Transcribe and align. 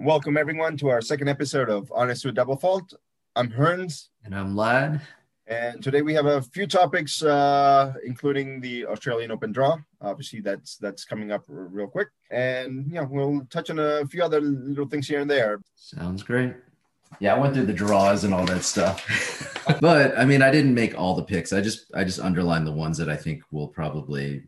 Welcome 0.00 0.36
everyone 0.38 0.76
to 0.78 0.88
our 0.88 1.00
second 1.00 1.28
episode 1.28 1.68
of 1.68 1.92
Honest 1.94 2.24
with 2.24 2.34
Double 2.34 2.56
Fault. 2.56 2.94
I'm 3.36 3.50
Hearns, 3.50 4.08
And 4.24 4.34
I'm 4.34 4.56
Lad. 4.56 5.00
and 5.46 5.82
today 5.82 6.00
we 6.02 6.14
have 6.14 6.26
a 6.26 6.40
few 6.40 6.66
topics, 6.66 7.22
uh, 7.22 7.92
including 8.04 8.60
the 8.60 8.86
Australian 8.86 9.30
Open 9.30 9.52
draw. 9.52 9.76
Obviously, 10.00 10.40
that's 10.40 10.76
that's 10.78 11.04
coming 11.04 11.30
up 11.32 11.44
r- 11.48 11.66
real 11.66 11.86
quick, 11.86 12.08
and 12.30 12.90
yeah, 12.90 13.02
we'll 13.08 13.46
touch 13.50 13.68
on 13.70 13.78
a 13.78 14.06
few 14.06 14.22
other 14.22 14.40
little 14.40 14.86
things 14.88 15.06
here 15.06 15.20
and 15.20 15.30
there. 15.30 15.60
Sounds 15.76 16.22
great. 16.22 16.54
Yeah, 17.18 17.34
I 17.34 17.38
went 17.38 17.54
through 17.54 17.66
the 17.66 17.72
draws 17.72 18.24
and 18.24 18.32
all 18.32 18.46
that 18.46 18.62
stuff. 18.64 19.04
but 19.80 20.16
I 20.18 20.24
mean, 20.24 20.42
I 20.42 20.50
didn't 20.50 20.74
make 20.74 20.98
all 20.98 21.14
the 21.14 21.24
picks. 21.24 21.52
I 21.52 21.60
just 21.60 21.90
I 21.94 22.04
just 22.04 22.20
underlined 22.20 22.66
the 22.66 22.72
ones 22.72 22.96
that 22.98 23.08
I 23.10 23.16
think 23.16 23.42
will 23.50 23.68
probably 23.68 24.44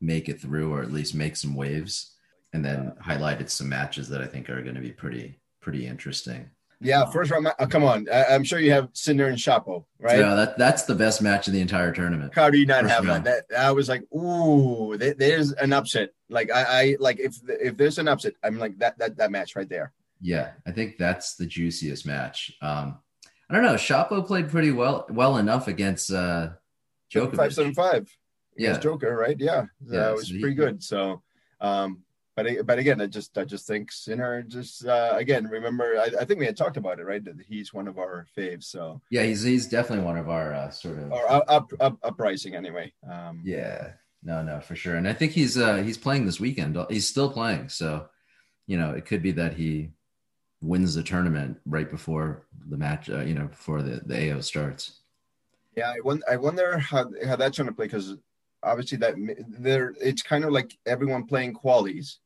make 0.00 0.28
it 0.28 0.40
through 0.40 0.72
or 0.74 0.82
at 0.82 0.92
least 0.92 1.14
make 1.14 1.36
some 1.36 1.54
waves. 1.54 2.10
And 2.54 2.64
then 2.64 2.92
highlighted 3.04 3.50
some 3.50 3.68
matches 3.68 4.08
that 4.10 4.22
I 4.22 4.26
think 4.26 4.48
are 4.48 4.62
going 4.62 4.76
to 4.76 4.80
be 4.80 4.92
pretty 4.92 5.38
pretty 5.60 5.86
interesting. 5.88 6.48
Yeah, 6.80 7.04
first 7.10 7.30
round. 7.32 7.48
Oh, 7.58 7.66
come 7.66 7.82
on, 7.82 8.06
I- 8.12 8.26
I'm 8.26 8.44
sure 8.44 8.60
you 8.60 8.70
have 8.70 8.90
Sinner 8.92 9.26
and 9.26 9.36
Shapo, 9.38 9.84
right? 9.98 10.18
Yeah, 10.20 10.34
that 10.36 10.56
that's 10.56 10.84
the 10.84 10.94
best 10.94 11.20
match 11.20 11.48
of 11.48 11.52
the 11.52 11.60
entire 11.60 11.90
tournament. 11.92 12.32
How 12.34 12.50
do 12.50 12.58
you 12.58 12.66
not 12.66 12.82
First 12.82 12.94
have 12.94 13.04
that? 13.06 13.10
round. 13.12 13.24
that? 13.26 13.44
I 13.58 13.72
was 13.72 13.88
like, 13.88 14.02
ooh, 14.14 14.96
there- 14.96 15.14
there's 15.14 15.50
an 15.52 15.72
upset. 15.72 16.10
Like 16.28 16.50
I, 16.52 16.62
I 16.62 16.96
like 17.00 17.18
if 17.18 17.34
if 17.48 17.76
there's 17.76 17.98
an 17.98 18.06
upset, 18.06 18.34
I'm 18.44 18.58
like 18.58 18.78
that 18.78 18.98
that 18.98 19.16
that 19.16 19.30
match 19.32 19.56
right 19.56 19.68
there. 19.68 19.92
Yeah, 20.20 20.52
I 20.66 20.70
think 20.70 20.96
that's 20.96 21.34
the 21.34 21.46
juiciest 21.46 22.06
match. 22.06 22.52
Um, 22.62 22.98
I 23.50 23.54
don't 23.54 23.64
know. 23.64 23.74
Shapo 23.74 24.24
played 24.24 24.48
pretty 24.48 24.70
well 24.70 25.06
well 25.10 25.38
enough 25.38 25.66
against 25.66 26.12
uh, 26.12 26.50
Djokovic. 27.12 27.36
Five 27.36 27.52
seven 27.54 27.74
five. 27.74 28.08
Yeah. 28.56 28.74
Yeah, 28.74 28.78
Joker, 28.78 29.16
right? 29.16 29.36
Yeah, 29.40 29.64
Yeah, 29.84 30.00
that 30.00 30.14
was 30.14 30.28
so 30.28 30.34
he- 30.34 30.40
pretty 30.40 30.54
good. 30.54 30.80
So, 30.82 31.22
um, 31.60 32.02
but 32.36 32.46
I- 32.46 32.62
but 32.62 32.78
again, 32.78 33.00
I 33.00 33.06
just 33.06 33.36
I 33.38 33.44
just 33.44 33.66
think 33.66 33.92
Sinner 33.92 34.42
just 34.42 34.84
uh, 34.86 35.12
again 35.16 35.46
remember 35.46 35.96
I, 35.98 36.10
I 36.20 36.24
think 36.24 36.40
we 36.40 36.46
had 36.46 36.56
talked 36.56 36.76
about 36.76 37.00
it 37.00 37.04
right 37.06 37.24
that 37.24 37.40
he's 37.48 37.72
one 37.72 37.88
of 37.88 37.98
our 37.98 38.26
faves. 38.36 38.64
So 38.64 39.00
Yeah, 39.10 39.22
he's 39.22 39.42
he's 39.42 39.66
definitely 39.66 40.04
one 40.04 40.18
of 40.18 40.28
our 40.28 40.52
uh, 40.52 40.70
sort 40.70 40.98
of 40.98 41.12
or 41.12 41.30
up 41.30 41.44
up 41.48 41.72
up, 41.80 41.98
uprising 42.02 42.54
anyway. 42.54 42.92
Um, 43.10 43.40
Yeah, 43.44 43.92
no, 44.22 44.42
no, 44.42 44.60
for 44.60 44.74
sure. 44.76 44.96
And 44.96 45.08
I 45.08 45.12
think 45.12 45.32
he's 45.32 45.56
uh 45.56 45.76
he's 45.82 45.98
playing 45.98 46.26
this 46.26 46.40
weekend. 46.40 46.76
He's 46.90 47.08
still 47.08 47.30
playing, 47.30 47.68
so 47.68 48.08
you 48.66 48.76
know 48.78 48.90
it 48.92 49.06
could 49.06 49.22
be 49.22 49.32
that 49.32 49.54
he 49.54 49.90
wins 50.62 50.94
the 50.94 51.02
tournament 51.02 51.58
right 51.66 51.90
before 51.90 52.46
the 52.68 52.76
match. 52.76 53.10
Uh, 53.10 53.20
you 53.20 53.34
know, 53.34 53.46
before 53.46 53.82
the 53.82 54.00
the 54.04 54.32
AO 54.32 54.40
starts. 54.40 55.00
Yeah, 55.76 55.90
I 55.90 56.00
wonder, 56.04 56.24
I 56.30 56.36
wonder 56.36 56.78
how 56.78 57.10
how 57.26 57.36
that's 57.36 57.58
going 57.58 57.68
to 57.68 57.74
play 57.74 57.86
because 57.86 58.16
obviously 58.62 58.98
that 58.98 59.14
there 59.48 59.94
it's 60.00 60.22
kind 60.22 60.44
of 60.44 60.52
like 60.52 60.76
everyone 60.86 61.26
playing 61.26 61.52
qualies 61.54 62.18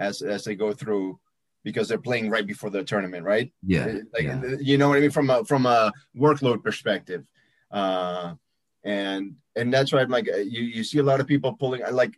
as 0.00 0.22
as 0.22 0.44
they 0.44 0.56
go 0.56 0.72
through 0.72 1.20
because 1.62 1.88
they're 1.88 1.98
playing 1.98 2.30
right 2.30 2.46
before 2.46 2.70
the 2.70 2.82
tournament, 2.82 3.24
right? 3.24 3.52
Yeah, 3.64 3.98
like 4.14 4.24
yeah. 4.24 4.42
you 4.58 4.78
know 4.78 4.88
what 4.88 4.96
I 4.96 5.00
mean 5.02 5.10
from 5.10 5.30
a 5.30 5.44
from 5.44 5.66
a 5.66 5.92
workload 6.16 6.64
perspective, 6.64 7.24
uh, 7.70 8.34
and 8.82 9.36
and 9.54 9.72
that's 9.72 9.92
why 9.92 10.00
I'm 10.00 10.08
like 10.08 10.28
uh, 10.28 10.38
you 10.38 10.62
you 10.62 10.82
see 10.82 10.98
a 10.98 11.04
lot 11.04 11.20
of 11.20 11.28
people 11.28 11.52
pulling 11.52 11.82
like. 11.92 12.14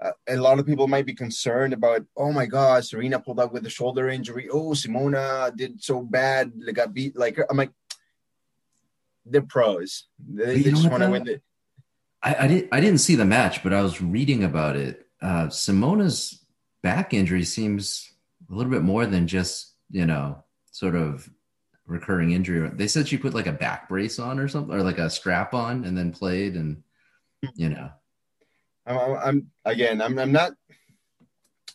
Uh, 0.00 0.10
a 0.30 0.36
lot 0.36 0.58
of 0.58 0.66
people 0.66 0.88
might 0.88 1.06
be 1.06 1.14
concerned 1.14 1.72
about, 1.72 2.04
oh 2.16 2.32
my 2.32 2.44
God, 2.44 2.84
Serena 2.84 3.20
pulled 3.20 3.38
out 3.38 3.52
with 3.52 3.64
a 3.66 3.70
shoulder 3.70 4.08
injury. 4.08 4.48
Oh, 4.50 4.70
Simona 4.70 5.54
did 5.54 5.80
so 5.80 6.02
bad, 6.02 6.50
they 6.56 6.72
got 6.72 6.92
beat. 6.92 7.14
Like 7.14 7.38
I'm 7.48 7.56
like, 7.56 7.70
they're 9.24 9.42
pros. 9.42 10.08
They, 10.18 10.60
they 10.60 10.70
just 10.70 10.90
want 10.90 11.04
to 11.04 11.08
win 11.08 11.22
the. 11.22 11.40
I, 12.20 12.34
I 12.34 12.46
didn't 12.48 12.68
I 12.72 12.80
didn't 12.80 12.98
see 12.98 13.14
the 13.14 13.24
match, 13.24 13.62
but 13.62 13.72
I 13.72 13.80
was 13.80 14.02
reading 14.02 14.42
about 14.42 14.74
it. 14.74 15.06
Uh, 15.20 15.46
Simona's 15.46 16.41
back 16.82 17.14
injury 17.14 17.44
seems 17.44 18.12
a 18.50 18.54
little 18.54 18.70
bit 18.72 18.82
more 18.82 19.06
than 19.06 19.26
just 19.26 19.74
you 19.90 20.06
know 20.06 20.42
sort 20.70 20.94
of 20.94 21.28
recurring 21.86 22.32
injury. 22.32 22.70
They 22.74 22.88
said 22.88 23.08
she 23.08 23.18
put 23.18 23.34
like 23.34 23.46
a 23.46 23.52
back 23.52 23.88
brace 23.88 24.18
on 24.18 24.38
or 24.38 24.48
something, 24.48 24.74
or 24.74 24.82
like 24.82 24.98
a 24.98 25.10
strap 25.10 25.54
on, 25.54 25.84
and 25.84 25.96
then 25.96 26.12
played, 26.12 26.54
and 26.54 26.82
you 27.54 27.68
know. 27.70 27.90
I'm, 28.86 28.98
I'm- 28.98 29.50
again. 29.64 30.00
I'm. 30.02 30.18
I'm 30.18 30.32
not. 30.32 30.52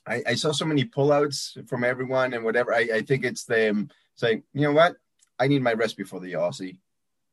I, 0.05 0.23
I 0.27 0.35
saw 0.35 0.51
so 0.53 0.65
many 0.65 0.85
pullouts 0.85 1.67
from 1.67 1.83
everyone 1.83 2.33
and 2.33 2.43
whatever. 2.45 2.73
I, 2.73 2.87
I 2.93 3.01
think 3.01 3.25
it's 3.25 3.43
them 3.43 3.89
saying, 4.15 4.43
you 4.53 4.61
know 4.61 4.71
what, 4.71 4.95
I 5.37 5.47
need 5.47 5.61
my 5.61 5.73
rest 5.73 5.97
before 5.97 6.21
the 6.21 6.33
Aussie. 6.33 6.77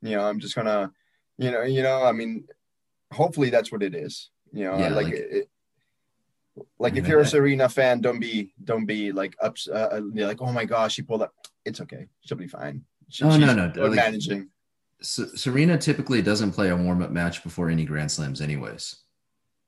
You 0.03 0.17
know, 0.17 0.25
I'm 0.25 0.41
just 0.41 0.57
gonna, 0.57 0.91
you 1.39 1.53
know, 1.53 1.63
you 1.63 1.83
know. 1.83 2.03
I 2.03 2.11
mean, 2.13 2.47
hopefully 3.13 3.51
that's 3.51 3.71
what 3.71 3.83
it 3.85 3.95
is. 3.95 4.31
You 4.53 4.65
know, 4.65 4.79
Yeah, 4.79 4.89
like. 4.89 5.07
like- 5.07 5.15
it, 5.15 5.49
like 6.79 6.97
if 6.97 7.07
you're 7.09 7.21
a 7.21 7.27
Serena 7.27 7.69
fan, 7.69 8.01
don't 8.01 8.21
be 8.21 8.53
don't 8.63 8.87
be 8.87 9.13
like 9.13 9.35
ups. 9.43 9.69
Uh, 9.69 10.01
like, 10.15 10.41
oh 10.41 10.53
my 10.53 10.65
gosh, 10.65 10.95
she 10.95 11.03
pulled 11.03 11.23
up. 11.23 11.33
It's 11.65 11.81
okay. 11.81 12.07
She'll 12.21 12.37
be 12.39 12.47
fine. 12.49 12.83
She, 13.09 13.25
Oh, 13.25 13.37
no, 13.37 13.47
she's 13.47 13.57
no, 13.57 13.87
like- 13.87 13.97
managing. 13.97 14.49
Serena 15.01 15.77
typically 15.77 16.23
doesn't 16.23 16.53
play 16.53 16.71
a 16.71 16.77
warm 16.77 17.03
up 17.03 17.11
match 17.11 17.43
before 17.43 17.69
any 17.69 17.85
Grand 17.85 18.11
Slams, 18.11 18.41
anyways. 18.41 18.97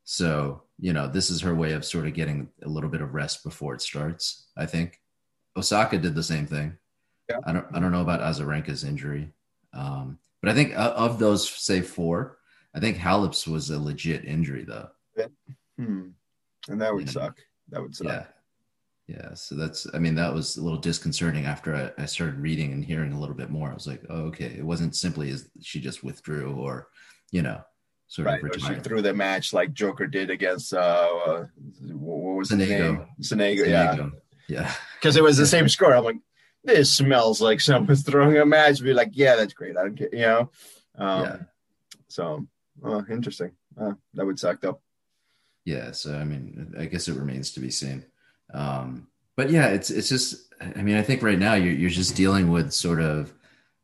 So, 0.05 0.63
you 0.79 0.93
know, 0.93 1.09
this 1.09 1.31
is 1.31 1.41
her 1.43 1.55
way 1.55 1.73
of 1.73 1.85
sort 1.85 2.07
of 2.07 2.15
getting 2.15 2.49
a 2.63 2.69
little 2.69 2.89
bit 2.89 3.03
of 3.03 3.13
rest 3.13 3.45
before 3.45 3.75
it 3.75 3.83
starts, 3.83 4.47
I 4.57 4.65
think. 4.67 5.01
Osaka 5.57 5.99
did 5.99 6.15
the 6.15 6.23
same 6.23 6.47
thing. 6.47 6.79
Yeah. 7.29 7.39
I 7.45 7.53
don't 7.53 7.67
I 7.75 7.81
don't 7.81 7.93
know 7.93 8.03
about 8.03 8.21
Azarenka's 8.21 8.85
injury. 8.85 9.33
Um, 9.75 10.19
but 10.41 10.51
I 10.51 10.55
think 10.55 10.73
of 10.77 11.19
those, 11.19 11.49
say 11.49 11.81
four, 11.83 12.39
I 12.75 12.81
think 12.81 12.97
Halep's 12.97 13.47
was 13.47 13.69
a 13.71 13.79
legit 13.79 14.25
injury, 14.25 14.65
though. 14.65 14.89
Hmm. 15.79 16.09
And 16.69 16.81
that 16.81 16.93
would 16.95 17.07
Yeah. 17.07 17.13
suck. 17.13 17.39
That 17.71 17.83
would 17.83 17.95
suck. 17.95 18.07
Yeah. 18.09 18.27
Yeah. 19.09 19.35
So 19.35 19.55
that's, 19.55 19.87
I 19.95 19.99
mean, 19.99 20.15
that 20.17 20.35
was 20.35 20.57
a 20.57 20.63
little 20.63 20.79
disconcerting 20.81 21.47
after 21.47 21.75
I, 21.77 22.03
I 22.03 22.07
started 22.07 22.41
reading 22.41 22.73
and 22.73 22.85
hearing 22.85 23.13
a 23.13 23.21
little 23.21 23.37
bit 23.37 23.51
more. 23.51 23.71
I 23.71 23.75
was 23.75 23.87
like, 23.87 24.03
oh, 24.11 24.23
okay. 24.27 24.47
It 24.47 24.65
wasn't 24.65 24.97
simply 24.97 25.31
as 25.31 25.49
she 25.63 25.81
just 25.81 26.03
withdrew 26.03 26.55
or, 26.57 26.89
you 27.31 27.43
know, 27.43 27.61
sort 28.09 28.27
Right, 28.27 28.43
of 28.43 28.51
or 28.51 28.59
she 28.59 28.75
threw 28.81 29.03
the 29.03 29.15
match 29.15 29.53
like 29.53 29.73
Joker 29.73 30.07
did 30.07 30.31
against 30.31 30.73
uh, 30.73 31.09
uh 31.27 31.47
what 31.93 32.37
was 32.37 32.51
his 32.51 32.59
Sonego. 32.61 32.69
name? 32.69 33.07
Sonego, 33.21 33.69
yeah, 33.69 34.09
Yeah. 34.49 34.73
because 35.01 35.17
it 35.17 35.23
was 35.23 35.37
the 35.37 35.47
same 35.47 35.69
score. 35.69 35.95
I'm 35.95 36.05
like, 36.05 36.19
this 36.65 36.93
smells 36.95 37.41
like 37.41 37.61
someone's 37.61 38.03
throwing 38.03 38.39
a 38.39 38.47
match. 38.47 38.83
Be 38.83 38.93
like, 38.93 39.11
yeah, 39.13 39.37
that's 39.37 39.55
great. 39.55 39.77
I 39.77 39.83
don't 39.83 39.97
care, 39.97 40.09
you 40.13 40.21
know. 40.21 40.51
Um, 40.99 41.23
Yeah. 41.23 41.37
So, 42.09 42.47
oh, 42.85 43.05
interesting. 43.11 43.53
Uh, 43.81 43.93
that 44.15 44.25
would 44.27 44.39
suck 44.39 44.61
though. 44.61 44.81
Yeah. 45.67 45.91
So, 45.91 46.17
I 46.17 46.25
mean, 46.25 46.75
I 46.79 46.87
guess 46.87 47.09
it 47.09 47.17
remains 47.19 47.51
to 47.51 47.61
be 47.61 47.71
seen. 47.71 48.07
Um, 48.55 49.09
but 49.37 49.51
yeah, 49.51 49.67
it's, 49.67 49.91
it's 49.91 50.09
just, 50.09 50.55
I 50.61 50.81
mean, 50.81 50.97
I 50.97 51.03
think 51.03 51.23
right 51.23 51.39
now 51.39 51.55
you're, 51.55 51.75
you're 51.75 51.91
just 51.91 52.17
dealing 52.17 52.51
with 52.51 52.73
sort 52.73 53.01
of, 53.01 53.35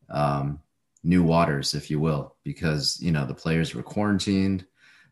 um, 0.09 0.61
new 1.05 1.23
waters, 1.23 1.75
if 1.75 1.91
you 1.91 2.01
will, 2.01 2.37
because, 2.45 2.99
you 3.03 3.13
know, 3.13 3.27
the 3.27 3.35
players 3.35 3.75
were 3.75 3.83
quarantined. 3.83 4.65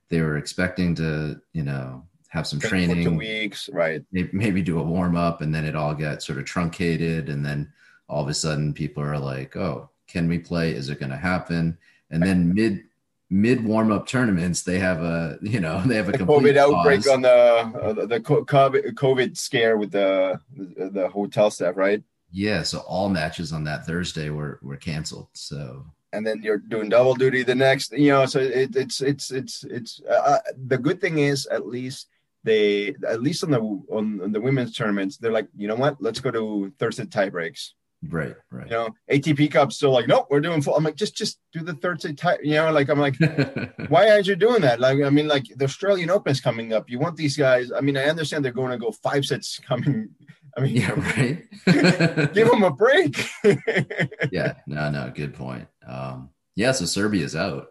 They 0.09 0.23
were 0.23 0.39
expecting 0.39 0.95
to, 0.95 1.41
you 1.53 1.65
know, 1.65 2.07
have 2.29 2.47
some 2.47 2.61
training. 2.61 3.05
two 3.05 3.17
weeks, 3.19 3.69
right? 3.73 4.03
may- 4.13 4.31
maybe 4.33 4.63
do 4.63 4.79
a 4.79 4.83
warm 4.83 5.17
up 5.17 5.41
and 5.43 5.53
then 5.53 5.65
it 5.65 5.75
all 5.77 5.95
got 5.95 6.23
sort 6.23 6.39
of 6.39 6.45
truncated 6.45 7.29
and 7.29 7.45
then 7.45 7.71
all 8.09 8.23
of 8.23 8.29
a 8.29 8.35
sudden 8.35 8.73
people 8.75 9.03
are 9.03 9.19
like 9.19 9.57
oh 9.57 9.89
can 10.09 10.29
we 10.29 10.39
play 10.39 10.73
is 10.73 10.89
it 10.89 10.99
going 10.99 11.11
to 11.11 11.17
happen 11.17 11.77
and 12.11 12.23
then 12.23 12.53
mid 12.53 12.85
mid 13.31 13.65
warm 13.65 13.93
up 13.93 14.07
tournaments 14.07 14.63
they 14.63 14.79
have 14.79 15.01
a 15.03 15.39
you 15.41 15.61
know 15.61 15.81
they 15.87 15.95
have 15.95 16.09
a 16.09 16.13
The 16.13 16.19
complete 16.19 16.57
COVID 16.57 16.57
outbreak 16.57 17.09
on 17.09 17.23
the 17.23 17.31
uh, 17.31 18.07
the- 18.07 18.21
COVID 18.21 18.95
COVID 18.95 19.37
scare 19.39 19.77
with 19.79 19.93
the 19.93 20.41
the, 20.57 20.91
the 20.91 21.09
hotel 21.09 21.51
staff, 21.51 21.77
right? 21.77 22.03
yeah 22.33 22.63
so 22.63 22.79
all 22.87 23.09
matches 23.09 23.53
on 23.53 23.65
that 23.65 23.85
thursday 23.87 24.31
were 24.31 24.61
were 24.63 24.77
canceled 24.77 25.27
so. 25.33 25.85
And 26.13 26.25
then 26.27 26.43
you're 26.43 26.59
doing 26.59 26.89
double 26.89 27.15
duty 27.15 27.43
the 27.43 27.57
next 27.57 27.93
you 27.93 28.11
know 28.11 28.25
so 28.27 28.39
it, 28.39 28.77
it's 28.77 29.01
it's 29.01 29.31
it's 29.33 29.65
it's 29.65 30.01
uh, 30.03 30.39
the 30.67 30.79
good 30.79 31.01
thing 31.01 31.19
is 31.19 31.47
at 31.47 31.67
least 31.67 32.09
they 32.45 32.95
at 33.09 33.21
least 33.23 33.43
on 33.45 33.51
the 33.51 33.61
on, 33.61 34.21
on 34.23 34.31
the 34.33 34.41
women's 34.41 34.75
tournaments 34.77 35.17
they're 35.17 35.33
like 35.33 35.49
you 35.57 35.67
know 35.69 35.75
what? 35.75 36.01
Let's 36.01 36.21
go 36.21 36.31
to 36.31 36.73
thursday 36.79 37.07
tie 37.07 37.31
breaks 37.31 37.75
right 38.09 38.35
right. 38.51 38.67
You 38.67 38.73
know 38.73 38.89
atp 39.11 39.51
cup's 39.53 39.77
still 39.77 39.91
like 39.93 40.09
nope 40.09 40.27
we're 40.31 40.41
doing 40.41 40.63
full 40.63 40.75
i'm 40.75 40.85
like 40.85 40.95
just 40.97 41.15
just 41.17 41.39
do 41.53 41.61
the 41.61 41.75
thursday 41.75 42.15
tie 42.15 42.39
you 42.43 42.55
know 42.55 42.73
like 42.73 42.89
i'm 42.89 42.99
like 42.99 43.15
why 43.89 44.11
aren't 44.11 44.27
you 44.27 44.37
doing 44.37 44.63
that? 44.63 44.81
Like 44.81 45.03
i 45.03 45.11
mean 45.11 45.29
like 45.29 45.45
the 45.57 45.65
australian 45.67 46.09
open's 46.11 46.41
coming 46.41 46.73
up. 46.73 46.89
You 46.89 46.99
want 46.99 47.17
these 47.17 47.37
guys 47.37 47.71
i 47.73 47.81
mean 47.83 47.97
i 47.99 48.05
understand 48.05 48.43
they're 48.45 48.53
going 48.53 48.71
to 48.71 48.79
go 48.79 48.91
five 48.91 49.25
sets 49.27 49.59
coming 49.69 50.09
i 50.57 50.61
mean 50.63 50.77
yeah 50.77 50.93
right. 50.93 51.45
give 52.35 52.49
them 52.51 52.63
a 52.65 52.71
break. 52.71 53.17
Yeah 54.33 54.55
no 54.67 54.91
no 54.91 55.13
good 55.15 55.35
point. 55.35 55.69
Um 55.87 56.31
yeah 56.57 56.73
so 56.73 56.85
serbia's 56.87 57.37
out. 57.37 57.69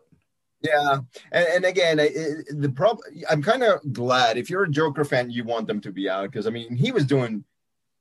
Yeah, 0.62 1.00
and, 1.32 1.48
and 1.48 1.66
again, 1.66 2.02
I- 2.02 2.08
I- 2.08 2.44
the 2.50 2.70
problem. 2.70 3.08
I'm 3.30 3.42
kind 3.42 3.64
of 3.64 3.80
glad 3.94 4.36
if 4.38 4.50
you're 4.50 4.64
a 4.64 4.70
Joker 4.70 5.06
fan, 5.06 5.32
you 5.32 5.46
want 5.46 5.68
them 5.68 5.80
to 5.82 5.92
be 5.94 6.10
out 6.10 6.30
because 6.30 6.48
I 6.48 6.50
mean 6.50 6.76
he 6.76 6.92
was 6.92 7.06
doing 7.06 7.46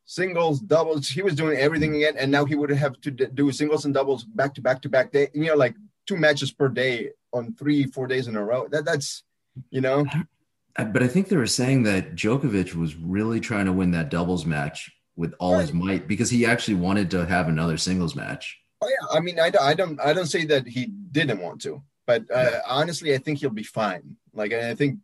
singles, 0.09 0.59
doubles, 0.61 1.07
he 1.07 1.21
was 1.23 1.35
doing 1.35 1.59
everything 1.59 1.95
again, 1.95 2.15
and 2.17 2.33
now 2.33 2.47
he 2.47 2.55
would 2.55 2.71
have 2.71 2.99
to 3.03 3.11
d- 3.11 3.27
do 3.35 3.53
singles 3.53 3.85
and 3.85 3.93
doubles 3.93 4.25
back 4.25 4.55
to 4.55 4.63
back 4.63 4.81
to 4.83 4.89
back 4.89 5.13
day. 5.13 5.29
You 5.35 5.45
know, 5.45 5.55
like 5.55 5.77
two 6.07 6.17
matches 6.17 6.51
per 6.51 6.69
day 6.69 7.11
on 7.33 7.55
three, 7.55 7.85
four 7.85 8.07
days 8.07 8.27
in 8.27 8.35
a 8.35 8.43
row. 8.43 8.67
That 8.69 8.87
that's 8.87 9.23
you 9.71 9.83
know, 9.83 10.07
But 10.77 11.03
I 11.03 11.09
think 11.09 11.29
they 11.29 11.37
were 11.37 11.47
saying 11.47 11.83
that 11.85 12.15
Djokovic 12.15 12.75
was 12.75 12.97
really 12.97 13.39
trying 13.39 13.67
to 13.67 13.73
win 13.73 13.91
that 13.93 14.09
doubles 14.09 14.47
match 14.47 14.91
with 15.15 15.35
all 15.39 15.59
his 15.59 15.73
might 15.73 16.09
because 16.09 16.31
he 16.31 16.47
actually 16.47 16.75
wanted 16.75 17.11
to 17.11 17.27
have 17.27 17.49
another 17.49 17.77
singles 17.77 18.15
match. 18.15 18.59
Oh 18.81 18.89
yeah, 18.89 19.19
I 19.19 19.21
mean, 19.21 19.39
I, 19.39 19.53
I 19.61 19.75
don't 19.75 20.01
I 20.01 20.13
don't 20.15 20.27
say 20.27 20.47
that 20.47 20.67
he 20.67 20.87
didn't 20.87 21.41
want 21.41 21.61
to, 21.63 21.83
but 22.07 22.23
uh, 22.35 22.51
yeah. 22.53 22.61
honestly, 22.67 23.15
I 23.15 23.19
think 23.19 23.41
he'll 23.41 23.51
be 23.51 23.63
fine. 23.63 24.17
Like 24.33 24.53
I 24.55 24.75
think 24.75 25.01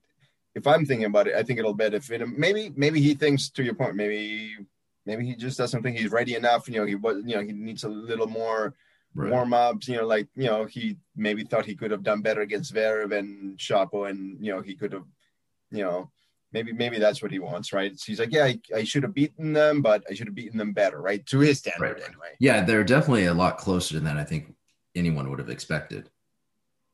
if 0.55 0.67
I'm 0.67 0.87
thinking 0.87 1.07
about 1.07 1.27
it, 1.27 1.35
I 1.35 1.43
think 1.43 1.59
it'll 1.59 1.75
benefit 1.75 2.23
him. 2.23 2.35
Maybe 2.39 2.73
maybe 2.75 3.01
he 3.03 3.15
thinks 3.15 3.51
to 3.51 3.63
your 3.63 3.75
point, 3.75 3.97
maybe 3.97 4.57
maybe 5.07 5.27
he 5.27 5.35
just 5.35 5.59
doesn't 5.59 5.83
think 5.83 5.99
he's 5.99 6.13
ready 6.13 6.35
enough. 6.35 6.69
You 6.69 6.81
know, 6.81 6.87
he 6.87 6.95
was 6.95 7.23
you 7.25 7.37
know 7.37 7.43
he 7.43 7.53
needs 7.53 7.85
a 7.85 7.89
little 7.89 8.27
more 8.27 8.75
right. 9.15 9.31
warm 9.31 9.53
ups. 9.53 9.89
You 9.89 9.99
know, 9.99 10.07
like 10.07 10.29
you 10.35 10.47
know 10.47 10.65
he 10.65 10.97
maybe 11.17 11.45
thought 11.45 11.67
he 11.67 11.77
could 11.77 11.91
have 11.91 12.03
done 12.03 12.23
better 12.23 12.43
against 12.43 12.75
Zverev 12.75 13.17
and 13.17 13.59
Shapo, 13.59 14.09
and 14.09 14.45
you 14.45 14.53
know 14.53 14.61
he 14.61 14.75
could 14.75 14.93
have 14.93 15.05
you 15.71 15.83
know 15.83 16.11
maybe 16.55 16.73
maybe 16.73 16.99
that's 16.99 17.21
what 17.21 17.33
he 17.33 17.39
wants, 17.39 17.73
right? 17.73 17.99
So 17.99 18.05
he's 18.07 18.21
like, 18.21 18.33
yeah, 18.33 18.45
I, 18.45 18.61
I, 18.75 18.85
should 18.85 19.03
have 19.03 19.13
beaten 19.13 19.53
them, 19.53 19.83
but 19.83 20.05
I 20.09 20.15
should 20.15 20.29
have 20.29 20.37
beaten 20.37 20.57
them 20.57 20.73
better, 20.73 21.01
right? 21.01 21.27
To 21.27 21.41
his 21.41 21.59
standard, 21.59 21.99
right. 21.99 22.09
anyway. 22.09 22.37
Yeah, 22.39 22.65
they're 22.65 22.85
definitely 22.85 23.27
a 23.27 23.35
lot 23.35 23.59
closer 23.59 23.99
than 24.01 24.17
I 24.17 24.25
think 24.25 24.55
anyone 24.95 25.29
would 25.29 25.41
have 25.41 25.51
expected. 25.51 26.09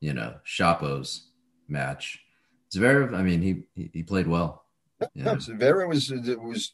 You 0.01 0.13
know, 0.13 0.35
Shapo's 0.45 1.29
match. 1.69 2.19
Zverev, 2.75 3.15
I 3.15 3.21
mean, 3.21 3.41
he 3.41 3.63
he, 3.75 3.89
he 3.93 4.03
played 4.03 4.27
well. 4.27 4.60
Yeah. 5.13 5.35
Zverev 5.35 5.87
was 5.87 6.11
was 6.39 6.73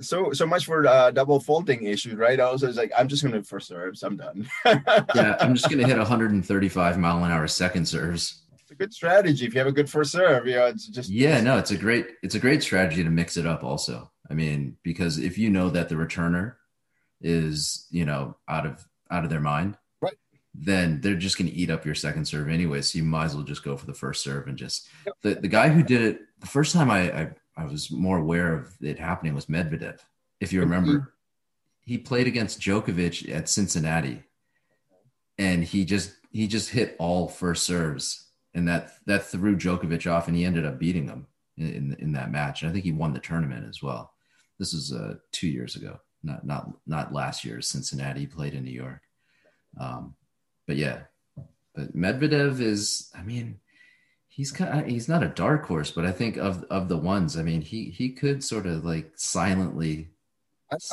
so 0.00 0.32
so 0.32 0.46
much 0.46 0.64
for 0.64 0.86
uh, 0.86 1.10
double 1.10 1.40
faulting 1.40 1.84
issues, 1.84 2.14
right? 2.14 2.40
I 2.40 2.50
was, 2.50 2.64
I 2.64 2.68
was 2.68 2.76
like, 2.76 2.92
I'm 2.96 3.08
just 3.08 3.22
gonna 3.22 3.42
first 3.42 3.68
serves, 3.68 4.02
I'm 4.02 4.16
done. 4.16 4.48
yeah, 4.66 5.36
I'm 5.40 5.54
just 5.54 5.68
gonna 5.68 5.86
hit 5.86 5.98
135 5.98 6.98
mile 6.98 7.24
an 7.24 7.30
hour 7.30 7.46
second 7.46 7.86
serves 7.86 8.42
it's 8.70 8.76
a 8.76 8.76
good 8.76 8.94
strategy 8.94 9.46
if 9.46 9.52
you 9.52 9.58
have 9.58 9.66
a 9.66 9.72
good 9.72 9.90
first 9.90 10.12
serve. 10.12 10.46
You 10.46 10.54
know, 10.54 10.66
it's 10.66 10.86
just 10.86 11.10
yeah, 11.10 11.40
no, 11.40 11.58
it's 11.58 11.72
a 11.72 11.76
great 11.76 12.06
it's 12.22 12.36
a 12.36 12.38
great 12.38 12.62
strategy 12.62 13.02
to 13.02 13.10
mix 13.10 13.36
it 13.36 13.44
up. 13.44 13.64
Also, 13.64 14.12
I 14.30 14.34
mean, 14.34 14.76
because 14.84 15.18
if 15.18 15.38
you 15.38 15.50
know 15.50 15.70
that 15.70 15.88
the 15.88 15.96
returner 15.96 16.54
is 17.20 17.88
you 17.90 18.04
know 18.04 18.36
out 18.48 18.66
of 18.66 18.86
out 19.10 19.24
of 19.24 19.30
their 19.30 19.40
mind? 19.40 19.76
Then 20.54 21.00
they're 21.00 21.14
just 21.14 21.38
going 21.38 21.50
to 21.50 21.56
eat 21.56 21.70
up 21.70 21.86
your 21.86 21.94
second 21.94 22.24
serve 22.26 22.48
anyway. 22.48 22.82
So 22.82 22.98
you 22.98 23.04
might 23.04 23.26
as 23.26 23.34
well 23.34 23.44
just 23.44 23.62
go 23.62 23.76
for 23.76 23.86
the 23.86 23.94
first 23.94 24.24
serve 24.24 24.48
and 24.48 24.58
just 24.58 24.88
the 25.22 25.36
the 25.36 25.48
guy 25.48 25.68
who 25.68 25.82
did 25.82 26.02
it 26.02 26.20
the 26.40 26.46
first 26.46 26.72
time 26.72 26.90
I 26.90 27.20
I, 27.20 27.30
I 27.56 27.64
was 27.64 27.90
more 27.90 28.18
aware 28.18 28.54
of 28.54 28.74
it 28.80 28.98
happening 28.98 29.34
was 29.34 29.46
Medvedev. 29.46 30.00
If 30.40 30.52
you 30.52 30.60
remember, 30.60 30.92
mm-hmm. 30.92 31.08
he 31.84 31.98
played 31.98 32.26
against 32.26 32.60
Djokovic 32.60 33.32
at 33.32 33.48
Cincinnati, 33.48 34.24
and 35.38 35.62
he 35.62 35.84
just 35.84 36.14
he 36.32 36.48
just 36.48 36.70
hit 36.70 36.96
all 36.98 37.28
first 37.28 37.64
serves 37.64 38.30
and 38.54 38.68
that 38.68 38.92
that 39.06 39.26
threw 39.26 39.56
Djokovic 39.56 40.10
off, 40.10 40.28
and 40.28 40.36
he 40.36 40.44
ended 40.44 40.66
up 40.66 40.78
beating 40.78 41.06
him 41.06 41.26
in 41.56 41.68
in, 41.68 41.96
in 42.00 42.12
that 42.12 42.30
match. 42.30 42.62
And 42.62 42.70
I 42.70 42.72
think 42.72 42.84
he 42.84 42.92
won 42.92 43.12
the 43.12 43.20
tournament 43.20 43.66
as 43.68 43.82
well. 43.82 44.12
This 44.58 44.72
was 44.72 44.92
uh, 44.92 45.14
two 45.32 45.48
years 45.48 45.76
ago, 45.76 46.00
not 46.22 46.44
not 46.44 46.70
not 46.86 47.12
last 47.12 47.44
year. 47.44 47.60
Cincinnati 47.60 48.20
He 48.20 48.26
played 48.26 48.54
in 48.54 48.64
New 48.64 48.72
York, 48.72 49.02
um, 49.78 50.14
but 50.70 50.76
yeah, 50.76 51.00
but 51.74 51.96
Medvedev 51.96 52.60
is. 52.60 53.10
I 53.18 53.24
mean, 53.24 53.58
he's 54.28 54.52
kind. 54.52 54.78
Of, 54.78 54.86
he's 54.86 55.08
not 55.08 55.24
a 55.24 55.28
dark 55.28 55.66
horse, 55.66 55.90
but 55.90 56.06
I 56.06 56.12
think 56.12 56.36
of 56.36 56.62
of 56.70 56.88
the 56.88 56.96
ones. 56.96 57.36
I 57.36 57.42
mean, 57.42 57.60
he 57.60 57.86
he 57.86 58.10
could 58.10 58.44
sort 58.44 58.66
of 58.66 58.84
like 58.84 59.10
silently. 59.16 60.10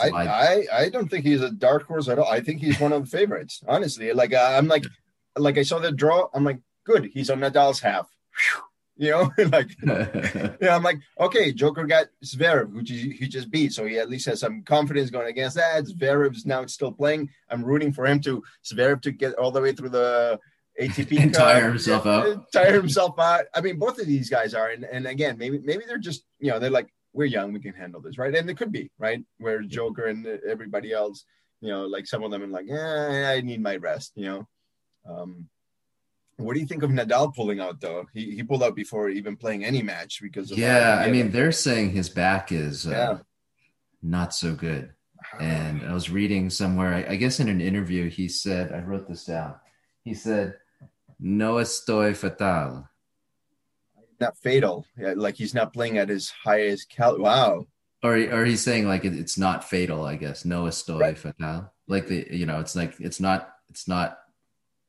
I, 0.01 0.09
I, 0.09 0.65
I 0.73 0.89
don't 0.89 1.07
think 1.09 1.25
he's 1.25 1.43
a 1.43 1.51
dark 1.51 1.85
horse 1.85 2.07
at 2.07 2.17
all. 2.17 2.27
I 2.27 2.41
think 2.41 2.59
he's 2.59 2.79
one 2.79 2.91
of 2.91 3.03
the 3.03 3.17
favorites. 3.17 3.61
Honestly, 3.67 4.11
like 4.13 4.33
uh, 4.33 4.55
I'm 4.57 4.67
like, 4.67 4.85
like 5.35 5.59
I 5.59 5.61
saw 5.61 5.77
the 5.77 5.91
draw. 5.91 6.27
I'm 6.33 6.43
like, 6.43 6.57
good. 6.83 7.11
He's 7.13 7.29
on 7.29 7.41
Nadal's 7.41 7.79
half. 7.79 8.09
You 8.99 9.11
know, 9.11 9.31
like, 9.51 9.69
yeah, 10.59 10.75
I'm 10.75 10.81
like, 10.81 10.97
okay, 11.19 11.53
Joker 11.53 11.85
got 11.85 12.07
Zverev, 12.25 12.71
who 12.71 12.79
he 12.79 13.27
just 13.27 13.51
beat, 13.51 13.71
so 13.71 13.85
he 13.85 13.99
at 13.99 14.09
least 14.09 14.25
has 14.25 14.39
some 14.39 14.63
confidence 14.63 15.11
going 15.11 15.27
against 15.27 15.55
that. 15.55 15.83
Zverev's 15.83 16.47
now 16.47 16.65
still 16.65 16.91
playing. 16.91 17.29
I'm 17.47 17.63
rooting 17.63 17.93
for 17.93 18.07
him 18.07 18.19
to 18.21 18.41
Zverev 18.65 19.03
to 19.03 19.11
get 19.11 19.35
all 19.35 19.51
the 19.51 19.61
way 19.61 19.71
through 19.71 19.89
the 19.89 20.39
ATP 20.81 21.21
and 21.21 21.31
tire 21.31 21.69
himself 21.69 22.07
out. 22.07 22.51
Tire 22.51 22.73
himself 22.73 23.19
out. 23.19 23.45
I 23.53 23.61
mean, 23.61 23.77
both 23.77 23.99
of 23.99 24.07
these 24.07 24.31
guys 24.31 24.55
are, 24.55 24.69
and, 24.69 24.83
and 24.83 25.05
again, 25.05 25.37
maybe 25.37 25.59
maybe 25.59 25.83
they're 25.87 25.99
just 25.99 26.23
you 26.39 26.49
know 26.49 26.57
they're 26.57 26.71
like 26.71 26.91
we're 27.13 27.25
young, 27.25 27.51
we 27.51 27.59
can 27.59 27.73
handle 27.73 28.01
this, 28.01 28.17
right? 28.17 28.33
And 28.33 28.49
it 28.49 28.57
could 28.57 28.71
be 28.71 28.91
right 28.97 29.23
where 29.39 29.61
Joker 29.61 30.05
and 30.05 30.25
everybody 30.47 30.93
else, 30.93 31.25
you 31.61 31.69
know, 31.69 31.85
like 31.85 32.05
some 32.05 32.23
of 32.23 32.31
them 32.31 32.43
are 32.43 32.47
like, 32.47 32.67
yeah, 32.67 33.33
I 33.35 33.41
need 33.41 33.61
my 33.61 33.75
rest, 33.77 34.13
you 34.15 34.25
know. 34.25 34.47
Um, 35.09 35.49
what 36.37 36.53
do 36.53 36.59
you 36.59 36.67
think 36.67 36.83
of 36.83 36.91
Nadal 36.91 37.33
pulling 37.33 37.59
out 37.59 37.81
though? 37.81 38.05
He 38.13 38.35
he 38.35 38.43
pulled 38.43 38.63
out 38.63 38.75
before 38.75 39.09
even 39.09 39.35
playing 39.35 39.65
any 39.65 39.81
match 39.81 40.21
because 40.21 40.51
of 40.51 40.57
yeah. 40.57 41.01
I 41.03 41.09
mean, 41.09 41.31
they're 41.31 41.51
saying 41.51 41.91
his 41.91 42.09
back 42.09 42.51
is 42.51 42.85
uh, 42.87 42.91
yeah. 42.91 43.17
not 44.03 44.33
so 44.33 44.53
good. 44.53 44.93
And 45.39 45.83
I 45.83 45.93
was 45.93 46.09
reading 46.09 46.49
somewhere, 46.49 46.93
I, 46.93 47.13
I, 47.13 47.15
guess 47.15 47.39
in 47.39 47.49
an 47.49 47.59
interview, 47.59 48.09
he 48.09 48.27
said, 48.29 48.71
I 48.71 48.79
wrote 48.79 49.09
this 49.09 49.25
down. 49.25 49.55
He 50.03 50.13
said, 50.13 50.55
"No 51.19 51.55
estoy 51.55 52.15
fatal." 52.15 52.87
Not 54.19 54.37
fatal. 54.37 54.85
Yeah, 54.97 55.13
like 55.17 55.35
he's 55.35 55.53
not 55.53 55.73
playing 55.73 55.97
at 55.97 56.09
his 56.09 56.29
highest 56.29 56.89
cal. 56.89 57.19
Wow. 57.19 57.65
Or 58.03 58.13
or 58.15 58.45
he's 58.45 58.61
saying 58.61 58.87
like 58.87 59.05
it, 59.05 59.13
it's 59.13 59.37
not 59.37 59.63
fatal. 59.63 60.05
I 60.05 60.15
guess 60.15 60.45
no 60.45 60.63
estoy 60.63 60.99
right. 60.99 61.17
fatal. 61.17 61.71
Like 61.87 62.07
the 62.07 62.27
you 62.31 62.45
know, 62.45 62.59
it's 62.59 62.75
like 62.75 62.95
it's 62.99 63.19
not 63.19 63.49
it's 63.69 63.87
not 63.87 64.19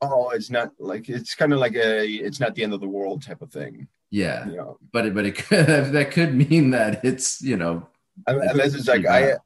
oh, 0.00 0.31
it's 0.31 0.50
not 0.50 0.73
like 0.79 1.09
it's 1.09 1.35
kind 1.35 1.53
of 1.53 1.59
like 1.59 1.75
a 1.75 2.06
it's 2.06 2.41
not 2.41 2.55
the 2.55 2.62
end 2.62 2.73
of 2.73 2.81
the 2.81 2.89
world 2.89 3.23
type 3.23 3.43
of 3.43 3.53
thing. 3.53 3.89
Yeah, 4.11 4.49
you 4.49 4.56
know? 4.56 4.79
but 4.93 5.06
it, 5.06 5.15
but 5.15 5.27
it 5.27 5.37
could, 5.37 5.67
that 5.93 6.11
could 6.11 6.35
mean 6.35 6.71
that 6.71 7.05
it's 7.05 7.43
you 7.43 7.56
know 7.56 7.89
unless 8.27 8.75
it's 8.75 8.89
like 8.89 9.06
I. 9.06 9.33
Uh, 9.33 9.39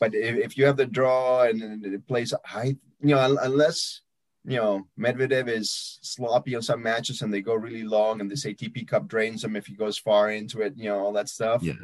but 0.00 0.14
if, 0.14 0.36
if 0.36 0.58
you 0.58 0.66
have 0.66 0.76
the 0.76 0.86
draw 0.86 1.42
and, 1.42 1.62
and 1.62 1.84
it 1.84 2.06
plays 2.06 2.34
high, 2.44 2.76
you 3.00 3.14
know, 3.14 3.36
unless 3.42 4.02
you 4.44 4.56
know 4.56 4.86
Medvedev 4.98 5.48
is 5.48 5.98
sloppy 6.02 6.54
on 6.54 6.62
some 6.62 6.82
matches 6.82 7.22
and 7.22 7.32
they 7.32 7.40
go 7.40 7.54
really 7.54 7.84
long, 7.84 8.20
and 8.20 8.30
this 8.30 8.44
ATP 8.44 8.88
Cup 8.88 9.08
drains 9.08 9.42
him 9.44 9.56
if 9.56 9.66
he 9.66 9.74
goes 9.74 9.98
far 9.98 10.30
into 10.30 10.60
it, 10.62 10.74
you 10.76 10.88
know, 10.88 10.98
all 10.98 11.12
that 11.12 11.28
stuff. 11.28 11.62
Yeah. 11.62 11.74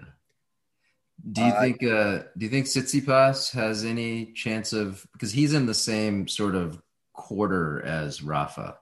Do 1.30 1.40
you 1.40 1.52
uh, 1.52 1.60
think? 1.60 1.82
Uh, 1.84 2.18
do 2.36 2.46
you 2.46 2.48
think 2.48 2.66
Tsitsipas 2.66 3.52
has 3.52 3.84
any 3.84 4.32
chance 4.32 4.72
of 4.72 5.06
because 5.12 5.32
he's 5.32 5.54
in 5.54 5.66
the 5.66 5.74
same 5.74 6.26
sort 6.26 6.54
of 6.54 6.82
quarter 7.12 7.82
as 7.84 8.22
Rafa? 8.22 8.78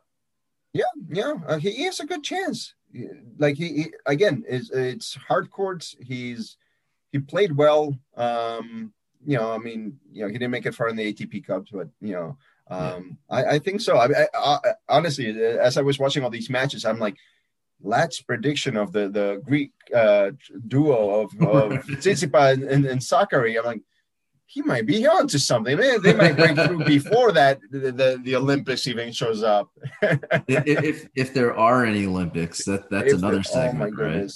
Yeah, 0.73 0.85
yeah, 1.09 1.35
uh, 1.47 1.59
he, 1.59 1.71
he 1.73 1.85
has 1.85 2.01
a 2.01 2.07
good 2.07 2.23
chance. 2.23 2.75
like 3.39 3.57
he, 3.57 3.69
he 3.69 3.87
again 4.07 4.45
is 4.49 4.71
it's 4.71 5.15
hard 5.15 5.51
courts. 5.51 5.97
He's 6.01 6.57
he 7.13 7.19
played 7.19 7.57
well. 7.57 7.97
Um, 8.17 8.93
you 9.27 9.37
know, 9.37 9.53
I 9.53 9.59
mean, 9.59 9.99
you 10.13 10.23
know, 10.23 10.29
he 10.29 10.35
didn't 10.35 10.51
make 10.51 10.67
it 10.67 10.75
far 10.75 10.89
in 10.89 10.97
the 10.97 11.13
ATP 11.13 11.47
Cups, 11.47 11.71
but 11.73 11.89
you 12.01 12.13
know, 12.13 12.39
um. 12.69 13.19
I, 13.29 13.45
I, 13.45 13.59
think 13.59 13.81
so. 13.81 13.97
I, 13.97 14.27
I, 14.33 14.59
honestly, 14.89 15.29
as 15.43 15.77
I 15.77 15.83
was 15.83 15.99
watching 15.99 16.23
all 16.23 16.31
these 16.31 16.51
matches, 16.51 16.85
I'm 16.85 16.99
like, 16.99 17.17
Lat's 17.83 18.21
prediction 18.21 18.77
of 18.77 18.93
the 18.93 19.09
the 19.09 19.43
Greek 19.45 19.73
uh, 19.95 20.33
duo 20.69 21.23
of, 21.23 21.33
of 21.41 21.73
Tsitsipas 21.87 22.55
and, 22.55 22.65
and, 22.65 22.85
and 22.85 23.01
Sakkari, 23.01 23.59
I'm 23.59 23.65
like, 23.65 23.83
he 24.51 24.63
might 24.63 24.85
be 24.85 25.07
on 25.07 25.29
to 25.29 25.39
something. 25.39 25.77
They, 25.77 25.97
they 25.99 26.13
might 26.13 26.37
break 26.37 26.57
through 26.57 26.85
before 26.85 27.31
that 27.33 27.61
the, 27.71 27.93
the, 27.93 28.21
the, 28.23 28.37
Olympics 28.37 28.87
even 28.89 29.13
shows 29.13 29.45
up. 29.45 29.71
if, 30.03 30.67
if, 30.67 31.09
if 31.15 31.33
there 31.33 31.57
are 31.57 31.85
any 31.85 32.05
Olympics, 32.05 32.65
that 32.65 32.91
that's 32.91 33.13
if 33.13 33.19
another 33.19 33.45
segment, 33.45 33.95
oh 33.97 34.03
right? 34.03 34.33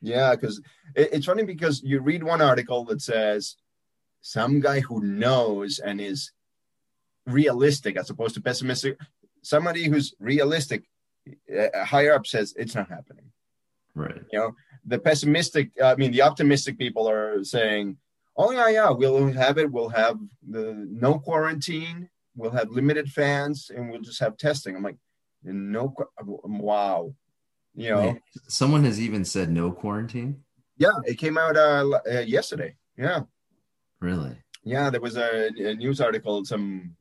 Yeah, 0.00 0.34
because 0.34 0.60
it, 0.94 1.10
it's 1.12 1.26
funny 1.26 1.44
because 1.44 1.82
you 1.82 2.00
read 2.00 2.22
one 2.22 2.40
article 2.40 2.84
that 2.86 3.00
says 3.02 3.56
some 4.20 4.60
guy 4.60 4.80
who 4.80 5.00
knows 5.00 5.78
and 5.78 6.00
is 6.00 6.32
realistic 7.26 7.96
as 7.96 8.10
opposed 8.10 8.34
to 8.34 8.40
pessimistic. 8.40 8.98
Somebody 9.42 9.84
who's 9.84 10.14
realistic 10.18 10.84
uh, 11.56 11.84
higher 11.84 12.14
up 12.14 12.26
says 12.26 12.54
it's 12.56 12.74
not 12.74 12.88
happening. 12.88 13.30
Right. 13.94 14.22
You 14.32 14.38
know, 14.38 14.52
the 14.84 14.98
pessimistic, 14.98 15.70
I 15.82 15.94
mean, 15.96 16.12
the 16.12 16.22
optimistic 16.22 16.78
people 16.78 17.08
are 17.08 17.42
saying, 17.44 17.96
oh, 18.36 18.50
yeah, 18.52 18.68
yeah, 18.68 18.90
we'll 18.90 19.32
have 19.32 19.58
it. 19.58 19.70
We'll 19.70 19.88
have 19.88 20.18
the 20.48 20.74
no 20.90 21.18
quarantine. 21.18 22.08
We'll 22.36 22.50
have 22.50 22.70
limited 22.70 23.10
fans 23.10 23.70
and 23.74 23.90
we'll 23.90 24.02
just 24.02 24.20
have 24.20 24.36
testing. 24.36 24.76
I'm 24.76 24.82
like, 24.82 24.98
no, 25.42 25.94
wow. 26.22 27.14
You 27.76 27.90
know, 27.90 28.18
someone 28.48 28.84
has 28.84 29.00
even 29.00 29.24
said 29.24 29.50
no 29.50 29.70
quarantine. 29.70 30.42
Yeah, 30.78 30.92
it 31.04 31.18
came 31.18 31.36
out 31.36 31.56
uh, 31.56 32.00
uh, 32.10 32.20
yesterday. 32.20 32.74
Yeah. 32.96 33.20
Really? 34.00 34.36
Yeah, 34.64 34.90
there 34.90 35.00
was 35.00 35.16
a, 35.16 35.48
a 35.48 35.74
news 35.74 36.00
article. 36.00 36.44
Some 36.44 36.96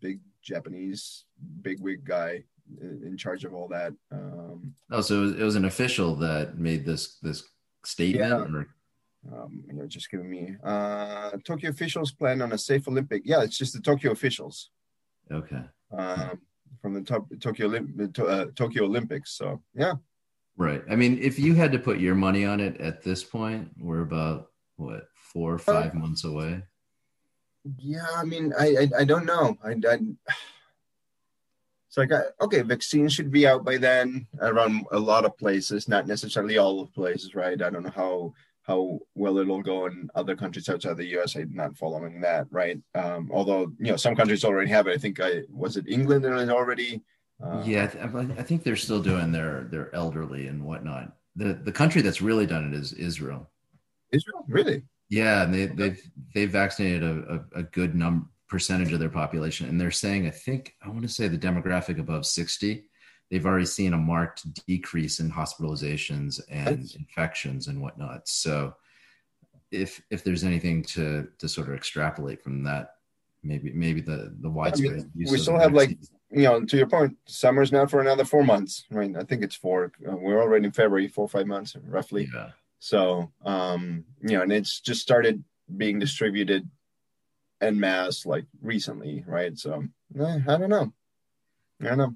big 0.00 0.20
Japanese 0.42 1.24
bigwig 1.62 2.04
guy 2.04 2.44
in 2.80 3.16
charge 3.16 3.44
of 3.44 3.54
all 3.54 3.68
that. 3.68 3.92
Um, 4.10 4.74
oh, 4.90 5.00
so 5.02 5.16
it 5.16 5.20
was, 5.20 5.32
it 5.32 5.42
was, 5.42 5.56
an 5.56 5.66
official 5.66 6.16
that 6.16 6.58
made 6.58 6.84
this 6.84 7.18
this 7.22 7.44
statement, 7.84 8.30
yeah. 8.30 8.56
or 8.56 8.66
um, 9.32 9.62
you 9.66 9.74
know, 9.74 9.86
just 9.86 10.10
giving 10.10 10.30
me 10.30 10.56
uh, 10.64 11.32
Tokyo 11.44 11.70
officials 11.70 12.12
plan 12.12 12.42
on 12.42 12.52
a 12.52 12.58
safe 12.58 12.88
Olympic. 12.88 13.22
Yeah, 13.24 13.42
it's 13.42 13.58
just 13.58 13.74
the 13.74 13.80
Tokyo 13.80 14.12
officials. 14.12 14.70
Okay. 15.30 15.62
Um, 15.96 16.40
from 16.80 16.94
the 16.94 17.02
top, 17.02 17.26
Tokyo 17.40 17.72
uh, 18.26 18.46
Tokyo 18.54 18.84
Olympics. 18.84 19.32
So 19.36 19.62
yeah. 19.74 19.94
Right. 20.56 20.82
I 20.88 20.96
mean, 20.96 21.18
if 21.20 21.38
you 21.38 21.54
had 21.54 21.72
to 21.72 21.78
put 21.78 21.98
your 21.98 22.14
money 22.14 22.44
on 22.44 22.60
it 22.60 22.80
at 22.80 23.02
this 23.02 23.24
point, 23.24 23.70
we're 23.76 24.02
about 24.02 24.50
what 24.76 25.08
four 25.14 25.52
or 25.52 25.58
five 25.58 25.94
uh, 25.94 25.98
months 25.98 26.24
away. 26.24 26.62
Yeah, 27.78 28.06
I 28.16 28.24
mean, 28.24 28.52
I 28.58 28.66
I, 28.66 29.00
I 29.00 29.04
don't 29.04 29.26
know. 29.26 29.56
I, 29.64 29.70
I 29.88 29.98
it's 31.96 32.10
like, 32.10 32.22
okay, 32.40 32.62
vaccine 32.62 33.08
should 33.08 33.30
be 33.30 33.46
out 33.46 33.64
by 33.64 33.76
then 33.76 34.26
around 34.40 34.84
a 34.90 34.98
lot 34.98 35.24
of 35.24 35.38
places, 35.38 35.88
not 35.88 36.08
necessarily 36.08 36.58
all 36.58 36.80
of 36.80 36.92
places, 36.92 37.36
right? 37.36 37.60
I 37.62 37.70
don't 37.70 37.84
know 37.84 37.90
how 37.94 38.34
how 38.62 38.98
well 39.14 39.38
it'll 39.38 39.62
go 39.62 39.86
in 39.86 40.08
other 40.14 40.34
countries 40.34 40.68
outside 40.68 40.96
the 40.96 41.18
US. 41.18 41.36
I'm 41.36 41.54
not 41.54 41.76
following 41.76 42.20
that, 42.22 42.46
right? 42.50 42.80
Um, 42.94 43.30
although 43.32 43.72
you 43.78 43.92
know 43.92 43.96
some 43.96 44.16
countries 44.16 44.44
already 44.44 44.70
have 44.70 44.88
it. 44.88 44.94
I 44.94 44.98
think 44.98 45.20
I 45.20 45.42
was 45.50 45.76
it 45.76 45.88
England 45.88 46.24
and 46.24 46.50
already. 46.50 47.02
Uh, 47.42 47.62
yeah, 47.64 47.90
I 48.38 48.42
think 48.42 48.62
they're 48.62 48.76
still 48.76 49.02
doing 49.02 49.32
their 49.32 49.64
their 49.70 49.94
elderly 49.94 50.46
and 50.46 50.64
whatnot. 50.64 51.16
The 51.36 51.54
the 51.54 51.72
country 51.72 52.00
that's 52.02 52.22
really 52.22 52.46
done 52.46 52.72
it 52.72 52.74
is 52.74 52.92
Israel. 52.92 53.50
Israel, 54.12 54.44
really? 54.48 54.82
Yeah, 55.08 55.42
and 55.42 55.52
they 55.52 55.66
they've 55.66 56.10
they've 56.34 56.50
vaccinated 56.50 57.02
a, 57.02 57.44
a, 57.54 57.60
a 57.60 57.62
good 57.64 57.94
number 57.94 58.26
percentage 58.54 58.92
of 58.92 59.00
their 59.00 59.08
population. 59.08 59.68
And 59.68 59.80
they're 59.80 59.90
saying, 59.90 60.28
I 60.28 60.30
think, 60.30 60.76
I 60.80 60.88
want 60.88 61.02
to 61.02 61.08
say 61.08 61.26
the 61.26 61.36
demographic 61.36 61.98
above 61.98 62.24
60, 62.24 62.84
they've 63.28 63.46
already 63.46 63.66
seen 63.66 63.94
a 63.94 63.98
marked 63.98 64.64
decrease 64.66 65.18
in 65.18 65.28
hospitalizations 65.28 66.40
and 66.48 66.82
That's... 66.82 66.94
infections 66.94 67.66
and 67.68 67.80
whatnot. 67.82 68.28
So 68.28 68.74
if 69.72 70.00
if 70.10 70.22
there's 70.22 70.44
anything 70.44 70.84
to 70.84 71.26
to 71.38 71.48
sort 71.48 71.68
of 71.68 71.74
extrapolate 71.74 72.42
from 72.42 72.62
that, 72.62 72.94
maybe 73.42 73.72
maybe 73.72 74.00
the 74.00 74.36
the 74.40 74.50
widespread 74.50 74.92
I 74.92 74.96
mean, 74.96 75.10
we 75.16 75.38
still 75.38 75.58
have 75.58 75.72
like 75.72 75.98
you 76.34 76.42
know 76.42 76.64
to 76.64 76.76
your 76.76 76.86
point 76.86 77.16
summer's 77.26 77.72
now 77.72 77.86
for 77.86 78.00
another 78.00 78.24
four 78.24 78.44
months 78.44 78.84
right 78.90 79.16
i 79.16 79.22
think 79.22 79.42
it's 79.42 79.54
four 79.54 79.92
uh, 80.08 80.16
we're 80.16 80.42
already 80.42 80.64
in 80.64 80.72
february 80.72 81.08
four 81.08 81.24
or 81.24 81.28
five 81.28 81.46
months 81.46 81.76
roughly 81.86 82.28
yeah. 82.34 82.50
so 82.78 83.30
um 83.44 84.04
you 84.20 84.36
know 84.36 84.42
and 84.42 84.52
it's 84.52 84.80
just 84.80 85.00
started 85.00 85.42
being 85.76 85.98
distributed 85.98 86.68
en 87.60 87.78
masse 87.78 88.26
like 88.26 88.44
recently, 88.62 89.24
right? 89.26 89.58
So 89.58 89.84
eh, 90.18 90.38
I 90.46 90.56
don't 90.56 90.70
know. 90.70 90.92
I 91.80 91.86
don't 91.86 91.98
know. 91.98 92.14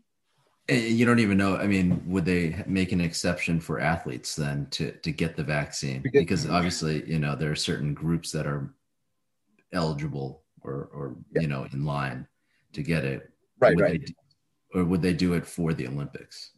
Eh, 0.68 0.88
you 0.88 1.06
don't 1.06 1.18
even 1.18 1.38
know. 1.38 1.56
I 1.56 1.66
mean, 1.66 2.02
would 2.06 2.24
they 2.24 2.62
make 2.66 2.92
an 2.92 3.00
exception 3.00 3.60
for 3.60 3.80
athletes 3.80 4.36
then 4.36 4.66
to 4.72 4.92
to 4.92 5.10
get 5.10 5.36
the 5.36 5.44
vaccine? 5.44 6.02
Because, 6.02 6.20
because 6.20 6.50
obviously, 6.50 7.08
you 7.10 7.18
know, 7.18 7.34
there 7.34 7.50
are 7.50 7.56
certain 7.56 7.94
groups 7.94 8.30
that 8.32 8.46
are 8.46 8.72
eligible 9.72 10.42
or 10.62 10.88
or 10.92 11.16
yeah. 11.32 11.42
you 11.42 11.48
know 11.48 11.66
in 11.72 11.84
line 11.84 12.26
to 12.72 12.82
get 12.82 13.04
it. 13.04 13.30
Right, 13.60 13.76
would 13.76 13.82
right. 13.82 14.10
Or 14.74 14.84
would 14.84 15.02
they 15.02 15.14
do 15.14 15.32
it 15.34 15.46
for 15.46 15.72
the 15.72 15.86
Olympics? 15.86 16.52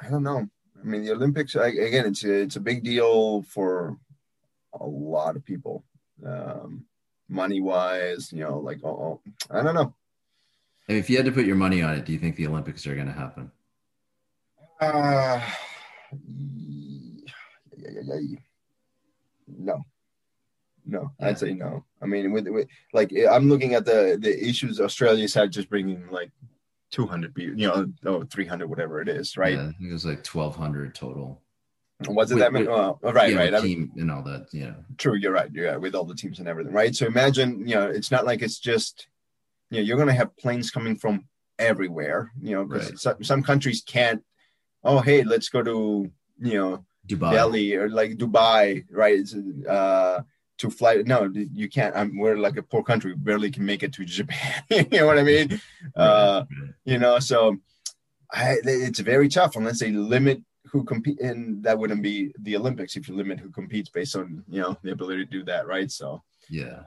I 0.00 0.08
don't 0.08 0.22
know. 0.22 0.48
I 0.78 0.84
mean, 0.84 1.04
the 1.04 1.12
Olympics 1.12 1.54
again. 1.54 2.06
It's 2.06 2.24
a, 2.24 2.32
it's 2.32 2.56
a 2.56 2.60
big 2.60 2.84
deal 2.84 3.42
for 3.42 3.96
a 4.80 4.86
lot 4.86 5.36
of 5.36 5.44
people. 5.44 5.84
Um, 6.24 6.84
money 7.28 7.60
wise, 7.60 8.32
you 8.32 8.40
know, 8.40 8.58
like, 8.58 8.84
oh, 8.84 9.20
I 9.50 9.62
don't 9.62 9.74
know. 9.74 9.94
If 10.88 11.10
you 11.10 11.16
had 11.16 11.26
to 11.26 11.32
put 11.32 11.46
your 11.46 11.56
money 11.56 11.82
on 11.82 11.94
it, 11.94 12.04
do 12.04 12.12
you 12.12 12.18
think 12.18 12.36
the 12.36 12.46
Olympics 12.46 12.86
are 12.86 12.94
going 12.94 13.08
to 13.08 13.12
happen? 13.12 13.50
Uh, 14.80 15.40
no, 19.48 19.84
no, 20.86 21.12
yeah. 21.20 21.28
I'd 21.28 21.38
say 21.38 21.52
no. 21.52 21.84
I 22.00 22.06
mean, 22.06 22.32
with, 22.32 22.48
with 22.48 22.68
like, 22.92 23.12
I'm 23.30 23.48
looking 23.48 23.74
at 23.74 23.84
the 23.84 24.18
the 24.20 24.48
issues 24.48 24.80
Australia's 24.80 25.34
had 25.34 25.52
just 25.52 25.68
bringing 25.68 26.08
like 26.10 26.30
200 26.92 27.34
people, 27.34 27.58
you 27.58 27.68
know, 27.68 27.92
oh, 28.04 28.24
300, 28.24 28.68
whatever 28.68 29.00
it 29.00 29.08
is, 29.08 29.36
right? 29.36 29.54
Yeah, 29.54 29.62
I 29.62 29.72
think 29.72 29.90
it 29.90 29.92
was 29.92 30.06
like 30.06 30.26
1,200 30.26 30.94
total. 30.94 31.42
Was 32.08 32.30
it 32.30 32.34
with, 32.34 32.42
that 32.42 32.52
many? 32.52 32.68
Oh, 32.68 32.98
right, 33.02 33.32
yeah, 33.32 33.48
right. 33.48 33.62
Team 33.62 33.90
and 33.96 34.10
all 34.10 34.22
that. 34.22 34.48
Yeah. 34.52 34.74
True. 34.98 35.16
You're 35.16 35.32
right. 35.32 35.50
Yeah, 35.52 35.76
with 35.76 35.94
all 35.94 36.04
the 36.04 36.14
teams 36.14 36.38
and 36.38 36.46
everything, 36.46 36.72
right? 36.72 36.94
So 36.94 37.06
imagine, 37.06 37.66
you 37.66 37.74
know, 37.74 37.88
it's 37.88 38.10
not 38.10 38.26
like 38.26 38.42
it's 38.42 38.58
just, 38.58 39.08
you 39.70 39.78
know, 39.78 39.82
you're 39.82 39.96
going 39.96 40.08
to 40.08 40.14
have 40.14 40.36
planes 40.36 40.70
coming 40.70 40.96
from 40.96 41.26
everywhere, 41.58 42.32
you 42.40 42.54
know, 42.54 42.64
because 42.64 42.90
right. 42.90 42.98
some, 42.98 43.24
some 43.24 43.42
countries 43.42 43.82
can't. 43.84 44.22
Oh, 44.84 45.00
hey, 45.00 45.24
let's 45.24 45.48
go 45.48 45.62
to, 45.62 46.10
you 46.38 46.54
know, 46.54 46.84
Dubai, 47.08 47.32
Delhi 47.32 47.74
or 47.74 47.88
like 47.88 48.12
Dubai, 48.12 48.84
right? 48.90 49.26
Uh, 49.66 50.20
to 50.58 50.70
fly. 50.70 51.02
No, 51.06 51.30
you 51.32 51.68
can't. 51.68 51.94
I'm, 51.96 52.18
we're 52.18 52.36
like 52.36 52.56
a 52.56 52.62
poor 52.62 52.82
country. 52.82 53.12
We 53.12 53.18
barely 53.18 53.50
can 53.50 53.64
make 53.64 53.82
it 53.82 53.92
to 53.94 54.04
Japan. 54.18 54.64
you 54.70 54.86
know 54.90 55.06
what 55.06 55.18
I 55.18 55.22
mean? 55.22 55.60
Uh, 55.94 56.44
you 56.84 56.98
know, 56.98 57.18
so 57.18 57.58
I, 58.32 58.56
it's 58.64 59.00
very 59.00 59.28
tough 59.28 59.56
unless 59.56 59.80
they 59.80 59.90
limit 59.90 60.42
who 60.66 60.84
compete 60.84 61.20
and 61.20 61.62
that 61.62 61.78
wouldn't 61.78 62.02
be 62.02 62.32
the 62.42 62.56
olympics 62.56 62.96
if 62.96 63.08
you 63.08 63.14
limit 63.14 63.38
who 63.38 63.50
competes 63.50 63.88
based 63.88 64.16
on 64.16 64.44
you 64.48 64.60
know 64.60 64.76
the 64.82 64.92
ability 64.92 65.24
to 65.24 65.30
do 65.30 65.44
that 65.44 65.66
right 65.66 65.90
so 65.90 66.22
yeah 66.50 66.80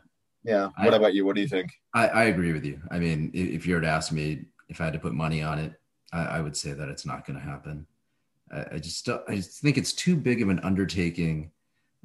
yeah 0.44 0.70
what 0.80 0.94
I, 0.94 0.98
about 0.98 1.14
you 1.14 1.26
what 1.26 1.36
do 1.36 1.42
you 1.42 1.48
think 1.48 1.72
I, 1.94 2.08
I 2.08 2.24
agree 2.26 2.54
with 2.54 2.66
you 2.66 2.82
i 2.92 3.00
mean 3.00 3.32
if 3.34 3.66
you 3.66 3.76
were 3.76 3.82
to 3.82 3.88
ask 3.88 4.12
me 4.12 4.46
if 4.68 4.82
i 4.82 4.86
had 4.86 4.94
to 4.94 5.00
put 5.00 5.14
money 5.14 5.42
on 5.42 5.60
it 5.60 5.74
i, 6.12 6.24
I 6.24 6.42
would 6.42 6.56
say 6.56 6.74
that 6.74 6.90
it's 6.90 7.06
not 7.06 7.26
going 7.26 7.40
to 7.40 7.46
happen 7.46 7.88
I, 8.52 8.66
I, 8.74 8.80
just 8.80 9.08
i 9.10 9.36
just 9.36 9.62
think 9.62 9.78
it's 9.78 9.94
too 9.94 10.16
big 10.16 10.42
of 10.42 10.50
an 10.50 10.60
undertaking 10.60 11.52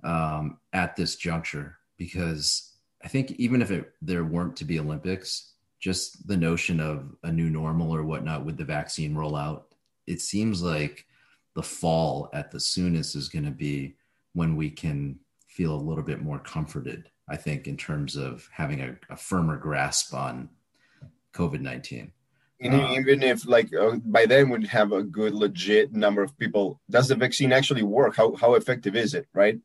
um, 0.05 0.59
at 0.73 0.97
this 0.97 1.17
juncture 1.17 1.79
because 1.97 2.75
i 3.05 3.09
think 3.09 3.33
even 3.33 3.63
if 3.63 3.71
it 3.71 3.93
there 4.03 4.25
weren't 4.25 4.57
to 4.57 4.65
be 4.65 4.79
olympics 4.79 5.53
just 5.81 6.27
the 6.27 6.37
notion 6.37 6.81
of 6.81 7.15
a 7.25 7.33
new 7.33 7.51
normal 7.51 7.95
or 7.95 8.05
whatnot 8.05 8.45
with 8.45 8.57
the 8.57 8.65
vaccine 8.65 9.15
rollout 9.15 9.63
it 10.07 10.21
seems 10.21 10.63
like 10.63 11.07
the 11.55 11.63
fall 11.63 12.29
at 12.33 12.51
the 12.51 12.61
soonest 12.61 13.17
is 13.17 13.29
going 13.29 13.45
to 13.45 13.51
be 13.51 13.97
when 14.35 14.57
we 14.57 14.71
can 14.71 15.19
feel 15.49 15.75
a 15.75 15.77
little 15.77 16.05
bit 16.05 16.23
more 16.23 16.39
comforted 16.39 17.11
i 17.29 17.37
think 17.37 17.67
in 17.67 17.77
terms 17.77 18.17
of 18.17 18.49
having 18.53 18.81
a, 18.81 18.97
a 19.11 19.17
firmer 19.17 19.57
grasp 19.57 20.13
on 20.15 20.49
covid-19 21.33 22.11
and 22.61 22.75
um, 22.75 22.93
even 22.93 23.23
if 23.23 23.47
like 23.47 23.75
uh, 23.75 23.97
by 24.05 24.27
then 24.27 24.49
we'd 24.49 24.67
have 24.67 24.93
a 24.93 25.03
good 25.03 25.35
legit 25.35 25.93
number 25.93 26.23
of 26.23 26.37
people 26.39 26.81
does 26.91 27.09
the 27.09 27.15
vaccine 27.15 27.53
actually 27.53 27.83
work? 27.83 28.17
How, 28.17 28.35
how 28.35 28.55
effective 28.55 28.97
is 28.97 29.15
it 29.15 29.27
right 29.35 29.59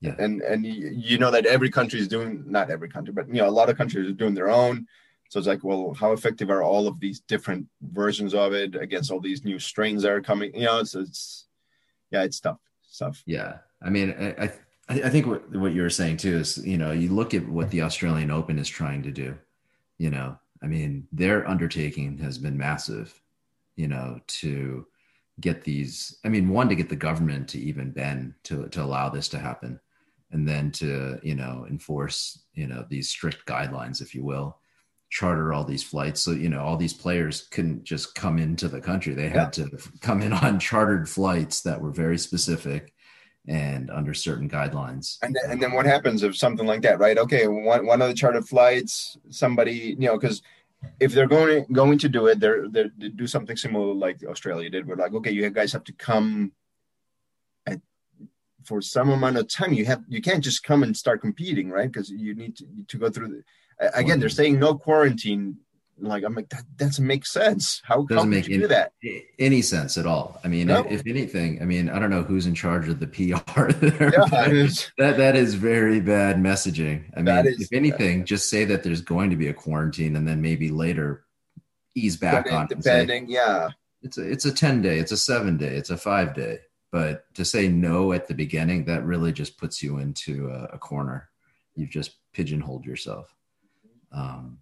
yeah 0.00 0.14
and 0.18 0.42
and 0.42 0.64
you 0.64 1.18
know 1.18 1.30
that 1.30 1.46
every 1.46 1.70
country 1.70 1.98
is 1.98 2.08
doing 2.08 2.44
not 2.46 2.70
every 2.70 2.88
country 2.88 3.12
but 3.12 3.26
you 3.28 3.34
know 3.34 3.48
a 3.48 3.50
lot 3.50 3.70
of 3.70 3.76
countries 3.76 4.08
are 4.08 4.12
doing 4.12 4.34
their 4.34 4.50
own 4.50 4.86
so 5.28 5.38
it's 5.38 5.48
like, 5.48 5.64
well, 5.64 5.94
how 5.94 6.12
effective 6.12 6.50
are 6.50 6.62
all 6.62 6.86
of 6.86 7.00
these 7.00 7.20
different 7.20 7.66
versions 7.82 8.34
of 8.34 8.52
it 8.52 8.76
against 8.76 9.10
all 9.10 9.20
these 9.20 9.44
new 9.44 9.58
strains 9.58 10.02
that 10.02 10.12
are 10.12 10.20
coming? 10.20 10.54
You 10.54 10.66
know, 10.66 10.78
it's 10.78 10.94
it's 10.94 11.46
yeah, 12.10 12.22
it's 12.22 12.40
tough 12.40 12.60
stuff. 12.88 13.22
Yeah, 13.26 13.58
I 13.82 13.90
mean, 13.90 14.14
I 14.38 14.44
I, 14.44 14.52
I 14.88 15.10
think 15.10 15.26
what 15.26 15.50
what 15.54 15.72
you 15.72 15.82
were 15.82 15.90
saying 15.90 16.18
too 16.18 16.36
is 16.36 16.64
you 16.64 16.78
know 16.78 16.92
you 16.92 17.12
look 17.12 17.34
at 17.34 17.46
what 17.48 17.70
the 17.70 17.82
Australian 17.82 18.30
Open 18.30 18.58
is 18.58 18.68
trying 18.68 19.02
to 19.02 19.10
do. 19.10 19.36
You 19.98 20.10
know, 20.10 20.38
I 20.62 20.66
mean, 20.66 21.08
their 21.12 21.48
undertaking 21.48 22.18
has 22.18 22.38
been 22.38 22.56
massive. 22.56 23.20
You 23.74 23.88
know, 23.88 24.20
to 24.28 24.86
get 25.40 25.64
these. 25.64 26.18
I 26.24 26.28
mean, 26.28 26.48
one 26.48 26.68
to 26.68 26.76
get 26.76 26.88
the 26.88 26.96
government 26.96 27.48
to 27.48 27.58
even 27.58 27.90
bend 27.90 28.34
to 28.44 28.68
to 28.68 28.82
allow 28.82 29.08
this 29.08 29.28
to 29.30 29.38
happen, 29.38 29.80
and 30.32 30.48
then 30.48 30.70
to 30.72 31.18
you 31.22 31.34
know 31.34 31.66
enforce 31.68 32.44
you 32.54 32.66
know 32.66 32.84
these 32.88 33.08
strict 33.08 33.46
guidelines, 33.46 34.00
if 34.00 34.14
you 34.14 34.24
will 34.24 34.58
charter 35.08 35.52
all 35.52 35.64
these 35.64 35.84
flights. 35.84 36.20
So 36.20 36.32
you 36.32 36.48
know 36.48 36.60
all 36.60 36.76
these 36.76 36.94
players 36.94 37.48
couldn't 37.50 37.84
just 37.84 38.14
come 38.14 38.38
into 38.38 38.68
the 38.68 38.80
country. 38.80 39.14
They 39.14 39.28
had 39.28 39.56
yeah. 39.56 39.64
to 39.64 39.78
come 40.00 40.22
in 40.22 40.32
on 40.32 40.58
chartered 40.58 41.08
flights 41.08 41.62
that 41.62 41.80
were 41.80 41.92
very 41.92 42.18
specific 42.18 42.92
and 43.48 43.90
under 43.90 44.12
certain 44.12 44.50
guidelines. 44.50 45.18
And 45.22 45.34
then, 45.34 45.52
and 45.52 45.62
then 45.62 45.72
what 45.72 45.86
happens 45.86 46.24
if 46.24 46.36
something 46.36 46.66
like 46.66 46.82
that 46.82 46.98
right? 46.98 47.16
Okay 47.16 47.46
one, 47.46 47.86
one 47.86 48.02
of 48.02 48.08
the 48.08 48.14
chartered 48.14 48.48
flights 48.48 49.16
somebody 49.30 49.96
you 49.98 50.08
know 50.08 50.18
because 50.18 50.42
if 51.00 51.12
they're 51.12 51.26
going 51.26 51.64
going 51.72 51.98
to 51.98 52.08
do 52.08 52.26
it 52.26 52.40
they're, 52.40 52.68
they're 52.68 52.90
they 52.98 53.08
do 53.08 53.26
something 53.26 53.56
similar 53.56 53.94
like 53.94 54.22
australia 54.28 54.68
did 54.68 54.86
we're 54.86 54.96
like 54.96 55.14
okay 55.14 55.30
you 55.30 55.48
guys 55.50 55.72
have 55.72 55.84
to 55.84 55.92
come 55.94 56.52
for 58.66 58.82
some 58.82 59.10
amount 59.10 59.36
of 59.36 59.48
time 59.48 59.72
you 59.72 59.84
have 59.84 60.02
you 60.08 60.20
can't 60.20 60.42
just 60.42 60.62
come 60.62 60.82
and 60.82 60.96
start 60.96 61.20
competing 61.20 61.70
right 61.70 61.90
because 61.90 62.10
you 62.10 62.34
need 62.34 62.56
to, 62.56 62.64
to 62.88 62.98
go 62.98 63.08
through 63.08 63.28
the 63.28 63.42
again, 63.78 64.20
they're 64.20 64.28
saying 64.28 64.58
no 64.58 64.74
quarantine. 64.74 65.58
Like 65.98 66.24
I'm 66.24 66.34
like 66.34 66.50
that 66.50 66.64
doesn't 66.76 67.06
make 67.06 67.24
sense. 67.24 67.80
How 67.82 68.02
doesn't 68.02 68.28
make 68.28 68.50
any, 68.50 68.58
do 68.58 68.68
that 68.68 68.92
any 69.38 69.62
sense 69.62 69.96
at 69.96 70.04
all? 70.04 70.38
I 70.44 70.48
mean, 70.48 70.66
no. 70.66 70.80
if, 70.80 71.00
if, 71.00 71.06
anything, 71.06 71.62
I 71.62 71.64
mean, 71.64 71.88
I 71.88 71.98
don't 71.98 72.10
know 72.10 72.22
who's 72.22 72.44
in 72.44 72.54
charge 72.54 72.86
of 72.90 73.00
the 73.00 73.06
PR. 73.06 73.70
There, 73.72 74.12
yeah, 74.12 74.66
that 74.98 75.16
that 75.16 75.36
is 75.36 75.54
very 75.54 76.00
bad 76.00 76.36
messaging. 76.36 77.04
I 77.16 77.22
mean, 77.22 77.46
is, 77.46 77.62
if 77.62 77.72
anything, 77.72 78.26
just 78.26 78.50
say 78.50 78.66
that 78.66 78.82
there's 78.82 79.00
going 79.00 79.30
to 79.30 79.36
be 79.36 79.48
a 79.48 79.54
quarantine, 79.54 80.16
and 80.16 80.28
then 80.28 80.42
maybe 80.42 80.68
later 80.68 81.24
ease 81.94 82.18
back 82.18 82.52
on. 82.52 82.66
Depending, 82.66 83.26
say, 83.26 83.32
yeah, 83.32 83.70
it's 84.02 84.18
a 84.18 84.30
it's 84.30 84.44
a 84.44 84.52
ten 84.52 84.82
day, 84.82 84.98
it's 84.98 85.12
a 85.12 85.16
seven 85.16 85.56
day, 85.56 85.76
it's 85.76 85.88
a 85.88 85.96
five 85.96 86.34
day. 86.34 86.58
But 86.92 87.32
to 87.34 87.44
say 87.44 87.68
no 87.68 88.12
at 88.12 88.28
the 88.28 88.34
beginning, 88.34 88.84
that 88.84 89.04
really 89.04 89.32
just 89.32 89.58
puts 89.58 89.82
you 89.82 89.98
into 89.98 90.48
a, 90.48 90.74
a 90.74 90.78
corner. 90.78 91.28
You've 91.74 91.90
just 91.90 92.16
pigeonholed 92.32 92.84
yourself. 92.84 93.34
Um, 94.12 94.58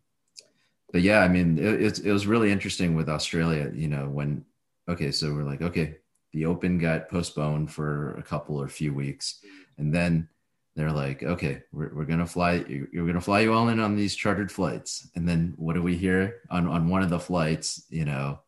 but 0.92 1.02
yeah, 1.02 1.20
I 1.20 1.28
mean, 1.28 1.58
it, 1.58 1.82
it, 1.82 1.98
it 2.06 2.12
was 2.12 2.26
really 2.26 2.50
interesting 2.50 2.94
with 2.94 3.08
Australia. 3.08 3.70
You 3.74 3.88
know, 3.88 4.08
when 4.08 4.44
okay, 4.88 5.10
so 5.10 5.32
we're 5.32 5.44
like, 5.44 5.62
okay, 5.62 5.96
the 6.32 6.46
Open 6.46 6.78
got 6.78 7.08
postponed 7.08 7.72
for 7.72 8.14
a 8.14 8.22
couple 8.22 8.60
or 8.60 8.68
few 8.68 8.94
weeks, 8.94 9.40
and 9.76 9.94
then 9.94 10.28
they're 10.76 10.92
like, 10.92 11.22
okay, 11.22 11.62
we're, 11.72 11.94
we're 11.94 12.04
gonna 12.04 12.26
fly, 12.26 12.64
you're 12.68 13.06
gonna 13.06 13.20
fly 13.20 13.40
you 13.40 13.52
all 13.52 13.68
in 13.68 13.80
on 13.80 13.96
these 13.96 14.16
chartered 14.16 14.50
flights, 14.50 15.08
and 15.14 15.28
then 15.28 15.54
what 15.56 15.74
do 15.74 15.82
we 15.82 15.96
hear 15.96 16.40
on 16.50 16.66
on 16.66 16.88
one 16.88 17.02
of 17.02 17.10
the 17.10 17.20
flights? 17.20 17.84
You 17.90 18.04
know, 18.04 18.40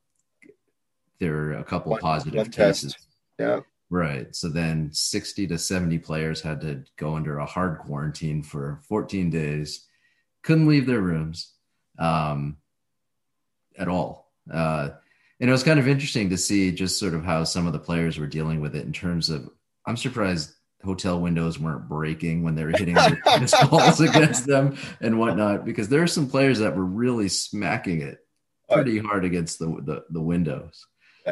there 1.19 1.35
are 1.35 1.53
a 1.55 1.65
couple 1.65 1.93
one, 1.93 2.01
positive 2.01 2.35
one 2.35 2.51
cases. 2.51 2.93
Test. 2.95 3.07
Yeah. 3.39 3.61
Right. 3.89 4.35
So 4.35 4.49
then 4.49 4.91
60 4.93 5.47
to 5.49 5.59
70 5.59 5.99
players 5.99 6.41
had 6.41 6.61
to 6.63 6.83
go 6.97 7.15
under 7.15 7.39
a 7.39 7.47
hard 7.47 7.79
quarantine 7.79 8.43
for 8.43 8.81
14 8.89 9.31
days 9.31 9.87
couldn't 10.47 10.69
leave 10.69 10.87
their 10.87 11.01
rooms 11.01 11.53
um, 11.99 12.57
at 13.77 13.89
all. 13.89 14.33
Uh, 14.51 14.91
and 15.41 15.51
it 15.51 15.53
was 15.53 15.65
kind 15.65 15.81
of 15.81 15.89
interesting 15.89 16.31
to 16.31 16.39
see 16.39 16.71
just 16.71 16.99
sort 16.99 17.15
of 17.15 17.25
how 17.25 17.45
some 17.45 17.67
of 17.67 17.73
the 17.73 17.79
players 17.79 18.17
were 18.17 18.29
dealing 18.29 18.61
with 18.61 18.75
it 18.77 18.87
in 18.87 18.93
terms 18.93 19.29
of, 19.29 19.51
I'm 19.87 19.97
surprised 19.97 20.53
hotel 20.85 21.21
windows 21.21 21.59
weren't 21.59 21.89
breaking 21.89 22.45
when 22.45 22.55
they 22.55 22.65
were 22.65 22.71
hitting 22.71 22.95
tennis 23.27 23.55
balls 23.69 24.01
against 24.01 24.47
them 24.47 24.79
and 25.01 25.19
whatnot, 25.19 25.65
because 25.65 25.89
there 25.89 26.03
are 26.03 26.07
some 26.07 26.31
players 26.31 26.61
that 26.61 26.77
were 26.77 26.85
really 26.85 27.29
smacking 27.29 28.03
it 28.03 28.19
pretty 28.71 28.99
hard 28.99 29.25
against 29.25 29.59
the, 29.59 29.67
the, 29.67 30.05
the 30.11 30.23
windows. 30.23 30.87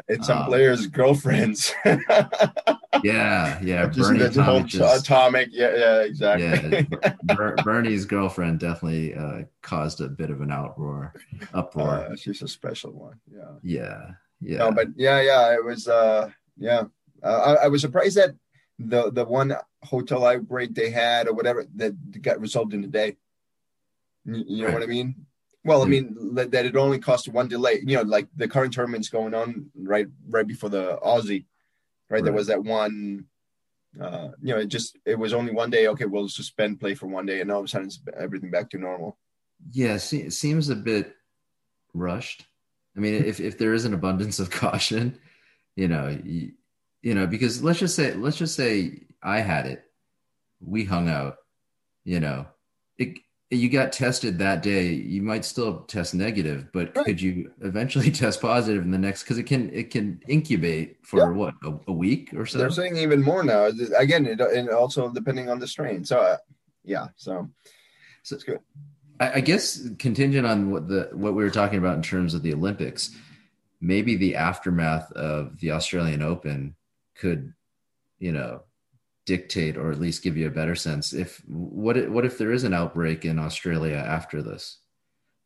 And 0.08 0.24
some 0.24 0.38
um, 0.38 0.46
players' 0.46 0.86
girlfriends. 0.86 1.72
yeah, 1.84 3.58
yeah. 3.62 3.86
Just 3.86 4.10
Bernie 4.10 4.20
Tomic 4.20 5.00
atomic. 5.00 5.48
Yeah, 5.52 5.76
yeah, 5.76 6.00
exactly. 6.02 6.86
Yeah, 7.02 7.14
Ber- 7.34 7.56
Bernie's 7.62 8.04
girlfriend 8.04 8.60
definitely 8.60 9.14
uh, 9.14 9.42
caused 9.62 10.00
a 10.00 10.08
bit 10.08 10.30
of 10.30 10.40
an 10.40 10.48
outroar, 10.48 11.12
uproar. 11.52 12.06
Uh, 12.10 12.16
she's 12.16 12.42
a 12.42 12.48
special 12.48 12.92
one. 12.92 13.20
Yeah. 13.32 13.52
Yeah. 13.62 14.10
Yeah. 14.40 14.58
No, 14.58 14.72
but 14.72 14.88
yeah, 14.96 15.20
yeah. 15.20 15.54
It 15.54 15.64
was. 15.64 15.88
uh 15.88 16.30
Yeah, 16.56 16.84
uh, 17.22 17.56
I, 17.60 17.64
I 17.64 17.68
was 17.68 17.80
surprised 17.80 18.16
that 18.16 18.34
the 18.78 19.10
the 19.10 19.24
one 19.24 19.54
hotel 19.82 20.26
outbreak 20.26 20.74
they 20.74 20.90
had 20.90 21.28
or 21.28 21.34
whatever 21.34 21.66
that 21.76 21.94
got 22.22 22.40
resolved 22.40 22.74
in 22.74 22.84
a 22.84 22.88
day. 22.88 23.16
You 24.24 24.62
know 24.62 24.64
right. 24.66 24.74
what 24.74 24.82
I 24.82 24.86
mean? 24.86 25.26
Well, 25.64 25.82
I 25.82 25.86
mean 25.86 26.34
that, 26.34 26.50
that 26.50 26.66
it 26.66 26.76
only 26.76 26.98
cost 26.98 27.28
one 27.28 27.48
delay. 27.48 27.82
You 27.86 27.96
know, 27.96 28.02
like 28.02 28.28
the 28.36 28.48
current 28.48 28.74
tournament's 28.74 29.08
going 29.08 29.34
on 29.34 29.70
right 29.74 30.06
right 30.28 30.46
before 30.46 30.70
the 30.70 30.98
Aussie 31.04 31.46
right? 32.08 32.16
right. 32.16 32.24
There 32.24 32.32
was 32.32 32.46
that 32.48 32.62
one, 32.62 33.26
uh, 34.00 34.28
you 34.42 34.54
know, 34.54 34.60
it 34.60 34.68
just 34.68 34.98
it 35.04 35.18
was 35.18 35.32
only 35.32 35.52
one 35.52 35.70
day. 35.70 35.88
Okay, 35.88 36.04
we'll 36.04 36.28
suspend 36.28 36.80
play 36.80 36.94
for 36.94 37.06
one 37.06 37.26
day, 37.26 37.40
and 37.40 37.50
all 37.50 37.60
of 37.60 37.64
a 37.66 37.68
sudden, 37.68 37.90
everything 38.16 38.50
back 38.50 38.70
to 38.70 38.78
normal. 38.78 39.18
Yeah, 39.72 39.94
it 39.94 40.32
seems 40.32 40.68
a 40.68 40.76
bit 40.76 41.14
rushed. 41.92 42.46
I 42.96 43.00
mean, 43.00 43.24
if 43.24 43.40
if 43.40 43.58
there 43.58 43.74
is 43.74 43.84
an 43.84 43.94
abundance 43.94 44.38
of 44.38 44.50
caution, 44.62 45.18
you 45.76 45.88
know, 45.88 46.16
you, 46.24 46.52
you 47.02 47.14
know, 47.14 47.26
because 47.26 47.62
let's 47.62 47.78
just 47.78 47.96
say 47.96 48.14
let's 48.14 48.36
just 48.36 48.56
say 48.56 49.02
I 49.22 49.40
had 49.40 49.66
it, 49.66 49.84
we 50.60 50.84
hung 50.84 51.08
out, 51.08 51.36
you 52.04 52.20
know, 52.20 52.46
it 52.98 53.18
you 53.50 53.68
got 53.68 53.92
tested 53.92 54.38
that 54.38 54.62
day, 54.62 54.88
you 54.88 55.22
might 55.22 55.44
still 55.44 55.80
test 55.82 56.14
negative, 56.14 56.68
but 56.72 56.96
right. 56.96 57.04
could 57.04 57.20
you 57.20 57.52
eventually 57.60 58.10
test 58.10 58.40
positive 58.40 58.82
in 58.82 58.90
the 58.90 58.98
next? 58.98 59.22
Because 59.22 59.38
it 59.38 59.44
can 59.44 59.70
it 59.72 59.90
can 59.90 60.20
incubate 60.28 60.98
for 61.02 61.18
yeah. 61.18 61.28
what 61.28 61.54
a, 61.64 61.74
a, 61.88 61.92
week 61.92 62.32
or 62.34 62.46
so. 62.46 62.58
They're 62.58 62.70
saying 62.70 62.96
even 62.96 63.22
more 63.22 63.44
now. 63.44 63.70
Again, 63.96 64.26
it, 64.26 64.40
and 64.40 64.70
also 64.70 65.10
depending 65.10 65.50
on 65.50 65.58
the 65.58 65.66
strain. 65.66 66.04
So 66.04 66.18
uh, 66.18 66.38
yeah, 66.84 67.08
so 67.16 67.50
so 68.22 68.34
it's 68.34 68.44
good. 68.44 68.60
I, 69.20 69.34
I 69.34 69.40
guess 69.40 69.88
contingent 69.98 70.46
on 70.46 70.70
what 70.70 70.88
the 70.88 71.10
what 71.12 71.34
we 71.34 71.44
were 71.44 71.50
talking 71.50 71.78
about 71.78 71.96
in 71.96 72.02
terms 72.02 72.34
of 72.34 72.42
the 72.42 72.54
Olympics, 72.54 73.14
maybe 73.80 74.16
the 74.16 74.36
aftermath 74.36 75.12
of 75.12 75.58
the 75.60 75.72
Australian 75.72 76.22
Open 76.22 76.74
could, 77.14 77.52
you 78.18 78.32
know, 78.32 78.62
dictate 79.26 79.76
or 79.76 79.90
at 79.90 80.00
least 80.00 80.22
give 80.22 80.36
you 80.36 80.46
a 80.46 80.50
better 80.50 80.74
sense 80.74 81.12
if 81.12 81.42
what 81.48 81.96
if, 81.96 82.08
what 82.08 82.26
if 82.26 82.36
there 82.36 82.52
is 82.52 82.64
an 82.64 82.74
outbreak 82.74 83.24
in 83.24 83.38
Australia 83.38 83.96
after 83.96 84.42
this 84.42 84.78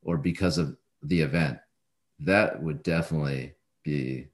or 0.02 0.18
because 0.18 0.58
of 0.58 0.76
the 1.02 1.20
event? 1.20 1.58
That 2.20 2.60
would 2.62 2.82
definitely 2.82 3.54
be 3.84 4.28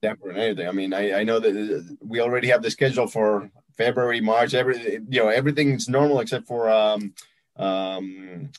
damper 0.00 0.32
anything. 0.32 0.66
I 0.66 0.72
mean 0.72 0.92
I, 0.92 1.20
I 1.20 1.24
know 1.24 1.38
that 1.38 1.96
we 2.00 2.20
already 2.20 2.48
have 2.48 2.62
the 2.62 2.70
schedule 2.70 3.06
for 3.06 3.50
February 3.76 4.20
March 4.20 4.54
every 4.54 4.94
you 5.08 5.22
know 5.22 5.28
everything's 5.28 5.88
normal 5.88 6.20
except 6.20 6.46
for 6.46 6.68
um 6.68 7.14
um 7.56 8.50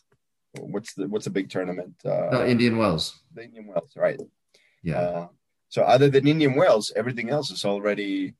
what's 0.59 0.93
the 0.93 1.07
what's 1.07 1.25
the 1.25 1.31
big 1.31 1.49
tournament 1.49 1.95
uh, 2.05 2.39
uh 2.39 2.45
Indian 2.47 2.77
Wells. 2.77 3.19
The 3.33 3.43
Indian 3.43 3.67
Wells 3.67 3.91
right. 3.95 4.19
Yeah. 4.83 4.99
Uh, 4.99 5.27
so 5.67 5.81
other 5.81 6.09
than 6.09 6.27
Indian 6.27 6.55
Wells 6.55 6.93
everything 6.95 7.29
else 7.29 7.51
is 7.51 7.65
already 7.65 8.36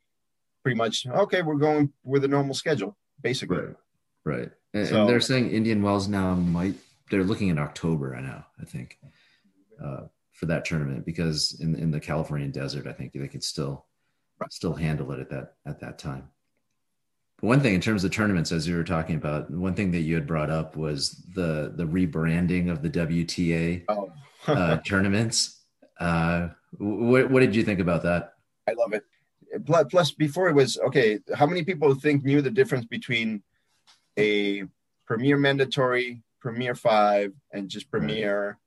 pretty 0.64 0.78
much 0.78 1.06
okay. 1.06 1.42
We're 1.42 1.56
going 1.56 1.92
with 2.04 2.24
a 2.24 2.28
normal 2.28 2.56
schedule, 2.56 2.98
basically. 3.22 3.58
Right. 3.58 3.76
Right. 4.26 4.52
And, 4.74 4.88
so, 4.88 5.02
and 5.02 5.10
they're 5.10 5.22
saying 5.22 5.52
Indian 5.52 5.84
Wells 5.84 6.08
now 6.08 6.34
might. 6.34 6.76
They're 7.12 7.24
looking 7.24 7.50
at 7.50 7.60
October. 7.60 8.16
I 8.16 8.22
know. 8.22 8.42
I 8.60 8.66
think 8.66 8.98
uh, 9.84 10.04
for 10.32 10.46
that 10.48 10.66
tournament 10.66 11.06
because 11.06 11.60
in 11.60 11.76
in 11.76 11.92
the 11.92 12.00
Californian 12.00 12.52
desert, 12.52 12.88
I 12.88 12.94
think 12.94 13.12
they 13.14 13.28
could 13.28 13.44
still 13.44 13.86
right. 14.40 14.52
still 14.52 14.74
handle 14.74 15.12
it 15.12 15.20
at 15.20 15.30
that 15.30 15.56
at 15.66 15.80
that 15.82 16.00
time. 16.00 16.30
But 17.40 17.48
one 17.48 17.60
thing 17.60 17.76
in 17.76 17.82
terms 17.82 18.04
of 18.04 18.12
tournaments, 18.12 18.52
as 18.52 18.68
you 18.68 18.76
were 18.76 18.84
talking 18.84 19.18
about, 19.18 19.52
one 19.52 19.76
thing 19.76 19.92
that 19.92 20.02
you 20.02 20.16
had 20.16 20.26
brought 20.26 20.50
up 20.50 20.76
was 20.78 21.22
the 21.36 21.74
the 21.76 21.86
rebranding 21.86 22.72
of 22.72 22.82
the 22.82 22.90
WTA 22.90 23.84
oh. 23.90 24.12
uh, 24.48 24.78
tournaments. 24.86 25.60
Uh, 26.00 26.50
what, 26.80 27.30
what 27.30 27.40
did 27.42 27.56
you 27.56 27.64
think 27.64 27.80
about 27.80 28.04
that? 28.04 28.34
I 28.68 28.74
love 28.74 28.94
it 28.94 29.04
plus 29.90 30.12
before 30.12 30.50
it 30.50 30.56
was 30.56 30.78
okay 30.80 31.20
how 31.36 31.46
many 31.46 31.64
people 31.64 31.94
think 31.96 32.24
knew 32.24 32.42
the 32.42 32.50
difference 32.50 32.86
between 32.86 33.42
a 34.18 34.64
premier 35.06 35.38
mandatory 35.38 36.22
premier 36.40 36.76
five 36.76 37.34
and 37.52 37.70
just 37.70 37.90
premier 37.90 38.58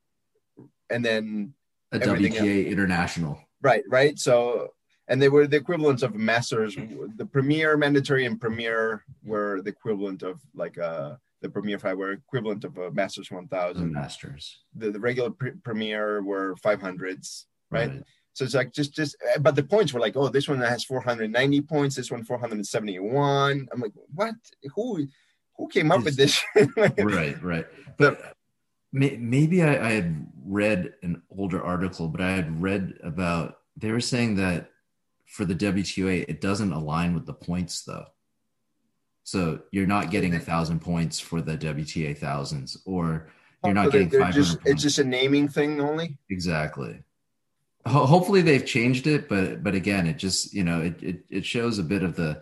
right. 0.57 0.67
and 0.89 1.05
then 1.05 1.53
a 1.91 1.99
wta 1.99 2.37
else. 2.37 2.71
international 2.71 3.39
right 3.61 3.83
right 3.89 4.19
so 4.19 4.69
and 5.09 5.21
they 5.21 5.29
were 5.29 5.47
the 5.47 5.57
equivalents 5.57 6.03
of 6.03 6.15
masters 6.15 6.75
the 7.15 7.25
premier 7.25 7.77
mandatory 7.77 8.25
and 8.25 8.39
premier 8.39 9.03
were 9.23 9.61
the 9.61 9.69
equivalent 9.69 10.23
of 10.23 10.39
like 10.53 10.77
uh 10.77 11.15
the 11.41 11.49
premier 11.49 11.77
five 11.77 11.97
were 11.97 12.13
equivalent 12.13 12.63
of 12.63 12.77
a 12.77 12.91
masters 12.91 13.29
1000 13.29 13.91
masters 13.91 14.59
the, 14.75 14.91
the 14.91 14.99
regular 14.99 15.29
pre- 15.29 15.51
premier 15.63 16.23
were 16.23 16.55
500s 16.55 17.45
right? 17.69 17.89
right 17.89 18.03
So 18.37 18.45
it's 18.45 18.53
like 18.53 18.71
just 18.71 18.93
just 18.93 19.15
eh, 19.33 19.39
but 19.39 19.55
the 19.55 19.63
points 19.63 19.93
were 19.93 19.99
like, 19.99 20.15
oh, 20.15 20.29
this 20.29 20.47
one 20.47 20.59
has 20.59 20.83
490 20.83 21.61
points, 21.61 21.95
this 21.95 22.11
one 22.11 22.23
471. 22.23 23.67
I'm 23.71 23.81
like, 23.81 23.93
what? 24.13 24.35
Who 24.75 25.07
who 25.55 25.67
came 25.69 25.91
up 25.91 26.03
with 26.03 26.15
this? 26.15 26.43
right, 26.99 27.41
right. 27.41 27.65
But 27.97 28.23
uh, 28.23 28.29
maybe 28.93 29.63
I, 29.63 29.87
I 29.87 29.91
had 29.93 30.27
read 30.45 30.93
an 31.01 31.23
older 31.35 31.63
article, 31.63 32.09
but 32.09 32.21
I 32.21 32.29
had 32.29 32.61
read 32.61 32.93
about 33.01 33.57
they 33.75 33.91
were 33.91 33.99
saying 33.99 34.35
that 34.35 34.69
for 35.25 35.43
the 35.43 35.55
WTA, 35.55 36.25
it 36.27 36.39
doesn't 36.39 36.71
align 36.71 37.15
with 37.15 37.25
the 37.25 37.33
points 37.33 37.85
though. 37.85 38.05
So 39.23 39.61
you're 39.71 39.87
not 39.87 40.11
getting 40.11 40.35
a 40.35 40.39
thousand 40.39 40.81
points 40.81 41.19
for 41.19 41.41
the 41.41 41.57
WTA 41.57 42.15
thousands, 42.15 42.77
or 42.85 43.31
you're 43.63 43.71
oh, 43.71 43.73
not 43.73 43.91
getting 43.91 44.11
five 44.11 44.35
hundred. 44.35 44.59
It's 44.63 44.83
just 44.83 44.99
a 44.99 45.03
naming 45.03 45.47
thing 45.47 45.81
only. 45.81 46.19
Exactly 46.29 47.01
ho- 47.87 48.05
hopefully 48.05 48.41
they've 48.41 48.65
changed 48.65 49.07
it, 49.07 49.27
but 49.27 49.63
but 49.63 49.75
again, 49.75 50.07
it 50.07 50.17
just 50.17 50.53
you 50.53 50.63
know 50.63 50.81
it 50.81 51.01
it, 51.01 51.19
it 51.29 51.45
shows 51.45 51.79
a 51.79 51.83
bit 51.83 52.03
of 52.03 52.15
the 52.15 52.41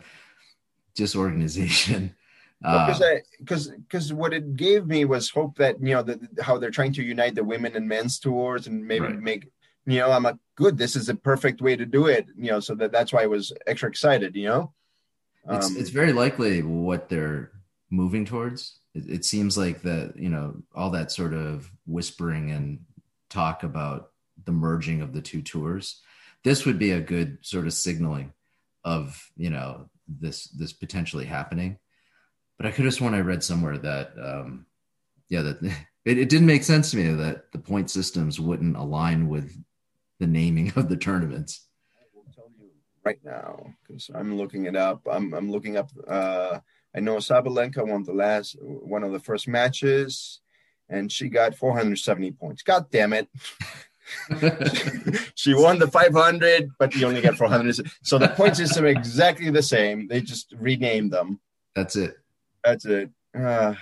disorganization. 0.95 2.15
Because 2.61 3.01
uh, 3.01 3.17
because 3.39 3.67
because 3.67 4.13
what 4.13 4.33
it 4.33 4.55
gave 4.55 4.87
me 4.87 5.05
was 5.05 5.29
hope 5.29 5.57
that 5.57 5.79
you 5.81 5.93
know 5.93 6.01
that 6.01 6.19
how 6.41 6.57
they're 6.57 6.71
trying 6.71 6.93
to 6.93 7.03
unite 7.03 7.35
the 7.35 7.43
women 7.43 7.75
and 7.75 7.87
men's 7.87 8.17
tours 8.17 8.65
and 8.65 8.87
maybe 8.87 9.05
right. 9.05 9.19
make 9.19 9.51
you 9.85 9.99
know 9.99 10.11
I'm 10.11 10.23
like 10.23 10.37
good 10.55 10.77
this 10.77 10.95
is 10.95 11.09
a 11.09 11.15
perfect 11.15 11.61
way 11.61 11.75
to 11.75 11.85
do 11.85 12.07
it 12.07 12.25
you 12.35 12.49
know 12.51 12.59
so 12.59 12.73
that 12.75 12.91
that's 12.91 13.13
why 13.13 13.23
I 13.23 13.27
was 13.27 13.53
extra 13.67 13.89
excited 13.89 14.35
you 14.35 14.47
know. 14.47 14.73
It's 15.49 15.67
um, 15.67 15.75
it's 15.77 15.91
very 15.91 16.13
likely 16.13 16.63
what 16.63 17.07
they're 17.07 17.51
moving 17.91 18.25
towards. 18.25 18.79
It, 18.95 19.09
it 19.09 19.25
seems 19.25 19.57
like 19.57 19.83
that 19.83 20.13
you 20.15 20.29
know 20.29 20.55
all 20.73 20.89
that 20.91 21.11
sort 21.11 21.33
of 21.33 21.69
whispering 21.85 22.51
and 22.51 22.79
talk 23.29 23.63
about 23.63 24.11
the 24.45 24.51
merging 24.51 25.01
of 25.01 25.13
the 25.13 25.21
two 25.21 25.41
tours. 25.41 26.01
This 26.43 26.65
would 26.65 26.79
be 26.79 26.91
a 26.91 27.01
good 27.01 27.39
sort 27.41 27.65
of 27.65 27.73
signaling 27.73 28.33
of 28.83 29.31
you 29.35 29.49
know 29.49 29.89
this 30.07 30.45
this 30.49 30.73
potentially 30.73 31.25
happening. 31.25 31.77
But 32.57 32.67
I 32.67 32.71
could 32.71 32.85
have 32.85 32.93
sworn 32.93 33.13
I 33.13 33.19
read 33.19 33.43
somewhere 33.43 33.77
that 33.79 34.13
um, 34.21 34.65
yeah 35.29 35.41
that 35.41 35.63
it, 36.05 36.17
it 36.17 36.29
didn't 36.29 36.47
make 36.47 36.63
sense 36.63 36.91
to 36.91 36.97
me 36.97 37.11
that 37.13 37.51
the 37.51 37.59
point 37.59 37.89
systems 37.89 38.39
wouldn't 38.39 38.77
align 38.77 39.27
with 39.27 39.51
the 40.19 40.27
naming 40.27 40.71
of 40.75 40.87
the 40.87 40.97
tournaments. 40.97 41.67
I 41.99 42.05
will 42.13 42.25
tell 42.33 42.49
you 42.59 42.69
right 43.03 43.19
now 43.23 43.73
because 43.85 44.09
I'm 44.13 44.37
looking 44.37 44.65
it 44.65 44.75
up. 44.75 45.01
I'm 45.11 45.33
I'm 45.33 45.51
looking 45.51 45.77
up. 45.77 45.89
Uh, 46.07 46.59
I 46.95 46.99
know 47.01 47.17
Sabalenka 47.17 47.85
won 47.85 48.03
the 48.03 48.13
last 48.13 48.55
one 48.61 49.03
of 49.03 49.11
the 49.11 49.19
first 49.19 49.47
matches, 49.47 50.39
and 50.87 51.11
she 51.11 51.27
got 51.27 51.55
470 51.55 52.31
points. 52.31 52.63
God 52.63 52.89
damn 52.89 53.11
it! 53.11 53.27
she 55.35 55.53
won 55.53 55.79
the 55.79 55.87
500, 55.87 56.71
but 56.77 56.93
you 56.95 57.07
only 57.07 57.21
get 57.21 57.35
400. 57.35 57.89
So 58.03 58.17
the 58.17 58.29
point 58.29 58.57
system 58.57 58.85
exactly 58.85 59.49
the 59.49 59.63
same. 59.63 60.07
They 60.07 60.21
just 60.21 60.53
renamed 60.57 61.11
them. 61.11 61.39
That's 61.75 61.95
it. 61.95 62.15
That's 62.63 62.85
it. 62.85 63.09
Uh, 63.37 63.73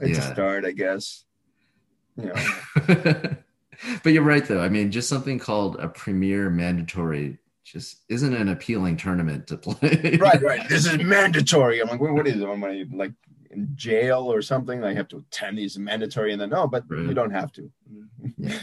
it's 0.00 0.18
yeah. 0.18 0.30
a 0.30 0.32
start, 0.34 0.64
I 0.64 0.72
guess. 0.72 1.24
You 2.16 2.26
know. 2.26 2.34
but 4.02 4.12
you're 4.12 4.22
right, 4.22 4.44
though. 4.46 4.60
I 4.60 4.68
mean, 4.68 4.90
just 4.90 5.08
something 5.08 5.38
called 5.38 5.76
a 5.76 5.88
premier 5.88 6.50
mandatory 6.50 7.38
just 7.64 8.02
isn't 8.08 8.34
an 8.34 8.50
appealing 8.50 8.96
tournament 8.96 9.46
to 9.48 9.56
play. 9.56 10.18
right, 10.20 10.42
right. 10.42 10.60
This 10.68 10.86
is 10.86 10.98
mandatory. 10.98 11.80
I'm 11.80 11.88
like, 11.88 12.00
what 12.00 12.26
is 12.26 12.40
it? 12.40 12.46
Am 12.46 12.62
I 12.62 12.84
like 12.92 13.12
in 13.50 13.70
jail 13.74 14.30
or 14.30 14.42
something? 14.42 14.84
I 14.84 14.94
have 14.94 15.08
to 15.08 15.18
attend 15.18 15.58
these 15.58 15.78
mandatory, 15.78 16.32
and 16.32 16.40
then 16.40 16.50
no, 16.50 16.68
but 16.68 16.84
right. 16.88 17.00
you 17.00 17.14
don't 17.14 17.30
have 17.30 17.52
to. 17.52 17.70
Yeah. 18.36 18.58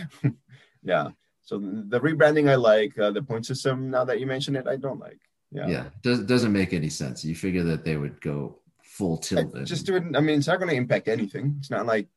Yeah. 0.84 1.10
So 1.44 1.60
the 1.60 2.00
rebranding 2.00 2.50
I 2.50 2.56
like. 2.56 2.98
Uh, 2.98 3.12
the 3.12 3.22
point 3.22 3.46
system, 3.46 3.90
now 3.90 4.06
that 4.06 4.20
you 4.20 4.28
mention 4.28 4.56
it, 4.56 4.68
I 4.68 4.76
don't 4.76 5.00
like. 5.00 5.20
Yeah. 5.52 5.68
Yeah. 5.68 5.86
Does, 6.02 6.22
doesn't 6.22 6.54
make 6.54 6.74
any 6.74 6.90
sense. 6.90 7.26
You 7.26 7.36
figure 7.36 7.64
that 7.64 7.84
they 7.84 7.98
would 7.98 8.22
go 8.22 8.60
full 8.84 9.18
tilt. 9.18 9.56
Just 9.66 9.86
do 9.86 9.96
it. 9.96 10.04
I 10.16 10.22
mean, 10.22 10.40
it's 10.40 10.48
not 10.48 10.60
going 10.60 10.70
to 10.70 10.76
impact 10.76 11.08
anything. 11.08 11.56
It's 11.60 11.70
not 11.70 11.86
like, 11.86 12.08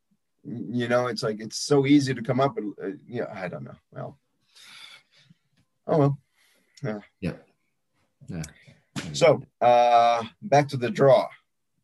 you 0.45 0.89
know, 0.89 1.07
it's 1.07 1.23
like 1.23 1.41
it's 1.41 1.57
so 1.57 1.87
easy 1.87 2.13
to 2.15 2.23
come 2.23 2.39
up 2.39 2.55
with. 2.57 2.67
Uh, 2.83 2.97
yeah, 3.09 3.33
I 3.35 3.49
don't 3.49 3.65
know. 3.65 3.77
Well, 3.91 4.19
oh 5.87 5.99
well. 5.99 6.19
Yeah. 6.83 6.99
Yeah. 7.21 7.33
Yeah. 8.29 8.43
So 9.13 9.43
uh 9.61 10.23
back 10.43 10.69
to 10.69 10.77
the 10.77 10.91
draw. 10.91 11.29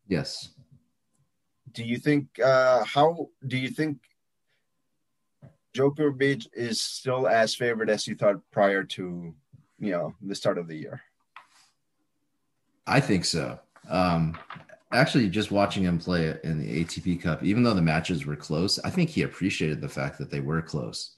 Yes. 0.09 0.51
Do 1.73 1.85
you 1.85 1.97
think 1.97 2.39
uh 2.39 2.85
how 2.85 3.31
do 3.47 3.57
you 3.57 3.71
think 3.71 3.99
Djokovic 5.75 6.47
is 6.53 6.81
still 6.81 7.29
as 7.29 7.55
favored 7.55 7.91
as 7.91 8.07
you 8.07 8.15
thought 8.15 8.41
prior 8.51 8.83
to, 8.85 9.35
you 9.79 9.91
know, 9.91 10.15
the 10.21 10.35
start 10.35 10.59
of 10.59 10.67
the 10.67 10.77
year? 10.77 11.01
I 12.87 13.01
think 13.01 13.25
so. 13.25 13.59
Um, 13.89 14.37
actually, 14.93 15.29
just 15.29 15.51
watching 15.51 15.85
him 15.85 15.99
play 15.99 16.37
in 16.43 16.61
the 16.61 16.85
ATP 16.85 17.23
Cup, 17.23 17.43
even 17.45 17.63
though 17.63 17.75
the 17.75 17.83
matches 17.83 18.27
were 18.27 18.37
close, 18.37 18.79
I 18.81 18.91
think 18.91 19.11
he 19.11 19.23
appreciated 19.23 19.81
the 19.81 19.89
fact 19.89 20.19
that 20.19 20.31
they 20.31 20.41
were 20.41 20.63
close. 20.63 21.15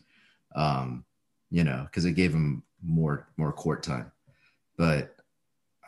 Um, 0.54 1.04
you 1.50 1.64
know, 1.64 1.84
because 1.84 2.04
it 2.04 2.12
gave 2.12 2.32
him 2.32 2.62
more 2.82 3.28
more 3.36 3.52
court 3.52 3.82
time. 3.82 4.12
But 4.76 5.16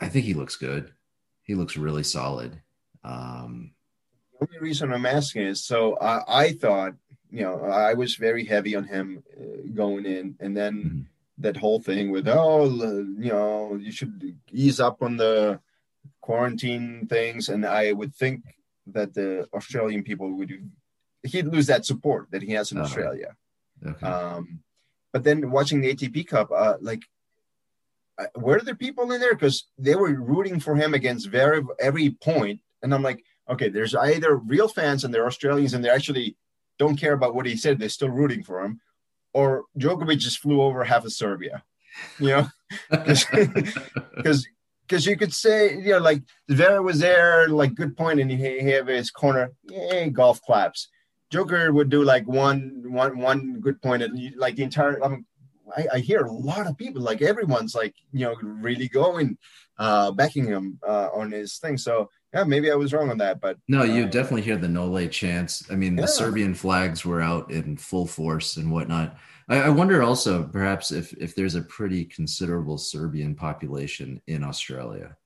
I 0.00 0.08
think 0.08 0.24
he 0.24 0.34
looks 0.34 0.56
good. 0.56 0.92
He 1.42 1.54
looks 1.54 1.76
really 1.76 2.02
solid. 2.02 2.60
Um, 3.02 3.72
the 4.32 4.46
only 4.46 4.58
reason 4.58 4.92
I'm 4.92 5.06
asking 5.06 5.42
is 5.42 5.64
so 5.64 5.98
I, 5.98 6.44
I 6.44 6.52
thought 6.52 6.94
you 7.34 7.42
know, 7.42 7.64
I 7.64 7.94
was 7.94 8.14
very 8.14 8.44
heavy 8.44 8.76
on 8.76 8.84
him 8.84 9.24
uh, 9.36 9.66
going 9.74 10.06
in, 10.06 10.36
and 10.38 10.56
then 10.56 10.74
mm-hmm. 10.74 11.00
that 11.38 11.56
whole 11.56 11.80
thing 11.80 12.12
with 12.12 12.28
oh, 12.28 12.66
you 13.26 13.32
know, 13.32 13.74
you 13.74 13.90
should 13.90 14.38
ease 14.52 14.78
up 14.78 15.02
on 15.02 15.16
the 15.16 15.58
quarantine 16.20 17.08
things, 17.08 17.48
and 17.48 17.66
I 17.66 17.90
would 17.90 18.14
think 18.14 18.44
that 18.86 19.14
the 19.14 19.48
Australian 19.52 20.04
people 20.04 20.30
would 20.36 20.52
he'd 21.24 21.46
lose 21.46 21.66
that 21.66 21.84
support 21.84 22.30
that 22.30 22.42
he 22.42 22.52
has 22.52 22.70
in 22.70 22.78
uh-huh. 22.78 22.86
Australia. 22.86 23.34
Okay. 23.84 24.06
Um, 24.06 24.60
but 25.12 25.24
then 25.24 25.50
watching 25.50 25.80
the 25.80 25.92
ATP 25.92 26.28
Cup, 26.28 26.52
uh, 26.54 26.76
like, 26.80 27.02
uh, 28.16 28.26
were 28.36 28.60
there 28.60 28.76
people 28.76 29.10
in 29.10 29.20
there 29.20 29.34
because 29.34 29.66
they 29.76 29.96
were 29.96 30.12
rooting 30.14 30.60
for 30.60 30.76
him 30.76 30.94
against 30.94 31.28
very 31.28 31.62
every 31.80 32.10
point, 32.10 32.60
and 32.80 32.94
I'm 32.94 33.02
like, 33.02 33.24
okay, 33.50 33.70
there's 33.70 33.96
either 33.96 34.36
real 34.36 34.68
fans 34.68 35.02
and 35.02 35.12
they're 35.12 35.26
Australians 35.26 35.74
and 35.74 35.84
they're 35.84 35.98
actually 36.00 36.36
don't 36.78 36.96
care 36.96 37.12
about 37.12 37.34
what 37.34 37.46
he 37.46 37.56
said. 37.56 37.78
They're 37.78 37.88
still 37.88 38.10
rooting 38.10 38.42
for 38.42 38.64
him. 38.64 38.80
Or 39.32 39.64
Djokovic 39.78 40.18
just 40.18 40.38
flew 40.38 40.62
over 40.62 40.84
half 40.84 41.04
of 41.04 41.12
Serbia, 41.12 41.64
you 42.20 42.28
know, 42.28 42.48
because 42.90 44.46
because 44.86 45.06
you 45.06 45.16
could 45.16 45.32
say 45.32 45.76
you 45.76 45.90
know 45.90 45.98
like 45.98 46.22
Vera 46.48 46.80
was 46.82 47.00
there, 47.00 47.48
like 47.48 47.74
good 47.74 47.96
point, 47.96 48.20
and 48.20 48.30
he, 48.30 48.36
he 48.36 48.70
have 48.70 48.86
his 48.86 49.10
corner, 49.10 49.50
yay, 49.64 50.10
golf 50.10 50.40
claps. 50.42 50.88
Joker 51.30 51.72
would 51.72 51.88
do 51.88 52.04
like 52.04 52.28
one 52.28 52.84
one 52.86 53.18
one 53.18 53.60
good 53.60 53.80
point, 53.82 54.02
and 54.02 54.36
like 54.36 54.56
the 54.56 54.62
entire. 54.62 55.02
I, 55.02 55.08
mean, 55.08 55.26
I, 55.76 55.86
I 55.94 55.98
hear 55.98 56.20
a 56.20 56.32
lot 56.32 56.66
of 56.66 56.76
people, 56.76 57.02
like 57.02 57.22
everyone's 57.22 57.74
like 57.74 57.94
you 58.12 58.26
know 58.26 58.36
really 58.40 58.88
going, 58.88 59.36
uh, 59.78 60.12
backing 60.12 60.46
him 60.46 60.78
uh, 60.86 61.08
on 61.12 61.32
his 61.32 61.58
thing. 61.58 61.76
So 61.76 62.10
yeah, 62.34 62.44
maybe 62.44 62.70
I 62.70 62.74
was 62.74 62.92
wrong 62.92 63.10
on 63.10 63.18
that, 63.18 63.40
but 63.40 63.58
no, 63.68 63.84
you 63.84 64.04
uh, 64.04 64.08
definitely 64.08 64.42
hear 64.42 64.56
the 64.56 64.68
Nole 64.68 65.06
chants. 65.08 65.70
I 65.70 65.76
mean, 65.76 65.96
yeah. 65.96 66.02
the 66.02 66.08
Serbian 66.08 66.52
flags 66.52 67.04
were 67.04 67.20
out 67.20 67.50
in 67.52 67.76
full 67.76 68.06
force 68.06 68.56
and 68.56 68.72
whatnot. 68.72 69.16
I, 69.48 69.62
I, 69.62 69.68
wonder 69.68 70.02
also, 70.02 70.42
perhaps, 70.42 70.90
if 70.90 71.12
if 71.14 71.36
there's 71.36 71.54
a 71.54 71.62
pretty 71.62 72.04
considerable 72.04 72.76
Serbian 72.76 73.36
population 73.36 74.20
in 74.26 74.42
Australia. 74.42 75.16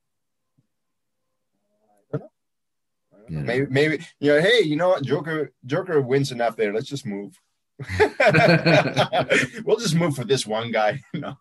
You 2.12 3.40
know? 3.40 3.42
Maybe, 3.42 3.66
maybe 3.70 4.04
you 4.20 4.34
know. 4.34 4.40
Hey, 4.40 4.62
you 4.62 4.76
know 4.76 4.88
what? 4.88 5.02
Joker, 5.02 5.52
Joker 5.64 6.00
wins 6.02 6.32
enough 6.32 6.56
there. 6.56 6.74
Let's 6.74 6.88
just 6.88 7.06
move. 7.06 7.38
we'll 9.64 9.76
just 9.76 9.94
move 9.94 10.14
for 10.14 10.24
this 10.24 10.46
one 10.46 10.72
guy. 10.72 11.00
no 11.14 11.36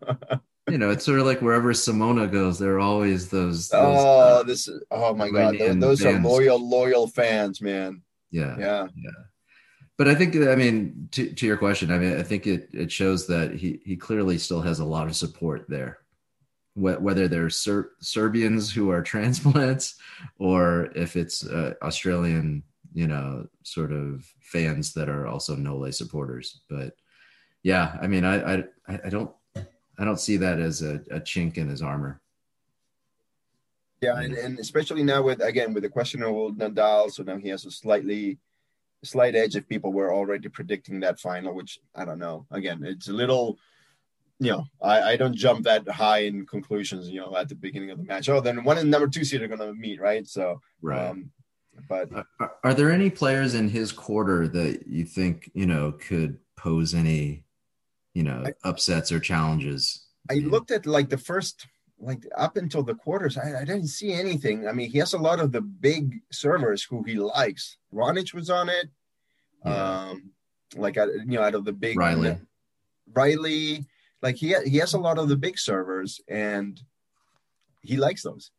you 0.70 0.78
know, 0.78 0.90
it's 0.90 1.06
sort 1.06 1.20
of 1.20 1.26
like 1.26 1.42
wherever 1.42 1.72
Simona 1.74 2.30
goes, 2.30 2.60
there 2.60 2.76
are 2.76 2.80
always 2.80 3.30
those. 3.30 3.70
those 3.70 4.00
oh, 4.00 4.20
uh, 4.20 4.44
this 4.44 4.68
is 4.68 4.84
oh 4.92 5.16
my 5.16 5.30
god, 5.30 5.58
those, 5.58 5.80
those 5.80 6.06
are 6.06 6.20
loyal, 6.20 6.60
loyal 6.60 7.08
fans, 7.08 7.62
man. 7.62 8.02
Yeah, 8.32 8.56
yeah, 8.60 8.88
yeah. 8.96 9.12
But 9.98 10.08
I 10.08 10.16
think, 10.16 10.36
I 10.36 10.56
mean, 10.56 11.08
to, 11.12 11.34
to 11.34 11.46
your 11.46 11.58
question, 11.58 11.92
I 11.92 11.98
mean, 11.98 12.18
I 12.18 12.24
think 12.24 12.46
it 12.46 12.70
it 12.74 12.92
shows 12.92 13.28
that 13.28 13.56
he 13.56 13.82
he 13.84 13.96
clearly 13.96 14.38
still 14.38 14.62
has 14.62 14.80
a 14.80 14.86
lot 14.86 15.08
of 15.08 15.16
support 15.16 15.66
there, 15.70 16.00
whether 16.76 17.28
they're 17.28 17.50
Ser- 17.50 17.92
Serbians 18.00 18.72
who 18.72 18.92
are 18.92 19.02
transplants 19.14 19.96
or 20.38 20.90
if 20.96 21.16
it's 21.16 21.46
uh, 21.46 21.74
Australian, 21.82 22.64
you 22.94 23.08
know, 23.08 23.48
sort 23.64 23.94
of 23.94 24.26
fans 24.42 24.94
that 24.94 25.08
are 25.08 25.28
also 25.28 25.56
Nole 25.56 25.92
supporters. 25.94 26.60
But 26.70 26.94
yeah, 27.64 27.98
I 28.02 28.08
mean, 28.08 28.26
I 28.26 28.58
I 28.58 28.64
I 29.06 29.10
don't 29.10 29.32
I 29.98 30.06
don't 30.06 30.20
see 30.20 30.38
that 30.38 30.60
as 30.60 30.82
a, 30.82 30.96
a 31.10 31.20
chink 31.20 31.58
in 31.58 31.70
his 31.70 31.82
armor. 31.82 32.20
Yeah, 34.02 34.20
and, 34.20 34.36
and 34.36 34.60
especially 34.60 35.04
now 35.04 35.24
with 35.24 35.42
again 35.42 35.74
with 35.74 35.84
the 35.84 35.90
questionable 35.90 36.54
Nadal, 36.54 37.12
so 37.12 37.24
now 37.24 37.38
he 37.38 37.50
has 37.50 37.66
a 37.66 37.72
slightly 37.72 38.38
slight 39.04 39.36
edge 39.36 39.56
if 39.56 39.68
people 39.68 39.92
were 39.92 40.14
already 40.14 40.50
predicting 40.50 41.00
that 41.00 41.20
final, 41.20 41.56
which 41.56 41.80
I 41.96 42.06
don't 42.06 42.20
know. 42.20 42.46
Again, 42.52 42.84
it's 42.84 43.08
a 43.08 43.14
little 43.14 43.58
you 44.40 44.52
know, 44.52 44.66
I, 44.82 45.02
I 45.02 45.16
don't 45.16 45.36
jump 45.36 45.64
that 45.64 45.88
high 45.88 46.20
in 46.20 46.46
conclusions, 46.46 47.10
you 47.10 47.20
know, 47.20 47.36
at 47.36 47.50
the 47.50 47.56
beginning 47.56 47.90
of 47.90 47.98
the 47.98 48.04
match. 48.04 48.30
Oh, 48.30 48.40
then 48.40 48.64
one 48.64 48.78
and 48.78 48.92
number 48.92 49.08
two 49.08 49.24
seed 49.24 49.42
are 49.42 49.48
going 49.48 49.60
to 49.60 49.74
meet, 49.74 50.00
right? 50.00 50.28
So, 50.28 50.62
right. 50.82 51.10
Um, 51.10 51.32
but 51.90 52.10
are, 52.40 52.54
are, 52.64 52.74
there 52.74 52.92
any 52.92 53.10
players 53.10 53.54
in 53.54 53.70
his 53.70 53.92
quarter 53.92 54.48
that 54.48 54.88
you 54.88 55.06
think 55.06 55.50
you 55.54 55.66
know 55.66 55.92
could 55.92 56.40
pose 56.56 56.94
any, 56.94 57.44
you 58.18 58.24
know, 58.24 58.44
I, 58.48 58.54
upsets 58.68 59.12
or 59.12 59.20
challenges? 59.20 60.08
I 60.32 60.36
looked 60.36 60.72
at 60.72 60.88
like 60.88 61.08
the 61.08 61.20
first, 61.20 61.68
like 62.00 62.24
up 62.36 62.58
until 62.58 62.82
the 62.82 62.96
quarters, 62.96 63.38
I, 63.38 63.62
I, 63.62 63.64
didn't 63.64 63.90
see 63.90 64.12
anything. 64.12 64.68
I 64.68 64.72
mean, 64.72 64.90
he 64.90 64.98
has 64.98 65.14
a 65.14 65.20
lot 65.20 65.40
of 65.40 65.52
the 65.52 65.62
big 65.62 66.16
servers 66.32 66.82
who 66.82 67.04
he 67.04 67.14
likes. 67.14 67.78
Raonic 67.94 68.34
was 68.34 68.50
on 68.50 68.70
it. 68.70 68.88
Yeah. 69.64 70.08
Um, 70.10 70.32
like 70.76 70.96
you 70.96 71.26
know, 71.26 71.44
out 71.44 71.54
of 71.54 71.64
the 71.64 71.74
big 71.74 71.96
Reilly, 71.96 72.38
Reilly 73.14 73.86
like 74.24 74.36
he 74.36 74.56
he 74.66 74.78
has 74.78 74.94
a 74.96 75.00
lot 75.00 75.20
of 75.20 75.30
the 75.30 75.38
big 75.38 75.60
servers 75.60 76.20
and 76.28 76.82
he 77.82 77.98
likes 77.98 78.24
those. 78.24 78.52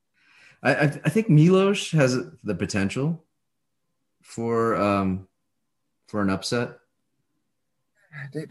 I 0.62 0.74
I 0.84 1.10
think 1.10 1.28
Milos 1.28 1.90
has 1.90 2.16
the 2.44 2.54
potential 2.54 3.24
for 4.22 4.76
um 4.76 5.26
for 6.06 6.22
an 6.22 6.30
upset. 6.30 6.77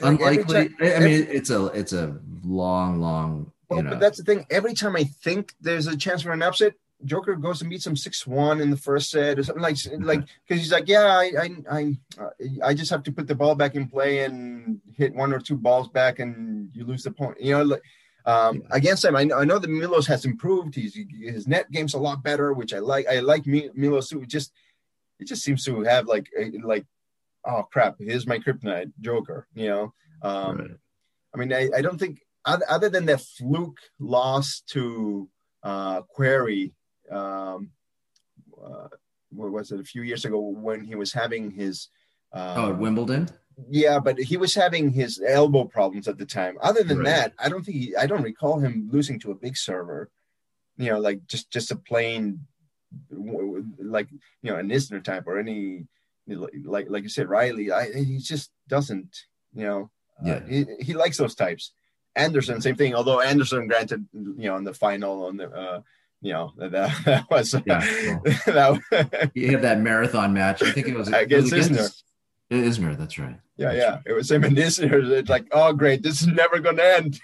Unlikely. 0.02 0.70
Time, 0.70 0.76
I 0.82 1.00
mean, 1.00 1.28
it's 1.30 1.50
a 1.50 1.66
it's 1.68 1.94
a 1.94 2.18
long, 2.44 3.00
long. 3.00 3.52
Well, 3.70 3.84
know. 3.84 3.92
but 3.92 4.00
that's 4.00 4.18
the 4.18 4.24
thing. 4.24 4.46
Every 4.50 4.74
time 4.74 4.96
I 4.96 5.04
think 5.04 5.54
there's 5.60 5.88
a 5.88 5.98
chance 5.98 6.22
for 6.22 6.32
an 6.32 6.42
upset, 6.42 6.74
Joker 7.06 7.36
goes 7.36 7.62
and 7.62 7.70
beats 7.70 7.86
him 7.86 7.96
six 7.96 8.26
one 8.26 8.60
in 8.60 8.72
the 8.72 8.78
first 8.78 9.12
set 9.12 9.38
or 9.38 9.44
something 9.44 9.62
like 9.62 9.78
like 10.00 10.22
because 10.48 10.62
he's 10.62 10.72
like 10.72 10.88
yeah 10.88 11.06
I 11.06 11.32
I 11.40 11.50
I 11.72 11.98
I 12.64 12.74
just 12.74 12.90
have 12.90 13.04
to 13.04 13.12
put 13.12 13.28
the 13.28 13.36
ball 13.36 13.56
back 13.56 13.76
in 13.76 13.88
play 13.88 14.24
and 14.24 14.82
hit 14.96 15.14
one 15.14 15.32
or 15.32 15.40
two 15.40 15.58
balls 15.58 15.90
back 15.90 16.20
and 16.20 16.70
you 16.74 16.86
lose 16.86 17.04
the 17.04 17.12
point 17.12 17.40
you 17.40 17.52
know 17.52 17.64
like 17.64 17.84
um, 18.26 18.58
yeah. 18.58 18.68
against 18.72 19.06
him 19.06 19.16
I 19.16 19.24
know, 19.24 19.38
I 19.38 19.46
know 19.46 19.60
that 19.60 19.70
Milos 19.70 20.08
has 20.08 20.26
improved 20.26 20.76
he's 20.76 20.98
his 21.22 21.48
net 21.48 21.72
game's 21.72 21.94
a 21.94 22.00
lot 22.00 22.24
better 22.24 22.52
which 22.54 22.74
I 22.74 22.80
like 22.80 23.08
I 23.08 23.20
like 23.20 23.46
Milos 23.46 24.10
too 24.10 24.24
it 24.24 24.30
just 24.30 24.52
it 25.20 25.28
just 25.28 25.44
seems 25.44 25.64
to 25.66 25.82
have 25.84 26.08
like 26.08 26.28
like 26.64 26.86
oh 27.48 27.64
crap 27.72 27.96
here's 28.00 28.28
my 28.28 28.38
kryptonite 28.38 28.92
Joker 29.02 29.48
you 29.54 29.68
know 29.68 29.94
um, 30.22 30.58
right. 30.58 30.72
I 31.34 31.38
mean 31.38 31.54
I, 31.54 31.70
I 31.76 31.82
don't 31.82 32.00
think 32.00 32.22
other, 32.46 32.88
than 32.88 33.06
that 33.08 33.20
fluke 33.20 33.80
loss 34.00 34.62
to 34.68 35.28
uh, 35.64 36.02
Querrey 36.18 36.72
um, 37.12 37.72
uh, 38.64 38.88
what 39.32 39.52
was 39.52 39.72
it 39.72 39.80
a 39.80 39.84
few 39.84 40.02
years 40.02 40.26
ago 40.26 40.40
when 40.40 40.84
he 40.84 40.96
was 40.96 41.12
having 41.12 41.52
his 41.52 41.90
uh, 42.34 42.56
oh 42.58 42.74
Wimbledon. 42.74 43.30
Yeah, 43.70 44.00
but 44.00 44.20
he 44.20 44.38
was 44.38 44.54
having 44.54 44.92
his 44.92 45.22
elbow 45.26 45.66
problems 45.66 46.08
at 46.08 46.18
the 46.18 46.26
time. 46.26 46.58
Other 46.62 46.84
than 46.84 47.00
right. 47.00 47.06
that, 47.06 47.34
I 47.40 47.50
don't 47.50 47.66
think 47.66 47.78
he, 47.78 47.96
I 47.96 48.06
don't 48.06 48.22
recall 48.22 48.60
him 48.60 48.90
losing 48.92 49.20
to 49.22 49.32
a 49.32 49.36
big 49.36 49.58
server. 49.58 50.10
You 50.78 50.92
know, 50.92 51.00
like 51.00 51.26
just 51.28 51.50
just 51.50 51.72
a 51.72 51.76
plain 51.76 52.42
like 53.12 54.10
you 54.42 54.52
know 54.52 54.58
an 54.58 54.70
Isner 54.70 55.04
type 55.04 55.26
or 55.26 55.40
any 55.40 55.88
like 56.28 56.88
like 56.90 57.04
you 57.04 57.10
said 57.10 57.30
Reilly. 57.30 57.72
I 57.72 57.92
he 57.94 58.18
just 58.20 58.52
doesn't 58.68 59.26
you 59.54 59.64
know. 59.64 59.92
Uh, 60.22 60.26
yeah, 60.26 60.34
uh, 60.34 60.46
he, 60.48 60.66
he 60.80 60.94
likes 60.94 61.18
those 61.18 61.36
types. 61.36 61.74
Anderson, 62.16 62.62
same 62.62 62.76
thing. 62.76 62.96
Although 62.96 63.22
Anderson, 63.22 63.68
granted, 63.68 64.08
you 64.14 64.50
know, 64.50 64.56
in 64.56 64.64
the 64.64 64.74
final 64.74 65.26
on 65.26 65.38
the 65.38 65.50
uh, 65.50 65.82
you 66.22 66.34
know 66.34 66.54
that, 66.58 66.72
that 66.72 67.26
was 67.32 67.56
yeah. 67.66 68.20
Well, 68.48 68.80
that, 68.92 69.32
he 69.34 69.48
had 69.48 69.62
that 69.62 69.80
marathon 69.80 70.34
match. 70.34 70.62
I 70.64 70.72
think 70.72 70.88
it 70.88 70.96
was 70.96 71.08
against, 71.10 71.54
it 71.54 71.58
was 71.58 71.68
against 71.68 72.04
Isner. 72.52 72.64
Isner, 72.66 72.98
that's 72.98 73.20
right. 73.20 73.40
Yeah, 73.58 73.68
that's 73.68 73.78
yeah. 73.78 73.90
Right. 73.92 74.02
It 74.08 74.14
was 74.14 74.32
him 74.32 74.44
and 74.44 74.58
Isner. 74.58 75.12
It's 75.12 75.30
like, 75.30 75.48
oh 75.52 75.74
great, 75.74 76.02
this 76.02 76.22
is 76.22 76.28
never 76.28 76.60
gonna 76.60 76.82
end. 76.82 77.20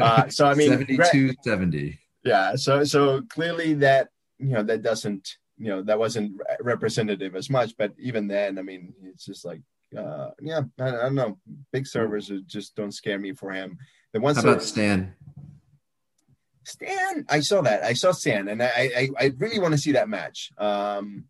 uh, 0.00 0.28
so 0.28 0.46
I 0.46 0.54
mean 0.54 0.70
72 0.70 1.34
70. 1.42 1.98
Yeah, 2.24 2.54
so 2.54 2.84
so 2.84 3.22
clearly 3.22 3.74
that 3.74 4.08
you 4.38 4.50
know 4.50 4.62
that 4.62 4.82
doesn't 4.82 5.36
you 5.62 5.68
know 5.68 5.82
that 5.82 5.98
wasn't 5.98 6.40
representative 6.60 7.36
as 7.36 7.48
much, 7.48 7.76
but 7.76 7.92
even 7.96 8.26
then, 8.26 8.58
I 8.58 8.62
mean, 8.62 8.94
it's 9.04 9.24
just 9.24 9.44
like 9.44 9.62
uh 9.96 10.30
yeah, 10.40 10.62
I, 10.80 10.88
I 10.88 11.02
don't 11.02 11.14
know. 11.14 11.38
Big 11.72 11.86
servers 11.86 12.32
just 12.46 12.74
don't 12.74 12.90
scare 12.90 13.18
me 13.18 13.32
for 13.32 13.52
him. 13.52 13.78
The 14.12 14.20
ones 14.20 14.38
How 14.38 14.42
about 14.42 14.62
Stan? 14.64 15.14
Stan, 16.64 17.26
I 17.28 17.40
saw 17.40 17.62
that. 17.62 17.84
I 17.84 17.92
saw 17.92 18.10
Stan, 18.10 18.48
and 18.48 18.60
I 18.60 18.90
I, 19.02 19.08
I 19.18 19.32
really 19.38 19.60
want 19.60 19.72
to 19.72 19.78
see 19.78 19.92
that 19.92 20.08
match. 20.08 20.50
Um, 20.58 21.26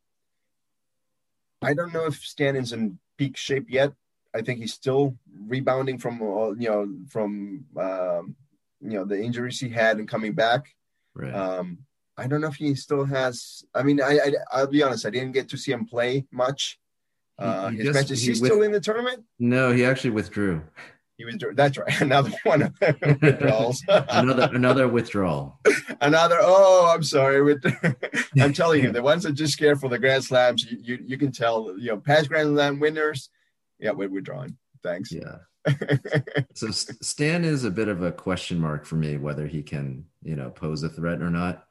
I 1.61 1.75
don't 1.75 1.92
know 1.92 2.07
if 2.07 2.16
Stan 2.25 2.57
is 2.57 2.73
in 2.73 2.99
peak 3.18 3.37
shape 3.37 3.66
yet. 3.68 3.92
I 4.35 4.40
think 4.40 4.61
he's 4.61 4.73
still 4.73 5.14
rebounding 5.47 5.99
from 5.99 6.23
all 6.23 6.57
you 6.59 6.71
know 6.71 6.88
from 7.11 7.66
um, 7.77 8.35
you 8.81 8.97
know 8.97 9.05
the 9.05 9.21
injuries 9.21 9.61
he 9.61 9.68
had 9.68 9.99
and 9.99 10.09
coming 10.09 10.33
back. 10.33 10.75
Right. 11.14 11.35
Um, 11.35 11.85
I 12.23 12.29
don't 12.29 12.41
know 12.41 12.49
if 12.49 12.55
he 12.55 12.75
still 12.77 13.05
has. 13.05 13.65
I 13.75 13.83
mean, 13.83 14.01
I, 14.01 14.33
I 14.53 14.61
will 14.61 14.71
be 14.71 14.83
honest. 14.83 15.05
I 15.05 15.11
didn't 15.11 15.33
get 15.33 15.49
to 15.49 15.57
see 15.57 15.73
him 15.73 15.87
play 15.87 16.25
much. 16.31 16.79
Uh, 17.37 17.71
he, 17.71 17.79
he 17.79 17.83
his 17.83 17.87
just, 17.87 17.99
matches. 17.99 18.23
He, 18.23 18.29
he 18.29 18.35
still 18.37 18.63
in 18.63 18.71
the 18.71 18.81
tournament? 18.81 19.25
No, 19.41 19.73
he 19.73 19.85
actually 19.85 20.11
withdrew. 20.11 20.63
He 21.17 21.25
was 21.25 21.37
that's 21.55 21.79
right. 21.79 22.01
Another 22.01 22.31
one 22.45 22.63
of 22.63 22.75
withdrawals. 23.21 23.83
another 23.89 24.51
another 24.55 24.89
withdrawal. 24.89 25.59
Another. 26.01 26.39
Oh, 26.41 26.93
I'm 26.95 27.03
sorry. 27.03 27.57
I'm 28.41 28.53
telling 28.53 28.85
you, 28.85 28.93
the 28.93 29.03
ones 29.03 29.25
that 29.25 29.33
just 29.33 29.59
care 29.59 29.77
for 29.77 29.89
the 29.89 29.99
Grand 29.99 30.25
Slams, 30.25 30.65
you, 30.65 30.79
you, 30.81 30.99
you 31.05 31.19
can 31.19 31.33
tell. 31.33 31.77
You 31.79 31.89
know, 31.89 31.97
past 31.99 32.29
Grand 32.29 32.55
Slam 32.55 32.81
winners. 32.81 33.31
Yeah, 33.79 33.91
we're 33.91 34.09
withdrawing. 34.09 34.57
Thanks. 34.83 35.13
Yeah. 35.13 35.39
so 36.55 36.71
Stan 36.71 37.45
is 37.45 37.65
a 37.65 37.71
bit 37.71 37.89
of 37.89 38.03
a 38.03 38.11
question 38.11 38.59
mark 38.59 38.85
for 38.85 38.97
me 38.97 39.17
whether 39.17 39.47
he 39.47 39.63
can 39.63 40.05
you 40.25 40.35
know 40.35 40.51
pose 40.51 40.83
a 40.83 40.89
threat 40.89 41.21
or 41.21 41.31
not. 41.31 41.67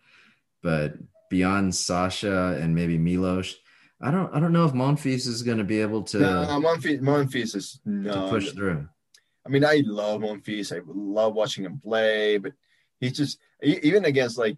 But 0.62 0.94
beyond 1.30 1.74
Sasha 1.76 2.58
and 2.62 2.76
maybe 2.76 2.98
Milos, 2.98 3.58
I 4.02 4.12
don't 4.12 4.34
I 4.34 4.40
don't 4.40 4.54
know 4.54 4.66
if 4.66 4.74
Monfils 4.74 5.28
is 5.28 5.44
going 5.44 5.58
to 5.58 5.64
be 5.64 5.82
able 5.82 6.04
to. 6.04 6.20
No, 6.20 6.62
Monfils, 6.62 7.02
Monfils 7.02 7.56
is 7.56 7.80
no 7.86 8.14
to 8.14 8.30
push 8.30 8.52
through. 8.52 8.88
I 9.46 9.50
mean, 9.50 9.66
I 9.66 9.82
love 9.86 10.22
Monfils. 10.22 10.76
I 10.76 10.82
love 10.86 11.34
watching 11.34 11.66
him 11.66 11.80
play, 11.80 12.38
but 12.38 12.54
he's 13.00 13.14
just 13.14 13.40
even 13.64 14.06
against 14.06 14.38
like 14.38 14.58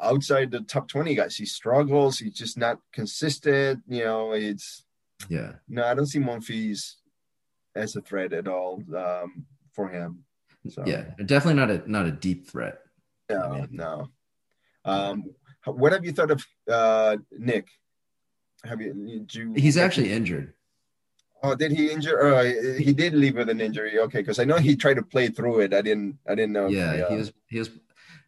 outside 0.00 0.50
the 0.50 0.60
top 0.60 0.88
20 0.88 1.14
guys, 1.14 1.36
he 1.36 1.46
struggles. 1.46 2.18
He's 2.18 2.34
just 2.34 2.58
not 2.58 2.78
consistent. 2.92 3.82
You 3.88 4.04
know, 4.04 4.32
it's 4.32 4.84
yeah. 5.28 5.52
No, 5.68 5.84
I 5.84 5.94
don't 5.94 6.06
see 6.06 6.18
Monfils 6.18 6.94
as 7.74 7.96
a 7.96 8.00
threat 8.00 8.32
at 8.32 8.48
all 8.48 8.82
um, 8.96 9.46
for 9.72 9.88
him. 9.88 10.24
So 10.68 10.82
yeah, 10.86 11.04
definitely 11.24 11.54
not 11.54 11.70
a 11.70 11.90
not 11.90 12.06
a 12.06 12.12
deep 12.12 12.48
threat. 12.48 12.78
No, 13.30 13.40
I 13.40 13.60
mean, 13.60 13.68
no. 13.70 14.08
Um, 14.86 15.24
what 15.64 15.92
have 15.92 16.04
you 16.04 16.12
thought 16.12 16.30
of 16.30 16.46
uh, 16.70 17.16
Nick? 17.32 17.68
Have 18.64 18.80
you, 18.80 19.26
you? 19.30 19.52
He's 19.54 19.76
actually 19.76 20.12
injured. 20.12 20.54
Oh, 21.42 21.54
did 21.54 21.72
he 21.72 21.90
injure? 21.90 22.34
Uh, 22.34 22.44
he 22.78 22.92
did 22.92 23.14
leave 23.14 23.36
with 23.36 23.48
an 23.48 23.60
injury. 23.60 23.98
Okay, 23.98 24.18
because 24.18 24.38
I 24.38 24.44
know 24.44 24.56
he 24.56 24.74
tried 24.74 24.94
to 24.94 25.02
play 25.02 25.28
through 25.28 25.60
it. 25.60 25.74
I 25.74 25.82
didn't. 25.82 26.18
I 26.26 26.34
didn't 26.34 26.52
know. 26.52 26.68
Yeah, 26.68 26.94
he, 26.94 27.02
uh... 27.02 27.08
he 27.10 27.16
was. 27.16 27.32
He 27.48 27.58
was, 27.58 27.70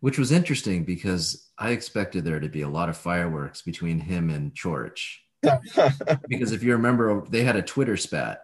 which 0.01 0.18
was 0.18 0.31
interesting 0.31 0.85
because 0.85 1.51
I 1.59 1.71
expected 1.71 2.25
there 2.25 2.38
to 2.38 2.49
be 2.49 2.62
a 2.62 2.68
lot 2.68 2.88
of 2.88 2.97
fireworks 2.97 3.62
between 3.62 3.99
him 3.99 4.31
and 4.31 4.55
Coric. 4.55 5.01
because 6.29 6.53
if 6.53 6.62
you 6.62 6.73
remember, 6.73 7.25
they 7.29 7.42
had 7.42 7.57
a 7.57 7.62
Twitter 7.62 7.97
spat 7.97 8.42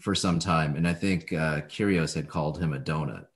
for 0.00 0.14
some 0.14 0.38
time, 0.38 0.76
and 0.76 0.86
I 0.86 0.94
think 0.94 1.32
uh, 1.32 1.62
Kyrgios 1.62 2.14
had 2.14 2.28
called 2.28 2.60
him 2.60 2.72
a 2.72 2.78
donut. 2.78 3.26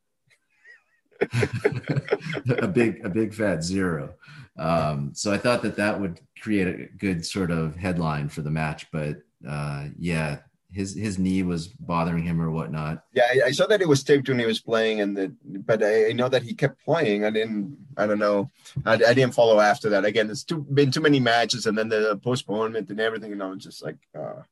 a 2.58 2.68
big, 2.68 3.04
a 3.04 3.08
big 3.08 3.34
fat 3.34 3.62
zero. 3.62 4.14
Um, 4.58 5.12
so 5.14 5.32
I 5.32 5.38
thought 5.38 5.62
that 5.62 5.76
that 5.76 6.00
would 6.00 6.20
create 6.40 6.66
a 6.66 6.86
good 6.96 7.24
sort 7.24 7.50
of 7.50 7.76
headline 7.76 8.28
for 8.28 8.42
the 8.42 8.50
match, 8.50 8.90
but 8.90 9.22
uh, 9.48 9.86
yeah, 9.98 10.38
his 10.72 10.94
his 10.94 11.18
knee 11.18 11.42
was 11.42 11.68
bothering 11.68 12.24
him 12.24 12.40
or 12.40 12.50
whatnot. 12.50 13.04
Yeah, 13.14 13.24
I, 13.30 13.46
I, 13.46 13.50
saw 13.52 13.66
that 13.66 13.80
it 13.80 13.88
was 13.88 14.02
taped 14.02 14.28
when 14.28 14.38
he 14.38 14.46
was 14.46 14.60
playing, 14.60 15.00
and 15.00 15.16
that, 15.16 15.32
but 15.66 15.82
I, 15.82 16.08
I, 16.08 16.12
know 16.12 16.28
that 16.28 16.42
he 16.42 16.54
kept 16.54 16.84
playing. 16.84 17.24
I 17.24 17.30
didn't, 17.30 17.76
I 17.96 18.06
don't 18.06 18.18
know, 18.18 18.50
I, 18.84 18.94
I 18.94 19.14
didn't 19.14 19.32
follow 19.32 19.60
after 19.60 19.88
that. 19.90 20.04
Again, 20.04 20.28
it's 20.28 20.44
too 20.44 20.66
been 20.72 20.90
too 20.90 21.00
many 21.00 21.20
matches, 21.20 21.66
and 21.66 21.78
then 21.78 21.88
the 21.88 22.20
postponement 22.22 22.90
and 22.90 23.00
everything. 23.00 23.32
And 23.32 23.42
I 23.42 23.46
was 23.46 23.64
just 23.64 23.82
like, 23.82 23.96
uh. 24.14 24.42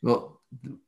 well, 0.00 0.40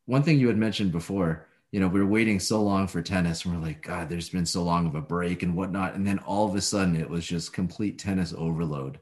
one 0.07 0.23
thing 0.23 0.39
you 0.39 0.49
had 0.49 0.57
mentioned 0.57 0.93
before, 0.93 1.47
you 1.73 1.81
know, 1.81 1.89
we 1.89 2.01
were 2.01 2.07
waiting 2.07 2.41
so 2.41 2.63
long 2.63 2.89
for 2.89 3.01
tennis, 3.03 3.45
and 3.45 3.55
we're 3.55 3.67
like, 3.67 3.83
God, 3.83 4.09
there's 4.09 4.29
been 4.29 4.47
so 4.47 4.63
long 4.63 4.87
of 4.87 4.95
a 4.95 5.01
break 5.01 5.43
and 5.43 5.55
whatnot, 5.55 5.95
and 5.95 6.07
then 6.07 6.19
all 6.21 6.49
of 6.49 6.55
a 6.55 6.61
sudden, 6.61 6.97
it 6.97 7.09
was 7.09 7.27
just 7.27 7.53
complete 7.53 7.99
tennis 7.99 8.35
overload. 8.37 8.99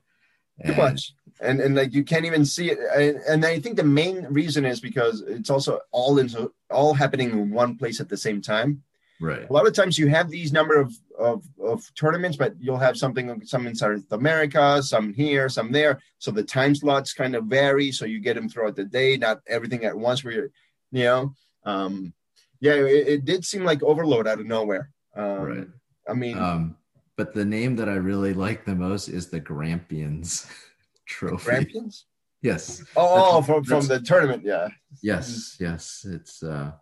Too 0.67 0.75
much. 0.75 1.15
And 1.41 1.61
and 1.61 1.77
like 1.77 1.95
you 1.95 2.03
can't 2.03 2.25
even 2.25 2.45
see 2.45 2.71
it. 2.71 2.79
And, 2.97 3.23
and 3.29 3.45
i 3.45 3.61
think 3.61 3.77
the 3.77 3.85
main 3.85 4.27
reason 4.31 4.65
is 4.65 4.81
because 4.81 5.21
it's 5.21 5.51
also 5.51 5.81
all 5.93 6.19
in 6.19 6.29
all 6.71 6.95
happening 6.95 7.31
in 7.31 7.51
one 7.51 7.77
place 7.77 8.01
at 8.01 8.09
the 8.09 8.17
same 8.17 8.43
time. 8.43 8.83
Right. 9.21 9.49
A 9.49 9.53
lot 9.53 9.67
of 9.67 9.73
times 9.73 9.99
you 9.99 10.09
have 10.09 10.31
these 10.31 10.53
number 10.53 10.81
of 10.81 10.93
of, 11.17 11.45
of 11.63 11.93
tournaments 11.95 12.37
but 12.37 12.55
you'll 12.61 12.77
have 12.77 12.97
something 12.97 13.45
some 13.45 13.67
in 13.67 13.75
south 13.75 14.11
america 14.11 14.83
some 14.83 15.15
here 15.15 15.49
some 15.49 15.71
there. 15.71 16.01
So 16.19 16.33
the 16.33 16.43
time 16.43 16.75
slots 16.75 17.13
kind 17.13 17.37
of 17.37 17.45
vary. 17.45 17.93
So 17.93 18.05
you 18.05 18.19
get 18.19 18.35
them 18.35 18.49
throughout 18.49 18.75
the 18.75 18.85
day 18.85 19.17
not 19.17 19.41
everything 19.47 19.85
at 19.85 19.97
once 19.97 20.25
where 20.25 20.35
you're 20.35 20.51
you 20.91 21.05
know 21.05 21.35
um 21.65 22.13
yeah, 22.61 22.75
it, 22.75 23.09
it 23.09 23.25
did 23.25 23.45
seem 23.45 23.65
like 23.65 23.83
overload 23.83 24.27
out 24.27 24.41
of 24.41 24.47
nowhere. 24.47 24.91
Um, 25.17 25.41
Right. 25.43 25.67
I 26.09 26.15
mean, 26.15 26.39
Um, 26.39 26.77
but 27.17 27.35
the 27.35 27.45
name 27.45 27.77
that 27.77 27.89
I 27.89 27.95
really 27.95 28.33
like 28.35 28.65
the 28.65 28.75
most 28.75 29.09
is 29.09 29.29
the 29.29 29.41
Grampians 29.41 30.47
Trophy. 31.07 31.45
Grampians. 31.45 32.07
Yes. 32.43 32.83
Oh, 32.97 33.41
That's- 33.41 33.47
from 33.47 33.65
from 33.65 33.87
the 33.89 34.01
tournament, 34.01 34.45
yeah. 34.45 34.69
Yes. 35.03 35.57
Yes. 35.59 36.07
It's 36.09 36.43
uh, 36.43 36.73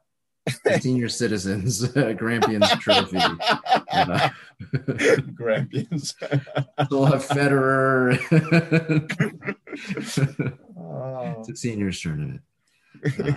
the 0.65 0.79
senior 0.81 1.09
citizens 1.09 1.83
uh, 1.97 2.13
Grampians 2.13 2.69
Trophy. 2.79 3.17
Uh, 3.19 4.29
Grampians. 5.35 6.15
we'll 6.91 7.07
have 7.07 7.25
Federer. 7.27 8.19
Oh. 10.79 11.35
it's 11.41 11.49
a 11.51 11.57
seniors 11.57 12.01
tournament. 12.01 12.41
Uh, 13.05 13.33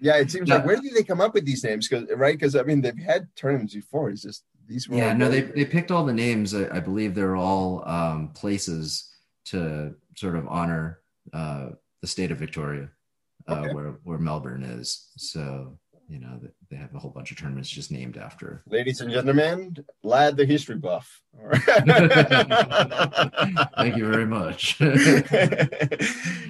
yeah, 0.00 0.16
it 0.16 0.30
seems 0.30 0.48
No. 0.48 0.56
like 0.56 0.66
where 0.66 0.76
did 0.80 0.94
they 0.94 1.02
come 1.04 1.20
up 1.20 1.34
with 1.34 1.44
these 1.44 1.62
names? 1.64 1.88
Because 1.88 2.08
right, 2.16 2.34
because 2.38 2.54
I 2.56 2.62
mean 2.62 2.80
they've 2.80 2.96
had 2.98 3.28
tournaments 3.36 3.74
before. 3.74 4.10
It's 4.10 4.22
just 4.22 4.44
these 4.66 4.88
were 4.88 4.96
yeah, 4.96 5.12
no, 5.12 5.28
they, 5.28 5.42
they 5.42 5.64
picked 5.64 5.90
all 5.90 6.04
the 6.04 6.12
names. 6.12 6.54
I, 6.54 6.76
I 6.76 6.80
believe 6.80 7.14
they're 7.14 7.36
all 7.36 7.86
um, 7.88 8.28
places 8.28 9.10
to 9.46 9.94
sort 10.16 10.36
of 10.36 10.46
honor 10.48 11.00
uh, 11.32 11.70
the 12.00 12.06
state 12.06 12.30
of 12.30 12.38
Victoria, 12.38 12.88
uh, 13.48 13.52
Okay. 13.60 13.74
where 13.74 13.90
where 14.04 14.18
Melbourne 14.18 14.62
is. 14.64 15.08
So 15.16 15.78
you 16.08 16.18
know 16.18 16.38
they- 16.42 16.48
they 16.70 16.76
have 16.80 16.94
a 16.94 16.98
whole 16.98 17.10
bunch 17.10 17.30
of 17.30 17.36
tournaments 17.36 17.68
just 17.68 17.92
named 17.92 18.16
after. 18.16 18.62
ladies 18.68 19.00
and 19.00 19.12
gentlemen, 19.12 19.76
lad 20.02 20.36
the 20.36 20.44
history 20.44 20.74
buff. 20.76 21.22
Thank 23.76 23.96
you 23.96 24.10
very 24.10 24.26
much. 24.26 24.80
you 24.80 24.86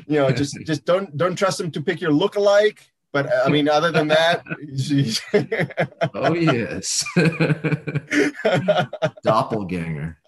know, 0.08 0.30
just 0.30 0.56
just 0.64 0.84
don't 0.84 1.14
don't 1.16 1.36
trust 1.36 1.58
them 1.58 1.70
to 1.72 1.80
pick 1.82 2.00
your 2.00 2.12
look-alike. 2.12 2.86
But 3.14 3.30
I 3.32 3.48
mean, 3.48 3.68
other 3.68 3.92
than 3.92 4.08
that, 4.08 4.42
oh 6.14 6.34
yes, 6.34 7.04
doppelganger. 9.22 10.18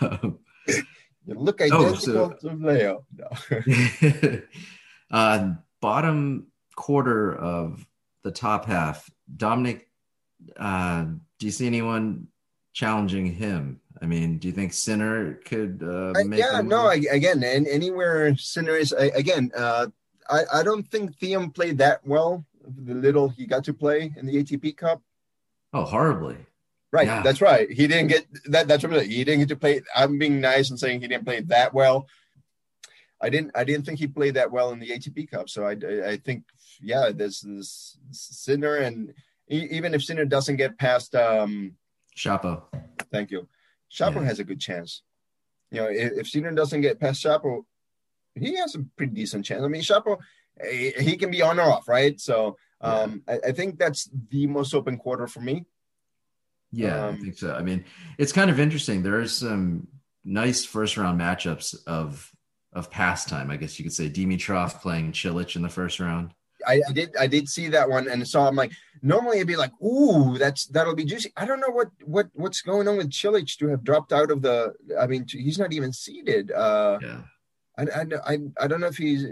Um, 0.00 0.40
you 0.66 0.82
look 1.28 1.60
Oh, 1.60 1.64
identical 1.64 1.96
so- 1.96 2.30
to 2.40 2.48
Leo. 2.56 3.06
No. 3.16 4.40
uh, 5.12 5.52
bottom 5.80 6.48
quarter 6.74 7.36
of 7.36 7.86
the 8.24 8.32
top 8.32 8.64
half, 8.66 9.08
Dominic. 9.36 9.88
Uh, 10.58 11.04
do 11.38 11.46
you 11.46 11.52
see 11.52 11.68
anyone 11.68 12.26
challenging 12.72 13.26
him? 13.26 13.80
I 14.02 14.06
mean, 14.06 14.38
do 14.38 14.48
you 14.48 14.54
think 14.54 14.72
Sinner 14.72 15.34
could 15.44 15.84
uh, 15.86 16.14
I- 16.18 16.24
make? 16.24 16.40
yeah, 16.40 16.60
no. 16.62 16.88
I, 16.88 16.94
again, 17.12 17.44
and 17.44 17.68
anywhere 17.68 18.36
Sinner 18.36 18.74
is 18.74 18.92
I, 18.92 19.04
again. 19.14 19.52
Uh, 19.56 19.86
I 20.28 20.42
I 20.52 20.62
don't 20.62 20.86
think 20.90 21.18
Thiem 21.18 21.54
played 21.54 21.78
that 21.78 22.06
well. 22.06 22.44
The 22.86 22.94
little 22.94 23.28
he 23.28 23.46
got 23.46 23.64
to 23.64 23.74
play 23.74 24.12
in 24.16 24.26
the 24.26 24.42
ATP 24.42 24.76
Cup. 24.76 25.02
oh, 25.72 25.84
horribly. 25.84 26.36
Right, 26.92 27.06
Yeah. 27.08 27.22
that's 27.22 27.40
right. 27.40 27.68
He 27.68 27.86
didn't 27.88 28.06
get 28.08 28.26
that. 28.46 28.68
That's 28.68 28.82
what 28.84 28.92
I'm 28.92 28.98
saying. 29.00 29.10
he 29.10 29.24
didn't 29.24 29.40
get 29.40 29.48
to 29.48 29.56
play. 29.56 29.82
I'm 29.94 30.16
being 30.18 30.40
nice 30.40 30.70
and 30.70 30.78
saying 30.78 31.00
he 31.00 31.08
didn't 31.08 31.24
play 31.24 31.40
that 31.40 31.74
well. 31.74 32.06
I 33.20 33.28
didn't. 33.30 33.50
I 33.54 33.64
didn't 33.64 33.84
think 33.84 33.98
he 33.98 34.06
played 34.06 34.34
that 34.34 34.50
well 34.52 34.70
in 34.70 34.78
the 34.78 34.90
ATP 34.90 35.28
Cup. 35.30 35.48
So 35.48 35.64
I, 35.64 35.72
I, 36.12 36.16
think, 36.18 36.44
yeah, 36.80 37.10
there's 37.12 37.40
this 37.40 37.96
Sinner, 38.12 38.76
and 38.76 39.12
even 39.48 39.92
if 39.94 40.04
Sinner 40.04 40.24
doesn't 40.24 40.56
get 40.56 40.78
past, 40.78 41.14
um, 41.14 41.72
Shapo. 42.16 42.62
thank 43.10 43.30
you, 43.30 43.48
Shapo 43.90 44.16
Yeah. 44.16 44.24
has 44.24 44.38
a 44.40 44.44
good 44.44 44.60
chance. 44.60 45.02
You 45.70 45.80
know, 45.80 45.86
if, 45.88 46.12
if 46.20 46.28
Sinner 46.28 46.52
doesn't 46.52 46.80
get 46.82 47.00
past 47.00 47.24
Shapo, 47.24 47.64
he 48.34 48.56
has 48.56 48.74
a 48.74 48.84
pretty 48.96 49.12
decent 49.12 49.44
chance. 49.44 49.62
I 49.62 49.68
mean, 49.68 49.82
Shapo, 49.82 50.18
eh, 50.60 51.00
he 51.00 51.16
can 51.16 51.30
be 51.30 51.42
on 51.42 51.58
or 51.58 51.62
off, 51.62 51.88
right? 51.88 52.18
So 52.20 52.56
um, 52.80 53.22
I, 53.28 53.38
I 53.48 53.52
think 53.52 53.78
that's 53.78 54.10
the 54.30 54.46
most 54.46 54.74
open 54.74 54.98
quarter 54.98 55.26
for 55.26 55.40
me. 55.40 55.64
Yeah, 56.72 57.06
Um, 57.06 57.14
I 57.14 57.18
think 57.18 57.38
so. 57.38 57.54
I 57.54 57.62
mean, 57.62 57.84
it's 58.18 58.32
kind 58.32 58.50
of 58.50 58.58
interesting. 58.58 59.02
There 59.02 59.20
are 59.20 59.28
some 59.28 59.86
nice 60.24 60.64
first 60.64 60.96
round 60.96 61.20
matchups 61.20 61.76
of 61.86 62.30
of 62.72 62.90
pastime, 62.90 63.52
I 63.52 63.56
guess 63.56 63.78
you 63.78 63.84
could 63.84 63.92
say. 63.92 64.10
Dimitrov 64.10 64.80
playing 64.80 65.12
Cilic 65.12 65.54
in 65.54 65.62
the 65.62 65.68
first 65.68 66.00
round. 66.00 66.34
I, 66.66 66.80
I 66.88 66.92
did 66.92 67.16
I 67.16 67.26
did 67.26 67.48
see 67.48 67.68
that 67.68 67.88
one 67.88 68.08
and 68.08 68.26
so 68.26 68.40
I'm 68.40 68.56
like 68.56 68.72
normally 69.02 69.36
it'd 69.36 69.46
be 69.48 69.56
like 69.56 69.72
ooh 69.82 70.38
that's 70.38 70.66
that'll 70.66 70.94
be 70.94 71.04
juicy 71.04 71.30
I 71.36 71.44
don't 71.44 71.60
know 71.60 71.68
what 71.70 71.88
what 72.02 72.28
what's 72.32 72.62
going 72.62 72.88
on 72.88 72.96
with 72.96 73.10
Cilic 73.10 73.56
to 73.58 73.68
have 73.68 73.84
dropped 73.84 74.12
out 74.14 74.30
of 74.30 74.40
the 74.40 74.72
I 74.98 75.06
mean 75.06 75.26
he's 75.28 75.58
not 75.58 75.72
even 75.74 75.92
seated 75.92 76.50
uh 76.52 76.98
Yeah. 77.02 77.20
I 77.78 77.82
I, 77.82 78.06
I, 78.26 78.38
I 78.60 78.66
don't 78.66 78.80
know 78.80 78.86
if 78.86 78.96
he's 78.96 79.26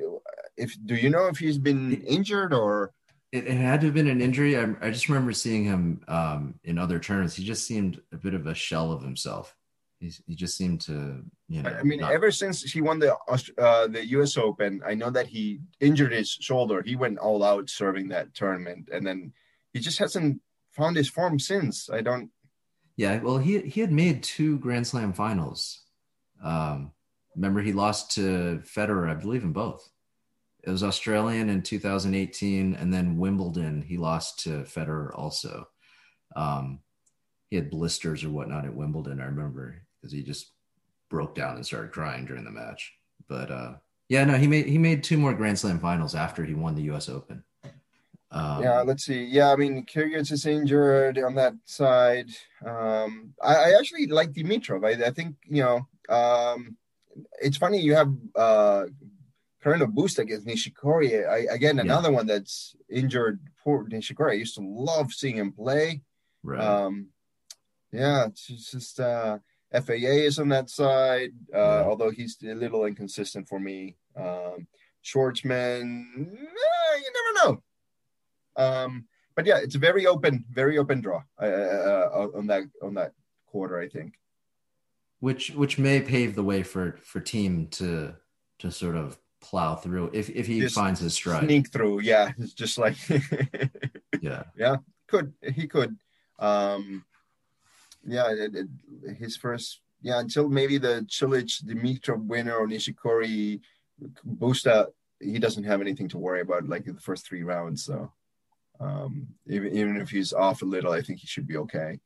if 0.57 0.77
do 0.85 0.95
you 0.95 1.11
know 1.11 1.27
if 1.27 1.39
he's 1.39 1.59
been 1.59 2.03
injured 2.03 2.53
or 2.53 2.93
It, 3.33 3.47
it 3.47 3.57
had 3.57 3.81
to 3.81 3.87
have 3.87 3.95
been 3.95 4.09
an 4.09 4.21
injury. 4.21 4.59
I, 4.59 4.75
I 4.81 4.91
just 4.91 5.09
remember 5.09 5.33
seeing 5.33 5.65
him 5.65 6.03
um, 6.09 6.55
in 6.65 6.79
other 6.79 6.99
tournaments. 6.99 7.35
He 7.37 7.45
just 7.45 7.67
seemed 7.67 8.01
a 8.13 8.17
bit 8.17 8.35
of 8.35 8.47
a 8.47 8.55
shell 8.55 8.93
of 8.93 9.03
himself. 9.03 9.57
He's, 10.01 10.21
he 10.27 10.35
just 10.35 10.57
seemed 10.57 10.81
to, 10.83 11.23
you 11.49 11.63
know. 11.63 11.71
I 11.71 11.83
mean 11.85 12.01
not- 12.01 12.13
ever 12.13 12.31
since 12.33 12.63
he 12.63 12.81
won 12.81 12.99
the 12.99 13.17
uh 13.59 13.87
the 13.87 14.05
US 14.19 14.37
Open 14.37 14.83
I 14.87 14.95
know 14.95 15.11
that 15.11 15.29
he 15.29 15.61
injured 15.81 16.13
his 16.13 16.29
shoulder 16.29 16.83
he 16.83 16.97
went 16.97 17.19
all 17.19 17.45
out 17.45 17.71
serving 17.71 18.09
that 18.09 18.35
tournament 18.35 18.89
and 18.93 19.07
then 19.07 19.33
he 19.73 19.79
just 19.79 19.99
hasn't 19.99 20.41
found 20.73 20.97
his 20.97 21.09
form 21.09 21.39
since 21.39 21.89
I 21.89 22.01
don't 22.03 22.31
Yeah, 22.97 23.21
well, 23.23 23.39
he 23.39 23.61
he 23.61 23.81
had 23.81 23.93
made 23.93 24.23
two 24.23 24.59
Grand 24.59 24.87
Slam 24.87 25.13
finals. 25.13 25.83
Um, 26.43 26.91
remember, 27.35 27.61
he 27.61 27.73
lost 27.73 28.13
to 28.13 28.63
Federer, 28.65 29.11
I 29.11 29.15
believe, 29.15 29.45
in 29.45 29.53
both. 29.53 29.89
It 30.63 30.71
was 30.71 30.85
Australian 30.85 31.49
in 31.49 31.63
2018, 31.63 32.75
and 32.75 32.93
then 32.93 33.17
Wimbledon. 33.17 33.83
He 33.83 33.97
lost 33.97 34.41
to 34.45 34.63
Federer 34.63 35.17
also. 35.19 35.69
Um, 36.37 36.81
he 37.51 37.57
had 37.57 37.71
blisters 37.71 38.25
or 38.25 38.31
whatnot 38.31 38.65
at 38.65 38.75
Wimbledon. 38.75 39.21
I 39.21 39.25
remember 39.25 39.83
because 40.01 40.13
he 40.13 40.23
just 40.23 40.53
broke 41.11 41.35
down 41.35 41.57
and 41.57 41.67
started 41.67 41.93
crying 41.93 42.25
during 42.25 42.45
the 42.45 42.51
match. 42.51 42.93
But 43.29 43.51
uh, 43.51 43.75
yeah, 44.09 44.25
no, 44.25 44.39
he 44.39 44.47
made 44.47 44.67
he 44.67 44.79
made 44.79 45.03
two 45.03 45.19
more 45.19 45.35
Grand 45.35 45.59
Slam 45.59 45.79
finals 45.79 46.15
after 46.15 46.45
he 46.45 46.55
won 46.55 46.75
the 46.75 46.83
U.S. 46.85 47.09
Open. 47.09 47.43
Um, 48.31 48.63
yeah, 48.63 48.81
let's 48.81 49.05
see. 49.05 49.25
Yeah, 49.25 49.53
I 49.53 49.57
mean, 49.57 49.85
Kyrgios 49.85 50.33
is 50.33 50.47
injured 50.47 51.19
on 51.19 51.35
that 51.35 51.53
side. 51.67 52.31
Um, 52.65 53.35
I, 53.43 53.55
I 53.55 53.75
actually 53.79 54.07
like 54.07 54.33
Dimitrov. 54.33 54.87
I, 54.87 55.09
I 55.09 55.11
think 55.11 55.37
you 55.47 55.63
know, 55.63 55.87
um, 56.15 56.77
it's 57.41 57.57
funny 57.57 57.79
you 57.81 57.95
have 57.95 58.13
uh, 58.37 58.85
Carreño 59.63 59.87
Busta 59.93 60.19
against 60.21 60.47
Nishikori. 60.47 61.29
I, 61.29 61.53
again, 61.55 61.77
Yeah. 61.77 61.83
another 61.83 62.11
one 62.13 62.27
that's 62.27 62.75
injured. 62.91 63.41
Poor 63.63 63.85
Nishikori. 63.89 64.31
I 64.33 64.35
used 64.35 64.57
to 64.57 64.63
love 64.63 65.13
seeing 65.13 65.37
him 65.37 65.53
play. 65.53 66.03
right. 66.43 66.61
Um, 66.61 67.09
yeah, 67.93 68.27
it's 68.27 68.71
just 68.71 68.99
uh, 69.01 69.39
FAA 69.73 70.25
is 70.29 70.39
on 70.39 70.49
that 70.49 70.71
side, 70.71 71.33
uh, 71.55 71.59
Yeah. 71.59 71.83
although 71.85 72.11
he's 72.11 72.37
a 72.43 72.55
little 72.55 72.85
inconsistent 72.87 73.49
for 73.49 73.61
me. 73.61 73.97
Um, 74.17 74.67
Schwartzman, 75.05 76.05
eh, 76.19 76.97
you 77.05 77.13
never 77.19 77.33
know. 77.41 77.63
Um, 78.57 79.07
but 79.35 79.47
yeah, 79.47 79.59
it's 79.59 79.75
a 79.75 79.79
very 79.79 80.07
open, 80.07 80.45
very 80.51 80.79
open 80.79 81.01
draw 81.01 81.23
uh, 81.41 81.45
uh, 81.45 82.29
on 82.35 82.47
that 82.49 82.65
on 82.83 82.95
that 82.95 83.13
quarter. 83.47 83.79
I 83.79 83.89
think. 83.89 84.15
Which 85.23 85.53
which 85.53 85.79
may 85.79 86.01
pave 86.01 86.35
the 86.35 86.43
way 86.43 86.65
for 86.65 86.99
for 87.01 87.21
Thiem 87.21 87.71
to 87.79 88.17
to 88.59 88.73
sort 88.73 88.97
of 88.97 89.17
plow 89.41 89.77
through 89.77 90.11
if 90.13 90.29
if 90.31 90.49
he 90.49 90.59
Just 90.59 90.75
finds 90.75 90.99
his 90.99 91.15
stride. 91.15 91.45
Sneak 91.45 91.71
through, 91.71 92.01
yeah. 92.01 92.33
It's 92.39 92.55
just 92.55 92.77
like 92.77 92.97
Yeah, 94.21 94.43
yeah. 94.57 94.77
could 95.07 95.33
he 95.55 95.69
could, 95.69 95.97
um, 96.41 97.05
yeah. 98.05 98.33
It, 98.33 98.53
it, 98.57 99.17
his 99.17 99.37
first, 99.37 99.81
yeah, 100.01 100.19
until 100.19 100.49
maybe 100.49 100.79
the 100.79 101.07
Cilic 101.09 101.63
Dimitrov 101.65 102.27
winner 102.27 102.57
or 102.57 102.67
Nishikori 102.67 103.61
Busta, 104.27 104.87
he 105.21 105.39
doesn't 105.39 105.71
have 105.71 105.81
anything 105.81 106.09
to 106.09 106.19
worry 106.19 106.41
about 106.41 106.69
like 106.69 106.89
in 106.89 106.97
the 106.97 107.01
first 107.09 107.25
three 107.29 107.45
rounds. 107.45 107.85
So 107.85 108.11
um, 108.81 109.29
even 109.47 109.77
even 109.77 109.97
if 109.99 110.11
he's 110.11 110.33
off 110.33 110.63
a 110.63 110.65
little, 110.75 110.93
I 110.93 111.01
think 111.01 111.21
he 111.21 111.29
should 111.29 111.47
be 111.47 111.59
okay. 111.59 112.01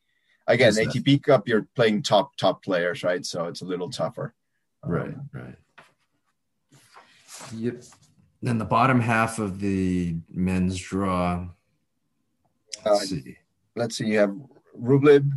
Again, 0.48 0.74
He's 0.74 0.92
def- 0.92 1.04
ATP 1.04 1.22
Cup, 1.22 1.48
you're 1.48 1.66
playing 1.74 2.02
top 2.02 2.36
top 2.36 2.62
players, 2.62 3.02
right? 3.02 3.24
So 3.24 3.46
it's 3.46 3.62
a 3.62 3.64
little 3.64 3.90
tougher. 3.90 4.34
Um, 4.82 4.92
right, 4.92 5.14
right. 5.32 5.56
Yep. 7.54 7.82
Then 8.42 8.58
the 8.58 8.64
bottom 8.64 9.00
half 9.00 9.38
of 9.38 9.60
the 9.60 10.16
men's 10.30 10.78
draw. 10.78 11.48
Uh, 12.84 12.90
Let's 12.90 13.08
see. 13.10 13.36
let's 13.74 13.96
see, 13.96 14.06
you 14.06 14.18
have 14.18 14.36
Rublev 14.80 15.28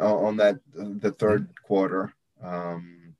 uh, 0.00 0.16
on 0.16 0.36
that 0.38 0.56
the 0.74 1.12
third 1.12 1.48
quarter. 1.62 2.14
Um, 2.42 3.14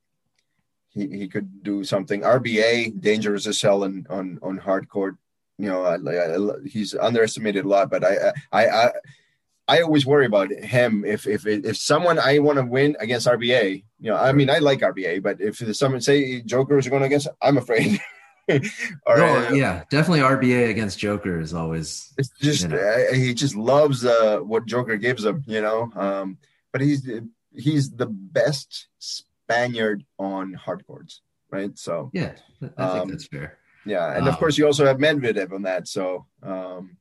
he 0.89 1.07
he 1.09 1.29
could 1.29 1.63
do 1.63 1.85
something. 1.85 2.23
RBA 2.23 3.01
dangerous 3.01 3.47
as 3.47 3.61
hell 3.61 3.85
on 3.85 4.07
on 4.09 4.39
on 4.43 4.57
hard 4.57 4.89
court. 4.89 5.17
You 5.59 5.69
know, 5.69 5.85
I, 5.85 5.97
I, 5.97 6.69
he's 6.69 6.95
underestimated 6.95 7.65
a 7.65 7.69
lot, 7.69 7.91
but 7.91 8.05
I 8.05 8.33
I 8.53 8.67
I. 8.69 8.93
I 9.69 9.81
always 9.83 10.07
worry 10.07 10.27
about 10.27 10.51
him. 10.53 11.05
If 11.05 11.27
if 11.27 11.47
if 11.47 11.77
someone 11.77 12.19
I 12.19 12.39
want 12.39 12.59
to 12.59 12.65
win 12.65 12.97
against 13.01 13.27
RBA, 13.27 13.85
you 14.01 14.11
know, 14.11 14.17
I 14.17 14.33
mean, 14.33 14.49
I 14.51 14.59
like 14.59 14.81
RBA, 14.81 15.23
but 15.23 15.41
if 15.41 15.57
someone 15.77 16.01
say 16.01 16.41
Joker 16.43 16.79
is 16.79 16.89
going 16.89 17.03
against, 17.03 17.29
I'm 17.43 17.59
afraid. 17.59 18.01
or, 18.49 18.61
Oh, 19.19 19.53
yeah, 19.53 19.83
definitely 19.91 20.21
RBA 20.21 20.71
against 20.71 21.01
Joker 21.01 21.41
is 21.41 21.53
always 21.53 22.13
It's 22.17 22.31
just 22.41 22.63
you 22.63 22.69
know. 22.69 22.77
uh, 22.79 23.13
he 23.15 23.35
just 23.35 23.57
loves 23.57 24.05
uh, 24.05 24.39
what 24.39 24.67
Joker 24.67 24.97
gives 24.97 25.25
him, 25.25 25.43
you 25.49 25.61
know. 25.61 25.91
Um, 25.97 26.39
but 26.73 26.81
he's 26.81 27.09
he's 27.53 27.91
the 27.91 28.07
best 28.07 28.87
Spaniard 29.01 30.05
on 30.19 30.53
hard 30.55 30.87
courts, 30.87 31.23
right? 31.51 31.77
So 31.79 32.11
yeah. 32.15 32.35
I 32.63 32.67
think 32.67 32.81
Um, 33.03 33.09
that's 33.09 33.27
fair. 33.27 33.59
yeah, 33.85 34.13
and 34.17 34.29
of 34.29 34.35
Um, 34.35 34.39
course 34.39 34.57
you 34.59 34.67
also 34.67 34.87
have 34.87 34.99
Medvedev 34.99 35.53
on 35.53 35.63
that. 35.63 35.89
So 35.89 36.27
um, 36.43 36.97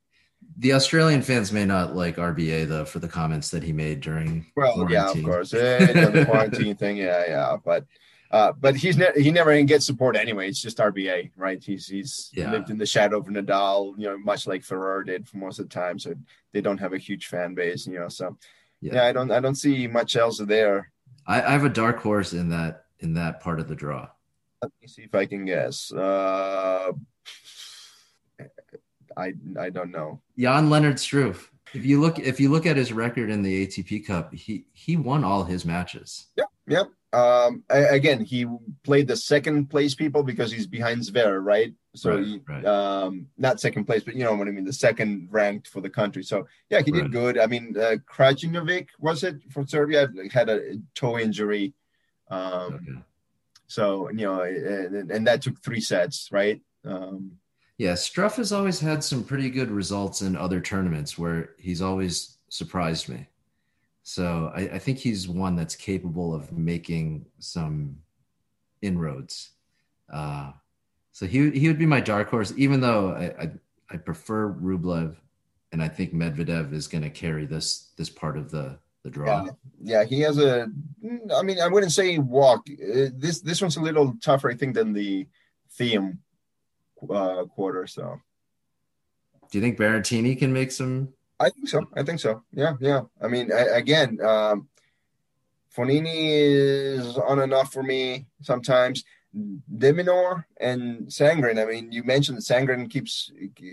The 0.58 0.72
Australian 0.72 1.20
fans 1.22 1.52
may 1.52 1.66
not 1.66 1.94
like 1.94 2.16
RBA 2.16 2.66
though 2.68 2.84
for 2.86 2.98
the 2.98 3.08
comments 3.08 3.50
that 3.50 3.62
he 3.62 3.72
made 3.72 4.00
during 4.00 4.46
well, 4.56 4.86
yeah, 4.90 5.10
of 5.10 5.22
quarantine. 5.22 5.24
course, 5.24 5.50
the 5.50 6.24
quarantine 6.26 6.76
thing, 6.82 6.96
yeah, 6.96 7.24
yeah, 7.28 7.56
but. 7.64 7.84
Uh, 8.28 8.50
but 8.60 8.74
he's 8.74 8.96
ne- 8.96 9.12
he 9.22 9.30
never 9.30 9.62
gets 9.62 9.86
support 9.86 10.16
anyway. 10.16 10.48
It's 10.48 10.60
just 10.60 10.78
RBA, 10.78 11.30
right? 11.36 11.62
He's 11.62 11.86
he's 11.86 12.28
Yeah. 12.34 12.50
lived 12.50 12.70
in 12.70 12.76
the 12.76 12.84
shadow 12.84 13.18
of 13.18 13.26
Nadal, 13.26 13.94
you 13.96 14.08
know, 14.08 14.18
much 14.18 14.48
like 14.48 14.64
Ferrer 14.64 15.04
did 15.04 15.28
for 15.28 15.36
most 15.36 15.60
of 15.60 15.68
the 15.68 15.72
time. 15.74 15.96
So 16.00 16.12
they 16.52 16.60
don't 16.60 16.78
have 16.78 16.92
a 16.92 16.98
huge 16.98 17.28
fan 17.28 17.54
base, 17.54 17.86
you 17.86 18.00
know. 18.00 18.08
So 18.08 18.36
Yeah. 18.80 18.94
yeah, 18.94 19.04
I 19.06 19.12
don't 19.12 19.30
I 19.30 19.38
don't 19.38 19.54
see 19.54 19.86
much 19.86 20.16
else 20.16 20.38
there. 20.38 20.90
I, 21.24 21.40
I 21.40 21.50
have 21.52 21.64
a 21.64 21.68
dark 21.68 22.00
horse 22.00 22.32
in 22.32 22.48
that 22.48 22.86
in 22.98 23.14
that 23.14 23.40
part 23.40 23.60
of 23.60 23.68
the 23.68 23.76
draw. 23.76 24.08
Let 24.60 24.72
me 24.82 24.88
see 24.88 25.02
if 25.02 25.14
I 25.14 25.26
can 25.26 25.44
guess. 25.44 25.92
Uh, 25.92 26.92
I 29.16 29.32
I 29.58 29.70
don't 29.70 29.90
know. 29.90 30.20
Jan-Lennard 30.38 30.96
Struff. 30.96 31.48
If 31.74 31.84
you 31.84 32.00
look 32.00 32.18
if 32.18 32.38
you 32.40 32.50
look 32.50 32.66
at 32.66 32.76
his 32.76 32.92
record 32.92 33.30
in 33.30 33.42
the 33.42 33.66
ATP 33.66 34.06
Cup, 34.06 34.32
he 34.34 34.66
he 34.72 34.96
won 34.96 35.24
all 35.24 35.44
his 35.44 35.64
matches. 35.64 36.26
Yep. 36.68 36.90
Um, 37.12 37.62
a- 37.70 37.90
again, 37.94 38.20
he 38.24 38.44
played 38.82 39.06
the 39.08 39.16
second 39.16 39.70
place 39.70 39.94
people 39.94 40.22
because 40.22 40.50
he's 40.52 40.66
behind 40.66 41.00
Zverev, 41.02 41.42
right? 41.44 41.72
So 41.94 42.16
Right, 42.16 42.24
he, 42.26 42.40
right. 42.46 42.64
um, 42.66 43.28
not 43.38 43.60
second 43.60 43.84
place, 43.86 44.02
but 44.02 44.16
you 44.16 44.24
know 44.24 44.34
what 44.34 44.48
I 44.48 44.50
mean, 44.50 44.64
the 44.64 44.72
second 44.72 45.28
ranked 45.30 45.68
for 45.68 45.80
the 45.80 45.88
country. 45.88 46.22
So 46.24 46.46
yeah, 46.68 46.82
he 46.82 46.90
did 46.90 47.02
Right. 47.02 47.10
good. 47.10 47.38
I 47.38 47.46
mean, 47.46 47.74
uh, 47.78 47.96
Krajinovic 48.12 48.88
was 48.98 49.22
it 49.24 49.36
for 49.50 49.66
Serbia 49.66 50.10
had 50.32 50.48
a 50.50 50.74
toe 50.94 51.18
injury. 51.18 51.72
Um, 52.30 52.74
Okay. 52.74 52.98
so 53.66 54.10
you 54.10 54.24
know, 54.26 54.42
and, 54.42 55.10
and 55.10 55.26
that 55.26 55.42
took 55.42 55.62
three 55.62 55.80
sets, 55.80 56.28
right? 56.32 56.60
Um, 56.84 57.38
Yeah, 57.78 57.92
Struff 57.92 58.36
has 58.36 58.52
always 58.52 58.80
had 58.80 59.04
some 59.04 59.22
pretty 59.22 59.50
good 59.50 59.70
results 59.70 60.22
in 60.22 60.34
other 60.34 60.60
tournaments 60.60 61.18
where 61.18 61.50
he's 61.58 61.82
always 61.82 62.38
surprised 62.48 63.08
me. 63.08 63.26
So 64.02 64.50
I, 64.54 64.60
I 64.60 64.78
think 64.78 64.98
he's 64.98 65.28
one 65.28 65.56
that's 65.56 65.76
capable 65.76 66.34
of 66.34 66.52
making 66.52 67.26
some 67.38 67.98
inroads. 68.80 69.50
Uh, 70.10 70.52
so 71.12 71.26
he 71.26 71.50
he 71.50 71.68
would 71.68 71.78
be 71.78 71.86
my 71.86 72.00
dark 72.00 72.30
horse, 72.30 72.52
even 72.56 72.80
though 72.80 73.12
I 73.12 73.42
I, 73.42 73.50
I 73.90 73.96
prefer 73.96 74.52
Rublev, 74.52 75.16
and 75.72 75.82
I 75.82 75.88
think 75.88 76.14
Medvedev 76.14 76.72
is 76.72 76.86
going 76.86 77.02
to 77.02 77.10
carry 77.10 77.46
this 77.46 77.90
this 77.96 78.08
part 78.08 78.38
of 78.38 78.50
the 78.50 78.78
the 79.02 79.10
draw. 79.10 79.44
Yeah, 79.44 79.50
yeah, 79.82 80.04
he 80.04 80.20
has 80.20 80.38
a. 80.38 80.68
I 81.34 81.42
mean, 81.42 81.60
I 81.60 81.68
wouldn't 81.68 81.92
say 81.92 82.18
walk. 82.18 82.66
Uh, 82.70 83.10
This 83.14 83.40
this 83.40 83.60
one's 83.60 83.76
a 83.76 83.82
little 83.82 84.14
tougher, 84.22 84.50
I 84.50 84.54
think, 84.54 84.74
than 84.74 84.92
the 84.92 85.26
Thiem 85.78 86.18
uh, 87.10 87.44
quarter. 87.44 87.86
So 87.86 88.20
Do 89.50 89.58
you 89.58 89.62
think 89.62 89.78
Berrettini 89.78 90.38
can 90.38 90.52
make 90.52 90.70
some? 90.72 91.12
I 91.38 91.50
think 91.50 91.68
so. 91.68 91.80
I 91.94 92.02
think 92.02 92.20
so. 92.20 92.42
Yeah, 92.52 92.74
yeah. 92.80 93.02
I 93.20 93.28
mean, 93.28 93.52
I, 93.52 93.76
again, 93.76 94.18
um, 94.24 94.68
Fognini 95.74 96.30
is 96.32 97.18
on 97.18 97.40
and 97.40 97.52
off 97.52 97.72
for 97.72 97.82
me 97.82 98.26
sometimes. 98.40 99.04
De 99.76 99.92
Minaur 99.92 100.44
and 100.58 101.06
Sandgren. 101.08 101.60
I 101.62 101.66
mean, 101.70 101.92
you 101.92 102.02
mentioned 102.04 102.38
Sandgren 102.38 102.88
keeps 102.88 103.30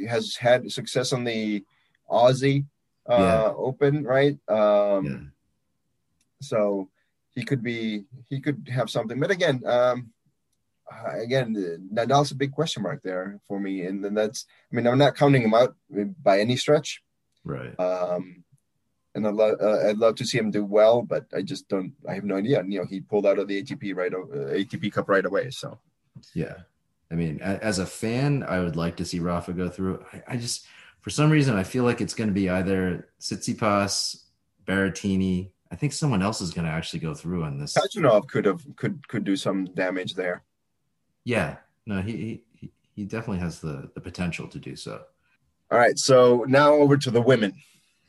has 0.09 0.35
had 0.35 0.69
success 0.69 1.13
on 1.13 1.23
the 1.23 1.63
Aussie 2.11 2.65
uh, 3.09 3.15
Yeah. 3.17 3.53
Open, 3.55 4.03
right? 4.03 4.37
Um, 4.49 5.05
Yeah. 5.05 5.19
so 6.41 6.89
he 7.35 7.43
could 7.45 7.63
be 7.63 8.03
he 8.29 8.41
could 8.41 8.67
have 8.71 8.89
something 8.89 9.17
but 9.19 9.31
again 9.31 9.61
um 9.65 10.11
again 11.15 11.55
nadal's 11.93 12.31
a 12.31 12.35
big 12.35 12.51
question 12.51 12.83
mark 12.83 13.01
there 13.03 13.39
for 13.47 13.59
me 13.59 13.85
and 13.85 14.03
then 14.03 14.13
that's 14.13 14.45
i 14.71 14.75
mean 14.75 14.85
i'm 14.87 14.97
not 14.97 15.15
counting 15.15 15.41
him 15.41 15.53
out 15.53 15.75
by 16.21 16.39
any 16.39 16.55
stretch 16.55 17.01
Right. 17.45 17.77
um 17.79 18.43
and 19.15 19.27
I'd, 19.27 19.33
lo- 19.35 19.57
uh, 19.61 19.89
I'd 19.89 19.97
love 19.97 20.15
to 20.15 20.25
see 20.25 20.37
him 20.37 20.51
do 20.51 20.63
well 20.65 21.01
but 21.01 21.25
i 21.35 21.41
just 21.41 21.67
don't 21.67 21.93
i 22.07 22.13
have 22.13 22.23
no 22.23 22.35
idea 22.35 22.63
you 22.67 22.79
know 22.79 22.85
he 22.85 22.99
pulled 23.01 23.25
out 23.25 23.39
of 23.39 23.47
the 23.47 23.61
atp 23.63 23.95
right 23.95 24.13
uh, 24.13 24.53
atp 24.53 24.91
cup 24.91 25.09
right 25.09 25.25
away 25.25 25.49
so 25.51 25.79
Yeah. 26.33 26.55
I 27.11 27.15
mean, 27.15 27.39
a- 27.41 27.63
as 27.63 27.77
a 27.77 27.85
fan, 27.85 28.41
I 28.41 28.59
would 28.59 28.75
like 28.75 28.95
to 28.97 29.05
see 29.05 29.19
Rafa 29.19 29.53
go 29.53 29.69
through. 29.69 30.03
I, 30.11 30.23
I 30.29 30.37
just, 30.37 30.65
for 31.01 31.11
some 31.11 31.29
reason, 31.29 31.55
I 31.55 31.61
feel 31.63 31.83
like 31.83 32.01
it's 32.01 32.15
going 32.15 32.29
to 32.29 32.33
be 32.33 32.49
either 32.49 33.07
Tsitsipas, 33.19 34.23
Berrettini. 34.65 35.51
I 35.71 35.75
think 35.75 35.93
someone 35.93 36.23
else 36.23 36.41
is 36.41 36.51
going 36.51 36.65
to 36.65 36.71
actually 36.71 37.01
go 37.01 37.13
through 37.13 37.43
on 37.43 37.59
this. 37.59 37.77
Khachanov 37.77 38.27
could 38.27 38.45
have 38.45 38.65
could 38.77 39.07
could 39.07 39.23
do 39.25 39.35
some 39.35 39.65
damage 39.75 40.15
there 40.15 40.43
Yeah. 41.25 41.57
No, 41.85 42.01
he 42.01 42.43
he, 42.53 42.71
he 42.95 43.05
definitely 43.05 43.39
has 43.39 43.59
the, 43.59 43.89
the 43.95 44.01
potential 44.01 44.47
to 44.47 44.59
do 44.59 44.75
so. 44.75 45.01
all 45.71 45.77
right 45.79 45.97
so 45.97 46.45
now 46.47 46.73
over 46.73 46.95
to 46.97 47.11
the 47.11 47.21
women 47.21 47.53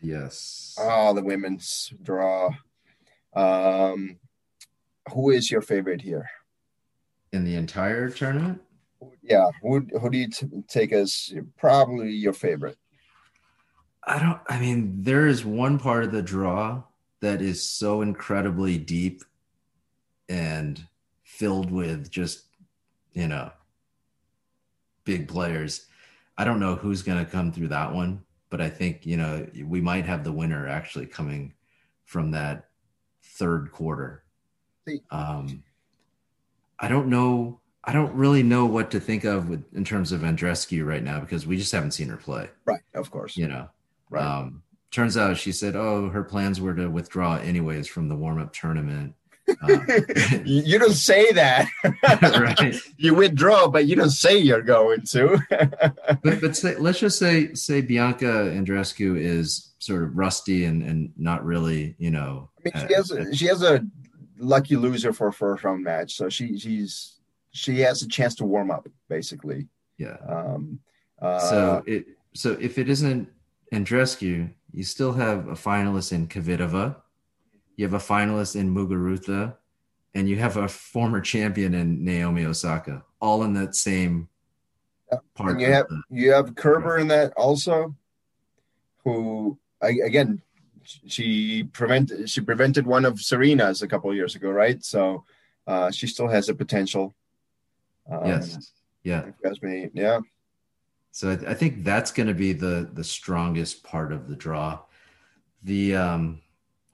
Yes. 0.01 0.77
oh 0.79 1.15
the 1.15 1.23
women's 1.23 1.93
draw 2.03 2.51
um 3.35 4.19
who 5.13 5.31
is 5.31 5.51
your 5.51 5.63
favorite 5.63 6.01
here 6.03 6.29
In 7.33 7.45
the 7.45 7.57
entire 7.57 8.11
tournament? 8.11 8.61
yeah 9.23 9.49
who, 9.63 9.81
who 10.01 10.11
do 10.11 10.19
you 10.19 10.29
t- 10.29 10.47
take 10.69 10.93
as 10.93 11.33
probably 11.59 12.11
your 12.13 12.33
favorite 12.35 12.79
I 14.07 14.19
don't, 14.19 14.39
I 14.49 14.61
mean, 14.61 15.03
there 15.03 15.27
is 15.27 15.47
one 15.47 15.79
part 15.79 16.05
of 16.05 16.13
the 16.13 16.21
draw 16.21 16.83
that 17.21 17.41
is 17.41 17.63
so 17.63 18.03
incredibly 18.03 18.77
deep 18.77 19.25
and 20.29 20.87
filled 21.23 21.71
with 21.71 22.11
just, 22.11 22.44
you 23.15 23.29
know, 23.29 23.51
big 25.05 25.29
players. 25.29 25.87
I 26.37 26.45
don't 26.45 26.61
know 26.61 26.75
who's 26.75 27.03
going 27.03 27.25
to 27.25 27.31
come 27.31 27.53
through 27.53 27.69
that 27.69 27.95
one, 27.95 28.23
but 28.51 28.61
I 28.61 28.69
think, 28.69 29.07
you 29.07 29.17
know, 29.17 29.47
we 29.65 29.81
might 29.81 30.05
have 30.05 30.25
the 30.25 30.33
winner 30.33 30.69
actually 30.69 31.07
coming 31.07 31.55
from 32.05 32.33
that 32.33 32.69
third 33.23 33.73
quarter. 33.73 34.25
Um, 35.11 35.63
I 36.79 36.89
don't 36.89 37.09
know. 37.09 37.61
I 37.85 37.93
don't 37.93 38.15
really 38.15 38.43
know 38.43 38.67
what 38.67 38.91
to 38.93 39.01
think 39.01 39.25
of 39.25 39.49
with, 39.49 39.65
in 39.75 39.85
terms 39.85 40.11
of 40.11 40.23
Andreescu 40.23 40.85
right 40.85 41.03
now 41.03 41.21
because 41.21 41.47
we 41.47 41.57
just 41.57 41.73
haven't 41.73 41.93
seen 41.93 42.09
her 42.09 42.17
play 42.17 42.49
right 42.65 42.81
of 42.95 43.11
course 43.11 43.37
you 43.37 43.47
know. 43.47 43.69
right 44.09 44.25
Um, 44.25 44.63
turns 44.91 45.17
out 45.17 45.37
she 45.37 45.53
said, 45.53 45.77
"Oh, 45.77 46.09
her 46.09 46.25
plans 46.25 46.61
were 46.61 46.75
to 46.75 46.89
withdraw 46.89 47.37
anyways 47.37 47.87
from 47.87 48.09
the 48.09 48.17
warm-up 48.17 48.53
tournament." 48.53 49.15
Um, 49.61 49.87
you 50.45 50.79
don't 50.79 50.95
say 50.95 51.31
that 51.33 51.69
right. 52.23 52.75
you 52.97 53.15
withdraw 53.15 53.69
but 53.69 53.87
you 53.87 53.95
don't 53.95 54.11
say 54.11 54.39
you're 54.39 54.63
going 54.63 55.03
to 55.03 55.39
But 56.23 56.41
but 56.41 56.57
say, 56.57 56.77
let's 56.77 56.99
just 56.99 57.19
say 57.19 57.53
say 57.55 57.81
Bianca 57.83 58.25
Andreescu 58.25 59.19
is 59.19 59.75
sort 59.79 60.03
of 60.03 60.17
rusty 60.17 60.65
and 60.65 60.83
and 60.83 61.13
not 61.17 61.45
really, 61.45 61.95
you 61.99 62.11
know. 62.11 62.51
I 62.59 62.61
mean, 62.65 62.73
uh, 62.75 62.87
she 62.89 62.95
has 62.95 63.11
a, 63.11 63.35
she 63.35 63.47
has 63.47 63.63
a 63.63 63.85
lucky 64.39 64.77
loser 64.77 65.13
for 65.13 65.29
a 65.29 65.33
first 65.33 65.63
round 65.65 65.85
match, 65.85 66.15
so 66.15 66.29
she 66.29 66.59
she's 66.59 67.21
she 67.51 67.81
has 67.81 68.03
a 68.03 68.09
chance 68.09 68.35
to 68.37 68.45
warm 68.45 68.71
up 68.71 68.89
basically. 69.09 69.69
yeah. 69.99 70.17
Um, 70.29 70.81
uh, 71.21 71.39
So 71.39 71.83
it 71.87 72.07
so 72.35 72.57
if 72.61 72.79
it 72.79 72.89
isn't 72.89 73.29
Andreescu, 73.73 74.51
you 74.73 74.83
still 74.83 75.13
have 75.13 75.49
a 75.49 75.55
finalist 75.55 76.13
in 76.13 76.27
Kvitova, 76.29 76.97
you 77.77 77.85
have 77.85 77.95
a 77.95 77.99
finalist 77.99 78.57
in 78.57 78.75
Muguruza, 78.75 79.57
and 80.15 80.29
you 80.29 80.37
have 80.37 80.57
a 80.57 80.69
former 80.69 81.21
champion 81.21 81.75
in 81.75 82.05
Naomi 82.05 82.45
Osaka, 82.45 83.05
all 83.21 83.43
in 83.43 83.55
that 83.55 83.75
same 83.75 84.29
part. 85.35 85.53
and 85.53 85.61
you 85.61 85.73
have 85.73 85.89
the- 85.89 86.03
you 86.11 86.33
have 86.33 86.55
Kerber 86.55 86.99
in 86.99 87.09
that 87.09 87.33
also, 87.37 87.95
who 89.05 89.59
I, 89.83 89.99
again 90.05 90.41
she 91.07 91.65
prevented 91.65 92.29
she 92.29 92.41
prevented 92.41 92.87
one 92.87 93.05
of 93.05 93.21
Serena's 93.21 93.83
a 93.83 93.89
couple 93.89 94.11
of 94.11 94.17
years 94.17 94.35
ago, 94.35 94.51
right? 94.51 94.83
So 94.85 95.25
uh, 95.67 95.91
she 95.91 96.07
still 96.07 96.29
has 96.29 96.49
a 96.49 96.55
potential. 96.55 97.15
Um, 98.11 98.27
yes, 98.27 98.73
yeah. 99.03 99.25
me, 99.63 99.89
yeah. 99.95 100.21
So 101.11 101.31
I, 101.31 101.53
I 101.53 101.55
think 101.55 101.85
that's 101.85 102.13
going 102.13 102.27
to 102.27 102.35
be 102.35 102.53
the 102.53 102.91
the 102.93 103.05
strongest 103.05 103.83
part 103.83 104.13
of 104.13 104.29
the 104.29 104.37
draw. 104.37 104.81
The 105.63 105.97
um, 105.97 106.41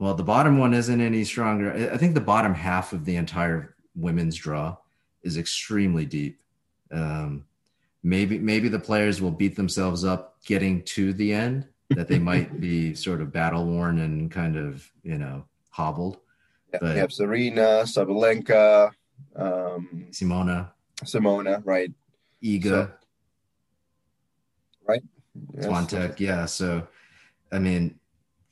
well, 0.01 0.15
the 0.15 0.25
bottom 0.25 0.59
one 0.59 0.73
isn't 0.73 1.01
any 1.01 1.25
stronger. 1.25 1.91
I- 1.93 1.97
think 1.99 2.15
the 2.15 2.23
bottom 2.23 2.55
half 2.55 2.95
of 2.95 3.05
the 3.05 3.17
entire 3.17 3.75
women's 3.95 4.35
draw 4.35 4.79
is 5.23 5.37
extremely 5.37 6.07
deep. 6.07 6.41
Um, 6.91 7.45
maybe 8.03 8.39
maybe 8.39 8.69
the 8.71 8.79
players 8.79 9.21
will 9.21 9.31
beat 9.31 9.57
themselves 9.57 10.03
up 10.05 10.43
getting 10.45 10.83
to 10.97 11.13
the 11.13 11.33
end. 11.35 11.69
That 11.91 12.09
they 12.09 12.19
might 12.19 12.61
be 12.69 12.95
sort 12.95 13.21
of 13.21 13.31
battle 13.31 13.67
worn 13.67 13.99
and 13.99 14.31
kind 14.31 14.57
of 14.57 14.91
you 15.03 15.19
know 15.19 15.45
hobbled. 15.69 16.17
Yeah, 16.73 16.79
But- 16.81 16.95
you 16.95 17.01
have 17.01 17.13
Serena, 17.13 17.83
Sabalenka, 17.85 18.93
um, 19.37 20.07
Simona, 20.11 20.71
Simona, 21.05 21.61
right? 21.67 21.93
Iga, 22.43 22.91
Right? 24.89 25.03
So- 25.03 25.07
Yes. 25.55 25.67
Swiatek, 25.67 26.21
yeah. 26.21 26.47
So, 26.47 26.89
I 27.53 27.59
mean, 27.59 28.00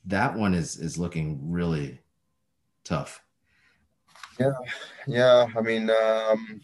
that 0.05 0.35
one 0.35 0.53
is 0.53 0.77
is 0.77 0.97
looking 0.97 1.51
really 1.51 1.99
tough. 2.83 3.21
Yeah, 4.39 4.53
yeah. 5.07 5.47
I 5.57 5.61
mean, 5.61 5.89
um, 5.89 6.61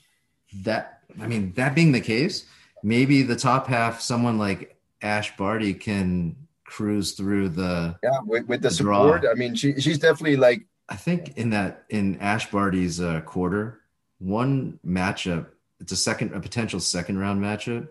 That 0.64 1.02
I 1.22 1.28
mean, 1.28 1.52
that 1.54 1.76
being 1.76 1.92
the 1.92 2.02
case, 2.02 2.46
maybe 2.84 3.22
the 3.22 3.36
top 3.36 3.68
half, 3.68 4.00
someone 4.02 4.38
like 4.38 4.78
Ash 5.02 5.36
Barty 5.36 5.74
can 5.74 6.36
cruise 6.64 7.14
through 7.14 7.50
the. 7.50 7.98
yeah, 8.02 8.20
with, 8.26 8.48
with 8.48 8.62
the 8.62 8.70
Draw. 8.70 9.04
support, 9.04 9.26
I 9.30 9.36
mean, 9.36 9.56
she 9.56 9.80
she's 9.80 10.00
definitely 10.00 10.38
like 10.38 10.66
I 10.90 10.96
think 10.96 11.38
in 11.38 11.50
that 11.50 11.86
in 11.90 12.18
Ash 12.20 12.50
Barty's 12.50 13.02
uh, 13.02 13.22
quarter, 13.22 13.82
one 14.20 14.80
matchup, 14.86 15.48
it's 15.80 15.92
a 15.92 15.98
second, 15.98 16.34
a 16.34 16.40
potential 16.40 16.80
second 16.80 17.18
round 17.20 17.42
matchup, 17.42 17.90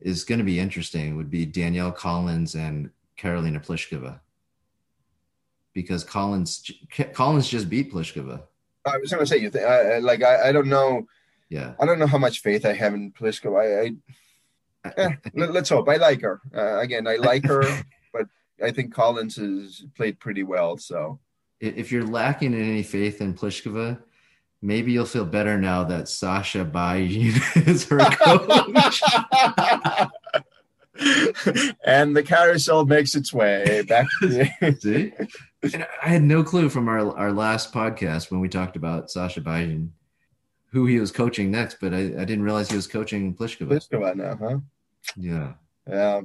is 0.00 0.24
going 0.24 0.38
to 0.38 0.44
be 0.44 0.58
interesting. 0.58 1.16
Would 1.16 1.30
be 1.30 1.44
Danielle 1.44 1.92
Collins 1.92 2.54
and 2.54 2.90
Carolina 3.16 3.60
Pliskova, 3.60 4.20
because 5.74 6.04
Collins 6.04 6.70
Collins 7.14 7.48
just 7.48 7.68
beat 7.68 7.92
Pliskova. 7.92 8.42
I 8.84 8.98
was 8.98 9.10
gonna 9.12 9.26
say, 9.26 9.38
you 9.38 9.50
think, 9.50 9.64
I, 9.64 9.94
I- 9.94 9.98
like 9.98 10.22
I, 10.22 10.48
I 10.48 10.52
don't 10.52 10.68
know, 10.68 11.06
Yeah, 11.48 11.74
I 11.80 11.86
don't 11.86 11.98
know 11.98 12.06
how 12.06 12.18
much 12.18 12.40
faith 12.40 12.64
I 12.66 12.72
have 12.72 12.94
in 12.94 13.12
Pliskova. 13.12 13.60
I, 13.62 14.88
I 14.88 14.92
eh, 14.96 15.10
let, 15.34 15.54
us 15.56 15.68
hope. 15.68 15.88
I 15.88 15.96
like 15.96 16.20
her. 16.22 16.40
Uh, 16.54 16.78
again, 16.80 17.06
I 17.06 17.16
like 17.16 17.44
her, 17.46 17.62
but 18.12 18.26
I 18.62 18.70
think 18.72 18.92
Collins 18.92 19.36
has 19.36 19.84
played 19.96 20.18
pretty 20.18 20.42
well. 20.42 20.76
So 20.78 21.20
if 21.60 21.92
you're 21.92 22.04
lacking 22.06 22.54
in 22.54 22.60
any 22.62 22.82
faith 22.82 23.20
in 23.20 23.34
Pliskova, 23.34 24.02
maybe 24.60 24.90
you'll 24.92 25.04
feel 25.06 25.24
better 25.24 25.58
now 25.58 25.84
that 25.84 26.04
Sascha 26.06 26.68
Bajin 26.70 27.66
is 27.68 27.84
her 27.84 27.98
coach. 27.98 29.00
and 31.84 32.16
the 32.16 32.22
carousel 32.22 32.84
makes 32.84 33.14
its 33.14 33.32
way 33.32 33.82
back. 33.88 34.06
To 34.20 34.28
the- 34.28 34.76
See, 34.80 35.12
and 35.62 35.86
I 36.02 36.08
had 36.08 36.22
no 36.22 36.42
clue 36.42 36.68
from 36.68 36.88
our 36.88 37.16
our 37.16 37.32
last 37.32 37.72
podcast 37.72 38.30
when 38.30 38.40
we 38.40 38.48
talked 38.48 38.76
about 38.76 39.08
Sascha 39.08 39.42
Bajin 39.42 39.90
who 40.72 40.86
he 40.86 40.98
was 40.98 41.12
coaching 41.12 41.50
next, 41.50 41.76
but 41.82 41.92
I, 41.92 41.98
I 41.98 42.24
didn't 42.24 42.44
realize 42.44 42.70
he 42.70 42.76
was 42.76 42.86
coaching 42.86 43.34
Pliskova. 43.34 43.68
Pliskova 43.72 44.16
now, 44.16 44.38
huh? 44.40 44.58
Yeah, 45.18 45.52
Yeah. 45.86 46.22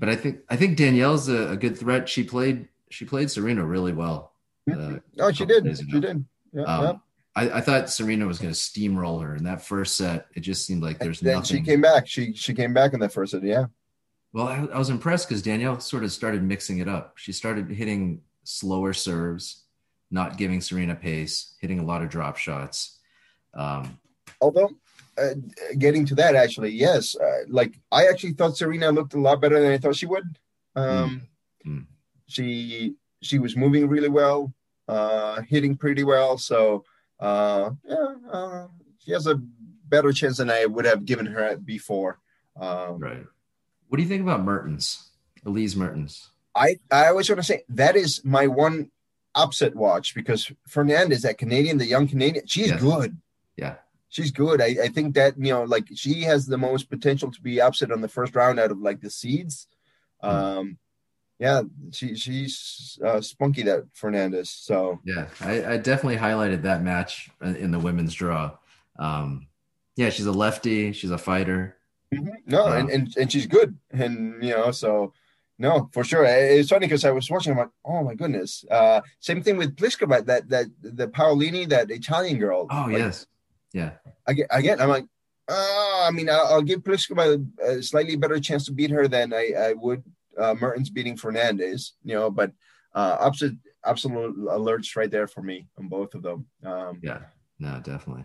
but 0.00 0.08
I 0.08 0.16
think 0.16 0.40
I 0.48 0.56
think 0.56 0.76
Danielle's 0.76 1.28
a, 1.28 1.50
a 1.50 1.56
good 1.56 1.78
threat. 1.78 2.08
She 2.08 2.24
played 2.24 2.66
she 2.90 3.04
played 3.04 3.30
Serena 3.30 3.64
really 3.64 3.92
well. 3.92 4.32
Uh, 4.70 4.96
Oh, 5.20 5.30
she 5.30 5.46
did. 5.46 5.64
She 5.78 6.00
did. 6.00 6.24
Yeah. 6.52 6.62
Um, 6.64 6.82
yeah. 6.84 6.92
I, 7.36 7.58
I 7.58 7.60
thought 7.60 7.88
Serena 7.90 8.26
was 8.26 8.40
going 8.40 8.52
to 8.52 8.58
steamroll 8.58 9.22
her 9.22 9.36
in 9.36 9.44
that 9.44 9.62
first 9.64 9.96
set. 9.96 10.26
It 10.34 10.40
just 10.40 10.66
seemed 10.66 10.82
like 10.82 10.98
there's 10.98 11.20
then 11.20 11.36
nothing. 11.36 11.58
she 11.58 11.62
came 11.62 11.80
back. 11.80 12.08
She 12.08 12.34
she 12.34 12.52
came 12.54 12.74
back 12.74 12.92
in 12.92 12.98
that 13.00 13.12
first 13.12 13.30
set. 13.32 13.44
Yeah. 13.44 13.66
Well, 14.32 14.48
I, 14.48 14.66
I 14.74 14.78
was 14.78 14.90
impressed 14.90 15.28
because 15.28 15.42
Danielle 15.42 15.78
sort 15.78 16.02
of 16.02 16.10
started 16.10 16.42
mixing 16.42 16.78
it 16.78 16.88
up. 16.88 17.12
She 17.18 17.30
started 17.32 17.70
hitting 17.70 18.22
slower 18.50 18.92
serves, 18.92 19.64
not 20.10 20.36
giving 20.36 20.60
Serena 20.60 20.94
pace, 20.94 21.54
hitting 21.60 21.78
a 21.78 21.84
lot 21.84 22.02
of 22.02 22.10
drop 22.10 22.36
shots. 22.36 22.98
Um, 23.54 23.98
Although, 24.40 24.70
uh, 25.18 25.34
getting 25.78 26.06
to 26.06 26.14
that, 26.16 26.34
actually, 26.34 26.70
yes. 26.70 27.14
Uh, 27.14 27.44
like 27.48 27.78
I 27.92 28.06
actually 28.06 28.32
thought 28.32 28.56
Serena 28.56 28.90
looked 28.90 29.14
a 29.14 29.20
lot 29.20 29.40
better 29.40 29.60
than 29.60 29.72
I 29.72 29.78
thought 29.78 29.96
she 29.96 30.06
would. 30.06 30.38
Um, 30.76 31.22
Mm. 31.66 31.84
She 32.26 32.94
she 33.20 33.38
was 33.38 33.54
moving 33.54 33.86
really 33.88 34.08
well, 34.08 34.52
uh, 34.88 35.42
hitting 35.42 35.76
pretty 35.76 36.04
well. 36.04 36.38
So 36.38 36.84
uh, 37.18 37.70
yeah, 37.84 38.14
uh, 38.32 38.66
she 38.98 39.12
has 39.12 39.26
a 39.26 39.34
better 39.88 40.12
chance 40.12 40.38
than 40.38 40.50
I 40.50 40.64
would 40.64 40.86
have 40.86 41.04
given 41.04 41.26
her 41.26 41.56
before. 41.56 42.18
Um, 42.58 42.98
right. 42.98 43.26
What 43.88 43.96
do 43.96 44.02
you 44.02 44.08
think 44.08 44.22
about 44.22 44.42
Mertens, 44.42 45.10
Elise 45.44 45.76
Mertens? 45.76 46.30
I 46.54 46.76
I 46.90 47.08
always 47.08 47.28
want 47.28 47.38
to 47.40 47.44
say 47.44 47.64
that 47.68 47.96
is 47.96 48.24
my 48.24 48.46
one 48.46 48.90
upset 49.34 49.74
watch 49.76 50.14
because 50.14 50.50
Fernandez, 50.66 51.22
that 51.22 51.38
Canadian, 51.38 51.78
the 51.78 51.86
young 51.86 52.08
Canadian, 52.08 52.46
she's 52.46 52.72
good. 52.72 53.16
Yeah. 53.56 53.76
She's 54.08 54.32
good. 54.32 54.60
I, 54.60 54.76
I 54.84 54.88
think 54.88 55.14
that 55.14 55.34
you 55.38 55.52
know, 55.52 55.62
like 55.62 55.86
she 55.94 56.22
has 56.22 56.46
the 56.46 56.58
most 56.58 56.90
potential 56.90 57.30
to 57.30 57.40
be 57.40 57.60
upset 57.60 57.92
on 57.92 58.00
the 58.00 58.08
first 58.08 58.34
round 58.34 58.58
out 58.58 58.72
of 58.72 58.78
like 58.80 59.00
the 59.00 59.10
seeds. 59.10 59.68
Um, 60.20 60.78
yeah, 61.38 61.62
she 61.92 62.16
she's 62.16 62.98
uh, 63.04 63.20
spunky 63.20 63.62
that 63.62 63.84
Fernandez. 63.94 64.50
So 64.50 64.98
Yeah, 65.04 65.28
I, 65.40 65.74
I 65.74 65.76
definitely 65.76 66.18
highlighted 66.18 66.62
that 66.62 66.82
match 66.82 67.30
in 67.40 67.70
the 67.70 67.78
women's 67.78 68.12
draw. 68.12 68.56
Um, 68.98 69.46
yeah, 69.96 70.10
she's 70.10 70.26
a 70.26 70.32
lefty. 70.32 70.92
She's 70.92 71.10
a 71.12 71.18
fighter. 71.18 71.76
no, 72.12 72.64
Wow. 72.64 72.72
and, 72.72 72.90
and 72.90 73.16
and 73.16 73.32
she's 73.32 73.46
good, 73.46 73.78
and 73.92 74.42
you 74.42 74.50
know, 74.50 74.72
so 74.72 75.12
no, 75.60 75.90
for 75.92 76.02
sure. 76.02 76.24
It's 76.24 76.70
funny 76.70 76.86
because 76.86 77.04
I 77.04 77.10
was 77.10 77.30
watching. 77.30 77.52
I'm 77.52 77.58
like, 77.58 77.68
oh 77.84 78.02
my 78.02 78.14
goodness. 78.14 78.64
Uh, 78.70 79.02
same 79.20 79.42
thing 79.42 79.58
with 79.58 79.76
Pliskova, 79.76 80.24
that 80.24 80.48
that 80.48 80.66
the 80.80 81.06
Paolini, 81.06 81.68
that 81.68 81.90
Italian 81.90 82.38
girl. 82.38 82.66
Oh 82.70 82.86
Like, 82.88 82.98
yes, 82.98 83.26
yeah, 83.72 83.92
again, 84.26 84.46
again, 84.50 84.80
I'm 84.80 84.88
like, 84.88 85.04
uh, 85.48 86.04
I 86.08 86.10
mean, 86.12 86.30
I'll, 86.30 86.46
I'll 86.46 86.62
give 86.62 86.80
Pliskova 86.80 87.46
a, 87.62 87.70
a 87.78 87.82
slightly 87.82 88.16
better 88.16 88.40
chance 88.40 88.64
to 88.66 88.72
beat 88.72 88.90
her 88.90 89.06
than 89.06 89.34
I, 89.34 89.52
I 89.56 89.72
would 89.74 90.02
uh, 90.38 90.54
Mertens 90.58 90.90
beating 90.90 91.16
Fernandez, 91.16 91.92
you 92.04 92.14
know, 92.14 92.30
but 92.30 92.52
uh, 92.94 93.18
absolute, 93.20 93.58
absolute 93.84 94.36
alerts 94.38 94.96
right 94.96 95.10
there 95.10 95.28
for 95.28 95.42
me 95.42 95.66
on 95.78 95.88
both 95.88 96.14
of 96.14 96.22
them. 96.22 96.46
Um, 96.64 97.00
yeah. 97.02 97.20
No, 97.58 97.78
definitely. 97.84 98.24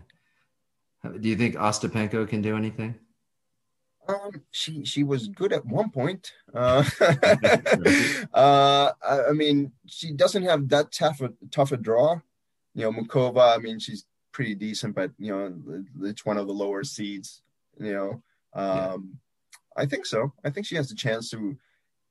Do 1.20 1.28
you 1.28 1.36
think 1.36 1.54
Ostapenko 1.56 2.26
can 2.26 2.40
do 2.40 2.56
anything? 2.56 2.94
Um, 4.08 4.42
she 4.50 4.84
she 4.84 5.02
was 5.02 5.28
good 5.28 5.52
at 5.52 5.66
one 5.66 5.90
point. 5.90 6.32
Uh, 6.54 6.84
uh, 8.34 8.92
I, 9.02 9.32
mean, 9.32 9.72
she 9.86 10.12
doesn't 10.12 10.44
have 10.44 10.68
that 10.68 10.92
tough 10.92 11.20
a, 11.20 11.32
tough 11.50 11.72
a 11.72 11.76
draw. 11.76 12.20
You 12.74 12.82
know, 12.82 12.92
Muchova. 12.92 13.56
I 13.56 13.58
mean, 13.58 13.78
she's 13.78 14.04
pretty 14.32 14.54
decent, 14.54 14.94
but 14.94 15.10
you 15.18 15.32
know, 15.32 15.82
it's 16.02 16.24
one 16.24 16.36
of 16.36 16.46
the 16.46 16.52
lower 16.52 16.84
seeds. 16.84 17.42
You 17.80 17.92
know, 17.92 18.22
um, 18.54 19.18
I 19.76 19.86
think 19.86 20.06
so. 20.06 20.32
I 20.44 20.50
think 20.50 20.66
she 20.66 20.76
has 20.76 20.90
a 20.90 20.96
chance 20.96 21.30
to, 21.30 21.56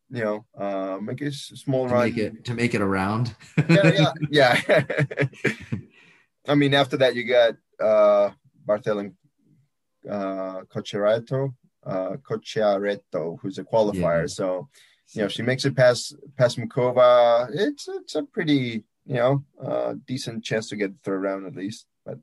you 0.09 0.23
know, 0.23 0.45
uh, 0.57 0.99
make 1.01 1.21
a 1.21 1.31
small 1.31 1.87
To 1.87 1.93
run. 1.93 2.03
make 2.05 2.17
it 2.17 2.45
to 2.45 2.53
make 2.53 2.73
it 2.73 2.81
around. 2.81 3.35
yeah, 3.69 4.11
yeah, 4.29 4.61
yeah. 4.67 5.27
I 6.47 6.55
mean, 6.55 6.73
after 6.73 6.97
that, 6.97 7.15
you 7.15 7.23
got 7.23 7.55
uh, 7.79 8.31
Barthel 8.67 9.13
uh, 10.09 10.61
Cocciaretto, 10.73 11.53
uh, 11.85 12.17
Cocciaretto, 12.27 13.37
who's 13.41 13.57
a 13.57 13.63
qualifier. 13.63 14.21
Yeah. 14.21 14.27
So, 14.27 14.69
you 15.13 15.21
know, 15.21 15.25
if 15.25 15.31
she 15.31 15.43
makes 15.43 15.65
it 15.65 15.75
past 15.75 16.15
past 16.37 16.57
Muchova, 16.57 17.49
it's 17.53 17.87
it's 17.87 18.15
a 18.15 18.23
pretty 18.23 18.83
you 19.05 19.15
know 19.15 19.43
uh, 19.63 19.95
decent 20.05 20.43
chance 20.43 20.69
to 20.69 20.75
get 20.75 20.91
the 20.91 20.99
third 21.03 21.21
round 21.21 21.45
at 21.45 21.55
least. 21.55 21.85
But 22.05 22.19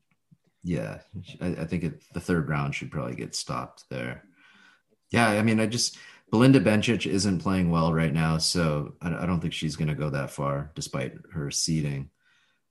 Yeah, 0.63 0.99
I, 1.41 1.49
I 1.49 1.65
think 1.65 1.85
it, 1.85 2.03
the 2.13 2.21
third 2.21 2.49
round 2.49 2.75
should 2.75 2.91
probably 2.91 3.15
get 3.15 3.35
stopped 3.35 3.85
there. 3.89 4.25
Yeah, 5.11 5.29
I 5.29 5.43
mean, 5.43 5.61
I 5.61 5.67
just 5.67 5.99
Belinda 6.31 6.61
Bencic 6.61 7.07
isn't 7.07 7.41
playing 7.41 7.71
well 7.71 7.93
right 7.93 8.13
now, 8.13 8.39
so 8.39 8.95
I, 9.01 9.15
I 9.15 9.27
don't 9.27 9.41
think 9.41 9.53
she's 9.53 9.77
going 9.77 9.89
to 9.89 9.95
go 9.95 10.11
that 10.11 10.31
far 10.31 10.73
despite 10.75 11.15
her 11.33 11.51
seeding. 11.51 12.11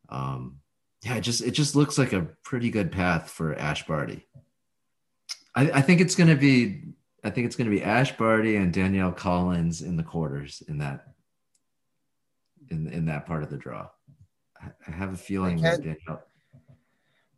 Um, 0.09 0.57
yeah, 1.03 1.15
it 1.15 1.21
just 1.21 1.41
it 1.41 1.51
just 1.51 1.75
looks 1.75 1.97
like 1.97 2.13
a 2.13 2.27
pretty 2.43 2.69
good 2.69 2.91
path 2.91 3.29
for 3.29 3.55
Ash 3.55 3.85
Barty. 3.85 4.27
I, 5.55 5.71
I 5.71 5.81
think 5.81 6.01
it's 6.01 6.15
going 6.15 6.29
to 6.29 6.35
be 6.35 6.81
I 7.23 7.29
think 7.29 7.45
it's 7.45 7.55
going 7.55 7.69
to 7.69 7.75
be 7.75 7.83
Ash 7.83 8.15
Barty 8.17 8.55
and 8.55 8.73
Danielle 8.73 9.11
Collins 9.11 9.81
in 9.81 9.95
the 9.95 10.03
quarters 10.03 10.63
in 10.67 10.79
that 10.79 11.07
in 12.69 12.87
in 12.87 13.05
that 13.05 13.25
part 13.25 13.43
of 13.43 13.49
the 13.49 13.57
draw. 13.57 13.87
I, 14.59 14.69
I 14.87 14.91
have 14.91 15.13
a 15.13 15.17
feeling 15.17 15.61
that 15.61 15.83
Danielle. 15.83 16.23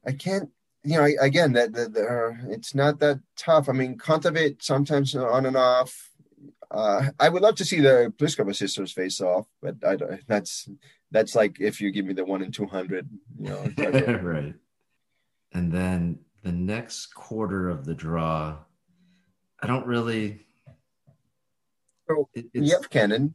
I 0.06 0.12
can't. 0.14 0.50
You 0.86 0.98
know, 0.98 1.04
I, 1.04 1.16
again, 1.22 1.54
that 1.54 1.74
that 1.74 1.96
uh, 1.96 2.50
it's 2.50 2.76
not 2.76 3.00
that 3.00 3.20
tough. 3.38 3.70
I 3.70 3.74
mean, 3.74 3.98
Kontaveit 3.98 4.62
sometimes 4.62 5.16
on 5.16 5.46
and 5.46 5.58
off. 5.58 6.10
Uh, 6.70 7.10
I 7.20 7.30
would 7.30 7.42
love 7.42 7.56
to 7.56 7.66
see 7.66 7.80
the 7.80 8.12
Pliskova 8.18 8.56
sisters 8.56 8.92
face 8.92 9.22
off, 9.22 9.48
but 9.62 9.76
I 9.86 9.96
don't, 9.96 10.28
that's 10.28 10.68
that's 11.12 11.36
like 11.36 11.62
if 11.62 11.80
you 11.80 11.92
give 11.92 12.06
me 12.06 12.14
the 12.14 12.26
one 12.26 12.42
in 12.42 12.52
two 12.52 12.66
hundred, 12.66 13.08
you 13.40 13.50
know. 13.50 13.62
right. 14.22 14.56
And 15.54 15.72
then 15.72 16.20
the 16.44 16.52
next 16.52 17.08
quarter 17.16 17.70
of 17.70 17.86
the 17.86 17.96
draw, 17.96 18.58
I 19.62 19.68
don't 19.68 19.88
really. 19.88 20.46
So, 22.08 22.30
it- 22.34 22.50
you 22.54 22.74
have 22.74 22.90
Cannon. 22.90 23.34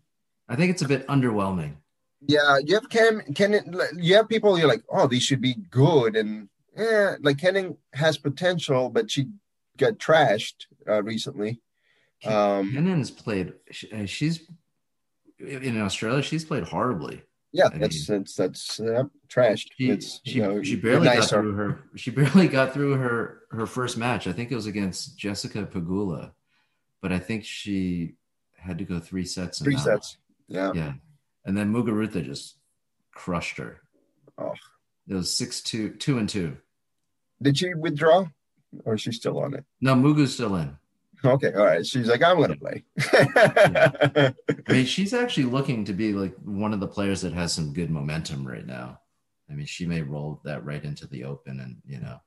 I 0.49 0.57
think 0.57 0.71
it's 0.71 0.83
a 0.83 0.89
bit 0.89 1.07
underwhelming. 1.09 1.77
Yeah, 2.21 2.59
you 2.65 2.75
have 2.75 2.89
Ken. 2.89 3.23
Kenin. 3.35 3.75
You 3.97 4.17
have 4.17 4.29
people. 4.29 4.59
You're 4.59 4.69
like, 4.69 4.83
oh, 4.91 5.07
these 5.07 5.23
should 5.23 5.41
be 5.41 5.55
good, 5.71 6.17
and 6.17 6.49
yeah, 6.77 7.17
like 7.21 7.39
Kenin 7.39 7.77
has 7.95 8.19
potential, 8.19 8.89
but 8.91 9.11
she 9.11 9.27
got 9.77 9.95
trashed 9.99 10.67
uh, 10.89 11.03
recently. 11.03 11.61
Um, 12.25 12.73
played. 13.17 13.53
she- 13.71 13.91
uh, 13.93 14.07
She's 14.07 14.51
in 15.39 15.81
Australia. 15.81 16.23
She's 16.23 16.45
played 16.45 16.65
horribly. 16.65 17.23
Yeah, 17.53 17.69
I 17.73 17.79
that's 17.79 18.09
mean- 18.09 18.19
that's 18.19 18.35
that's 18.35 18.81
uh, 18.81 19.05
trashed. 19.29 19.69
She 19.77 19.91
it's 19.91 20.21
she, 20.25 20.37
you 20.37 20.43
know, 20.43 20.63
she 20.63 20.77
barely 20.77 21.07
got 21.07 21.17
nicer. 21.17 21.41
through 21.41 21.53
her 21.55 21.79
she 21.97 22.11
barely 22.21 22.49
got 22.49 22.75
through 22.75 22.95
her 22.95 23.43
her 23.51 23.67
first 23.67 23.97
match. 23.97 24.27
I 24.27 24.33
think 24.33 24.53
it 24.53 24.55
was 24.55 24.67
against 24.67 25.17
Jessica 25.19 25.65
Pegula, 25.67 26.33
but 27.01 27.13
I 27.13 27.19
think 27.19 27.45
she 27.45 28.15
had 28.59 28.79
to 28.79 28.85
go 28.85 28.99
three 29.01 29.25
sets. 29.25 29.61
three 29.61 29.77
sets. 29.79 30.19
Yeah. 30.49 30.73
Yeah, 30.75 30.93
and 31.45 31.57
then 31.57 31.73
Muguruza 31.73 32.25
just 32.25 32.57
crushed 33.13 33.57
her. 33.59 33.81
Oh. 34.37 34.55
It 35.09 35.15
was 35.15 35.35
six 35.35 35.63
two 35.63 35.91
two 35.91 36.19
and 36.19 36.29
two. 36.29 36.59
Did 37.41 37.57
she 37.57 37.73
withdraw, 37.75 38.27
or 38.85 38.95
is 38.95 39.01
she 39.01 39.13
still 39.13 39.39
on 39.39 39.55
it? 39.55 39.65
No, 39.81 39.95
Mugu's 39.95 40.35
still 40.35 40.55
in. 40.57 40.77
Okay, 41.25 41.53
all 41.53 41.65
right. 41.67 41.85
She's 41.85 42.09
like, 42.09 42.23
I'm 42.23 42.41
gonna 42.41 42.57
play. 42.57 42.85
I 43.13 44.33
mean, 44.69 44.87
she's 44.87 45.13
actually 45.15 45.45
looking 45.45 45.85
to 45.87 45.93
be 45.93 46.13
like 46.13 46.35
one 46.45 46.73
of 46.73 46.81
the 46.81 46.87
players 46.89 47.23
that 47.23 47.33
has 47.33 47.53
some 47.53 47.73
good 47.73 47.91
momentum 47.91 48.47
right 48.47 48.67
now. 48.67 49.01
I 49.51 49.55
mean, 49.55 49.67
she 49.67 49.87
may 49.87 50.03
roll 50.03 50.41
that 50.45 50.65
right 50.65 50.83
into 50.85 51.07
the 51.07 51.25
open, 51.25 51.61
and 51.61 51.77
you 51.87 52.01
know, 52.01 52.19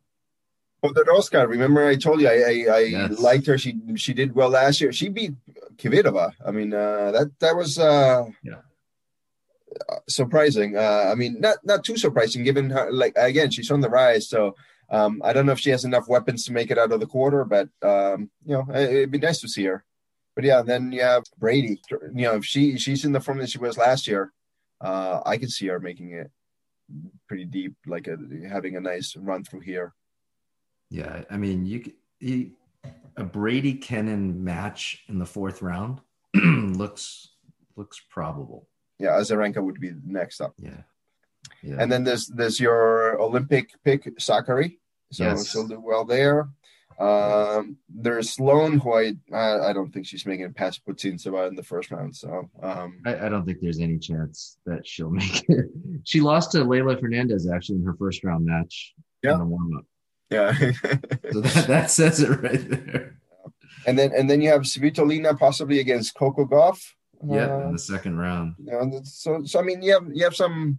Podoroska, 0.84 1.48
remember 1.48 1.86
I 1.88 1.96
told 1.96 2.20
you 2.22 2.28
I 2.28 2.66
I, 2.70 2.76
I 2.78 2.80
Yes. 2.80 3.20
liked 3.20 3.46
her. 3.48 3.58
She 3.58 3.78
she 3.96 4.14
did 4.14 4.34
well 4.34 4.50
last 4.50 4.82
year. 4.82 4.92
She 4.92 5.10
beat 5.10 5.34
Kvitova. 5.78 6.34
I 6.46 6.52
mean 6.52 6.74
uh, 6.74 7.12
that 7.12 7.32
that 7.40 7.56
was 7.56 7.78
uh, 7.78 8.26
Yeah. 8.44 8.62
uh, 9.90 9.96
surprising. 10.10 10.76
Uh, 10.76 11.10
I 11.12 11.16
mean 11.16 11.40
not 11.40 11.58
not 11.64 11.84
too 11.84 11.98
surprising 11.98 12.44
given 12.44 12.70
her 12.72 12.92
like 12.92 13.14
again 13.16 13.52
she's 13.52 13.70
on 13.72 13.82
the 13.82 13.90
rise. 13.90 14.28
So 14.28 14.56
um, 14.92 15.22
I 15.24 15.34
don't 15.34 15.46
know 15.48 15.54
if 15.54 15.60
she 15.60 15.72
has 15.72 15.86
enough 15.86 16.08
weapons 16.08 16.46
to 16.46 16.54
make 16.54 16.70
it 16.70 16.78
out 16.78 16.92
of 16.92 17.00
the 17.00 17.08
quarter, 17.08 17.44
but 17.46 17.70
um, 17.82 18.30
you 18.46 18.54
know 18.56 18.66
it- 18.74 18.90
it'd 18.92 19.12
be 19.12 19.18
nice 19.18 19.42
to 19.42 19.48
see 19.50 19.64
her. 19.66 19.84
But 20.36 20.44
yeah, 20.46 20.62
then 20.62 20.92
you 20.92 21.02
have 21.02 21.24
Brady. 21.38 21.82
You 21.90 22.26
know 22.28 22.36
if 22.36 22.46
she 22.46 22.78
she's 22.78 23.04
in 23.06 23.12
the 23.12 23.20
form 23.20 23.40
that 23.40 23.50
she 23.50 23.58
was 23.58 23.78
last 23.78 24.08
year, 24.08 24.32
uh, 24.82 25.22
I 25.26 25.38
can 25.38 25.50
see 25.50 25.68
her 25.68 25.80
making 25.80 26.12
it 26.14 26.30
pretty 27.28 27.46
deep, 27.46 27.74
like 27.88 28.08
a, 28.08 28.18
having 28.50 28.76
a 28.76 28.82
nice 28.82 29.16
run 29.16 29.44
through 29.46 29.62
here. 29.62 29.94
yeah. 30.90 31.24
I 31.30 31.38
mean, 31.38 31.66
you, 31.66 31.92
you 32.20 32.52
a 33.16 33.24
Brady 33.24 33.76
Kenin 33.76 34.44
match 34.44 35.04
in 35.08 35.18
the 35.20 35.26
fourth 35.26 35.62
round 35.62 36.02
looks 36.36 37.30
looks 37.78 38.02
probable. 38.10 38.68
Yeah, 39.00 39.12
Azarenka 39.20 39.64
would 39.64 39.80
be 39.80 39.92
next 40.06 40.42
up. 40.42 40.54
Yeah, 40.58 40.82
yeah. 41.64 41.78
And 41.80 41.92
then 41.92 42.04
there's 42.04 42.28
there's 42.28 42.60
your 42.60 43.20
Olympic 43.22 43.70
pick, 43.84 44.04
Sakkari. 44.18 44.78
So 45.12 45.24
Yes. 45.26 45.50
she'll 45.50 45.68
do 45.68 45.80
well 45.80 46.06
there. 46.06 46.50
Um, 47.00 47.78
there's 47.90 48.30
Sloane, 48.32 48.78
who 48.80 48.94
I, 48.94 49.14
I 49.34 49.74
don't 49.74 49.92
think 49.92 50.06
she's 50.06 50.26
making 50.26 50.46
it 50.46 50.56
past 50.56 50.86
Putintseva 50.86 51.48
in 51.48 51.56
the 51.56 51.64
first 51.64 51.90
round. 51.90 52.16
So 52.16 52.50
um, 52.62 53.00
I, 53.06 53.26
I 53.26 53.30
don't 53.30 53.44
think 53.46 53.60
there's 53.60 53.80
any 53.80 53.98
chance 53.98 54.58
that 54.68 54.86
she'll 54.86 55.10
make 55.22 55.44
it. 55.50 55.66
She 56.04 56.22
lost 56.22 56.52
to 56.52 56.60
Leylah 56.60 57.00
Fernandez 57.00 57.50
actually 57.52 57.78
in 57.80 57.86
her 57.86 57.96
first 57.96 58.24
round 58.24 58.46
match 58.46 58.94
Yeah. 59.24 59.34
in 59.34 59.40
the 59.40 59.46
warm 59.46 59.78
up. 59.78 59.86
yeah. 60.30 60.54
So 61.32 61.42
that, 61.42 61.66
that 61.68 61.90
says 61.92 62.20
it 62.22 62.30
right 62.30 62.70
there. 62.70 63.18
and 63.88 63.98
then 63.98 64.12
and 64.16 64.30
then 64.30 64.40
you 64.42 64.50
have 64.50 64.62
Svitolina 64.62 65.38
possibly 65.40 65.80
against 65.80 66.14
Coco 66.14 66.46
Gauff. 66.46 66.80
Yeah, 67.28 67.56
Uh, 67.56 67.66
in 67.68 67.72
the 67.74 67.80
second 67.80 68.18
round. 68.18 68.56
you 68.60 68.72
know, 68.72 69.02
so 69.04 69.44
so 69.46 69.60
I 69.60 69.64
mean 69.64 69.82
you 69.82 69.94
have 69.94 70.08
you 70.14 70.24
have 70.24 70.36
some 70.36 70.78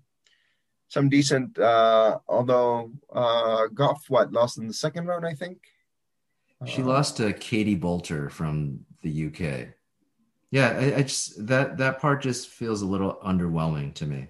some 0.92 1.08
decent 1.08 1.58
uh 1.58 2.18
although 2.28 2.92
uh 3.10 3.62
Gauff 3.72 4.10
what 4.10 4.30
lost 4.30 4.58
in 4.58 4.66
the 4.68 4.74
second 4.74 5.06
round 5.06 5.24
I 5.24 5.34
think. 5.34 5.58
She 6.66 6.82
Uh, 6.82 6.92
lost 6.94 7.16
to 7.16 7.32
Katie 7.32 7.80
Boulter 7.84 8.30
from 8.30 8.80
the 9.04 9.12
UK. 9.28 9.40
Yeah, 10.50 10.68
I, 10.84 10.86
I 10.98 11.02
just 11.02 11.46
that 11.46 11.78
that 11.78 11.98
part 11.98 12.20
just 12.22 12.48
feels 12.48 12.82
a 12.82 12.86
little 12.94 13.14
underwhelming 13.24 13.94
to 13.94 14.06
me. 14.06 14.20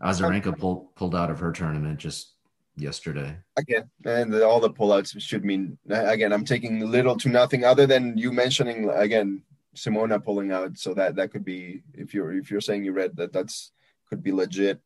Azarenka 0.00 0.56
pulled 0.56 0.94
pulled 0.94 1.16
out 1.20 1.30
of 1.32 1.40
her 1.40 1.50
tournament 1.50 1.98
just 1.98 2.34
yesterday. 2.76 3.30
again 3.56 3.84
and 4.04 4.32
the, 4.32 4.46
all 4.46 4.60
the 4.60 4.70
pullouts 4.78 5.10
should 5.28 5.44
mean 5.44 5.78
again 6.14 6.32
i'm 6.34 6.44
taking 6.44 6.74
little 6.96 7.16
to 7.22 7.28
nothing 7.28 7.62
other 7.62 7.86
than 7.86 8.18
you 8.18 8.32
mentioning 8.32 8.90
again 9.06 9.40
simona 9.76 10.18
pulling 10.18 10.50
out 10.50 10.76
so 10.76 10.90
that 10.92 11.14
that 11.14 11.30
could 11.32 11.44
be 11.44 11.82
if 11.94 12.08
you're 12.14 12.32
if 12.42 12.50
you're 12.50 12.66
saying 12.68 12.82
you 12.84 12.92
read 12.92 13.14
that 13.14 13.32
that's 13.32 13.70
could 14.08 14.22
be 14.26 14.32
legit 14.32 14.80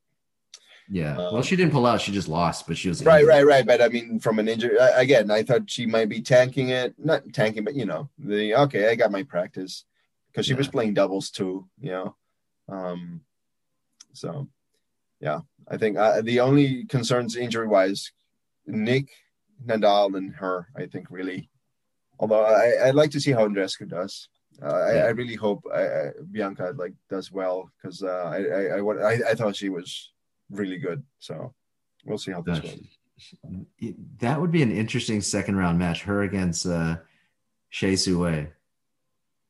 Yeah. 0.90 1.18
Uh, 1.18 1.32
well, 1.32 1.42
she 1.42 1.56
didn't 1.56 1.72
pull 1.72 1.86
out; 1.86 2.00
she 2.00 2.12
just 2.12 2.28
lost, 2.28 2.66
but 2.66 2.78
she 2.78 2.88
was 2.88 3.04
right 3.04 3.20
injured. 3.20 3.28
right 3.28 3.46
right. 3.46 3.66
But 3.66 3.82
i 3.82 3.88
mean 3.88 4.18
from 4.20 4.38
an 4.38 4.48
injury 4.48 4.76
again 4.94 5.30
i 5.30 5.42
thought 5.42 5.68
she 5.70 5.84
might 5.86 6.08
be 6.08 6.22
tanking 6.22 6.70
it. 6.70 6.94
Not 6.98 7.22
tanking 7.32 7.64
but 7.64 7.74
you 7.74 7.84
know 7.84 8.08
the 8.18 8.54
okay 8.64 8.88
i 8.90 8.94
got 8.94 9.12
my 9.12 9.22
practice. 9.22 9.84
Because 10.30 10.46
she 10.46 10.54
was 10.54 10.68
playing 10.68 10.94
doubles 10.94 11.30
too 11.30 11.66
you 11.80 11.90
know? 11.90 12.16
Um 12.68 13.20
so 14.14 14.48
yeah. 15.20 15.40
I 15.70 15.76
think 15.76 15.98
uh, 15.98 16.22
the 16.22 16.40
only 16.40 16.84
concerns 16.86 17.36
injury 17.36 17.66
wise 17.66 18.12
nick 18.66 19.10
nadal 19.66 20.16
and 20.16 20.34
her 20.36 20.68
i 20.76 20.86
think 20.86 21.06
really. 21.10 21.50
Although 22.18 22.44
i 22.44 22.88
i'd 22.88 22.94
like 22.94 23.10
to 23.10 23.20
see 23.20 23.32
how 23.32 23.46
andreescu 23.46 23.86
does. 23.88 24.28
Uh, 24.62 24.66
I, 24.66 24.94
Yeah. 24.94 25.04
I 25.04 25.08
really 25.08 25.34
hope 25.36 25.64
I, 25.72 25.82
I, 25.82 26.10
Bianca 26.32 26.72
like 26.76 26.94
does 27.10 27.30
well. 27.30 27.70
Because 27.76 28.02
uh, 28.02 28.24
I 28.36 28.38
I 28.76 28.80
I 28.80 29.30
I 29.30 29.34
thought 29.34 29.54
she 29.56 29.68
was 29.68 30.12
really 30.50 30.78
good. 30.78 31.02
So 31.18 31.54
we'll 32.04 32.18
see 32.18 32.32
how 32.32 32.42
this 32.42 32.58
Uh, 32.58 32.62
goes. 32.62 32.80
that 34.20 34.40
would 34.40 34.52
be 34.52 34.62
an 34.62 34.70
interesting 34.72 35.20
second 35.20 35.56
round 35.56 35.78
match. 35.78 36.02
Her 36.02 36.22
against 36.22 36.66
uh, 36.66 36.98
Shea 37.70 37.96
Sue, 37.96 38.48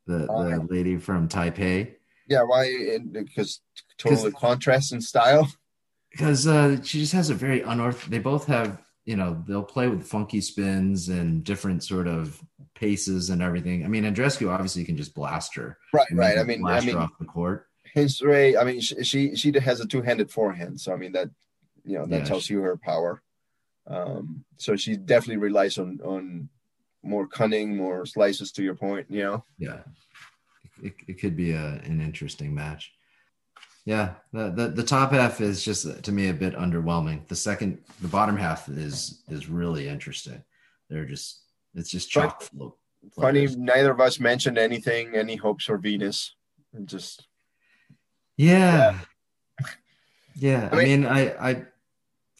the 0.06 0.26
the 0.26 0.48
yeah. 0.50 0.66
lady 0.68 0.96
from 0.96 1.28
Taipei, 1.28 1.94
Yeah, 2.28 2.42
why? 2.42 2.98
Because 3.12 3.60
totally 3.98 4.32
contrast 4.32 4.92
in 4.92 5.00
style. 5.00 5.50
because 6.10 6.46
uh, 6.46 6.82
she 6.82 7.00
just 7.00 7.12
has 7.12 7.30
a 7.30 7.34
very 7.34 7.62
unorthodox. 7.62 8.08
They 8.10 8.18
both 8.18 8.46
have 8.46 8.82
you 9.04 9.16
know 9.16 9.42
they'll 9.46 9.62
play 9.62 9.88
with 9.88 10.06
funky 10.06 10.40
spins 10.40 11.08
and 11.08 11.44
different 11.44 11.84
sort 11.84 12.08
of 12.08 12.42
paces 12.74 13.30
and 13.30 13.42
everything. 13.42 13.84
I 13.84 13.88
mean, 13.88 14.04
Andreescu 14.04 14.50
obviously 14.52 14.84
can 14.84 14.96
just 14.96 15.14
blast 15.14 15.54
her. 15.56 15.78
Right, 15.92 16.06
right. 16.12 16.38
I 16.38 16.42
mean, 16.44 16.64
I 16.66 16.80
mean, 16.80 16.96
off 16.96 17.18
the 17.18 17.24
court. 17.24 17.67
His 18.02 18.20
Ray. 18.22 18.56
I 18.56 18.64
mean, 18.64 18.80
she 18.80 19.02
she, 19.04 19.36
she 19.36 19.52
has 19.58 19.80
a 19.80 19.86
two 19.86 20.02
handed 20.02 20.30
forehand, 20.30 20.80
so 20.80 20.92
I 20.92 20.96
mean 20.96 21.12
that 21.12 21.28
you 21.84 21.98
know 21.98 22.06
that 22.06 22.18
Yeah, 22.20 22.24
tells 22.24 22.44
she- 22.44 22.54
you 22.54 22.60
her 22.62 22.76
power. 22.76 23.22
Um, 23.86 24.44
so 24.58 24.76
she 24.76 24.96
definitely 24.96 25.38
relies 25.48 25.78
on 25.78 26.00
on 26.04 26.48
more 27.02 27.26
cunning, 27.26 27.76
more 27.76 28.04
slices. 28.06 28.52
To 28.52 28.62
your 28.62 28.74
point, 28.74 29.06
you 29.10 29.22
know. 29.22 29.44
Yeah, 29.58 29.80
it, 30.82 30.92
it 31.06 31.20
could 31.20 31.36
be 31.36 31.52
a, 31.52 31.80
an 31.84 32.00
interesting 32.00 32.54
match. 32.54 32.92
Yeah, 33.84 34.14
the, 34.32 34.50
the 34.50 34.68
the 34.68 34.82
top 34.82 35.12
half 35.12 35.40
is 35.40 35.64
just 35.64 36.04
to 36.04 36.12
me 36.12 36.28
a 36.28 36.34
bit 36.34 36.54
underwhelming. 36.54 37.26
The 37.28 37.36
second, 37.36 37.78
the 38.02 38.08
bottom 38.08 38.36
half 38.36 38.68
is 38.68 39.22
is 39.28 39.48
really 39.48 39.88
interesting. 39.88 40.42
They're 40.90 41.06
just 41.06 41.40
it's 41.74 41.90
just 41.90 42.10
chock 42.10 42.42
full. 42.42 42.76
Funny, 43.18 43.46
neither 43.56 43.92
of 43.92 44.00
us 44.00 44.18
mentioned 44.20 44.58
anything, 44.58 45.14
any 45.14 45.36
hopes 45.36 45.64
for 45.64 45.78
Venus. 45.78 46.34
Just 46.84 47.27
Yeah, 48.38 48.98
yeah. 50.36 50.68
I 50.72 50.76
I 50.76 50.78
mean- 50.84 51.00
mean, 51.02 51.10
I 51.10 51.50
I 51.50 51.64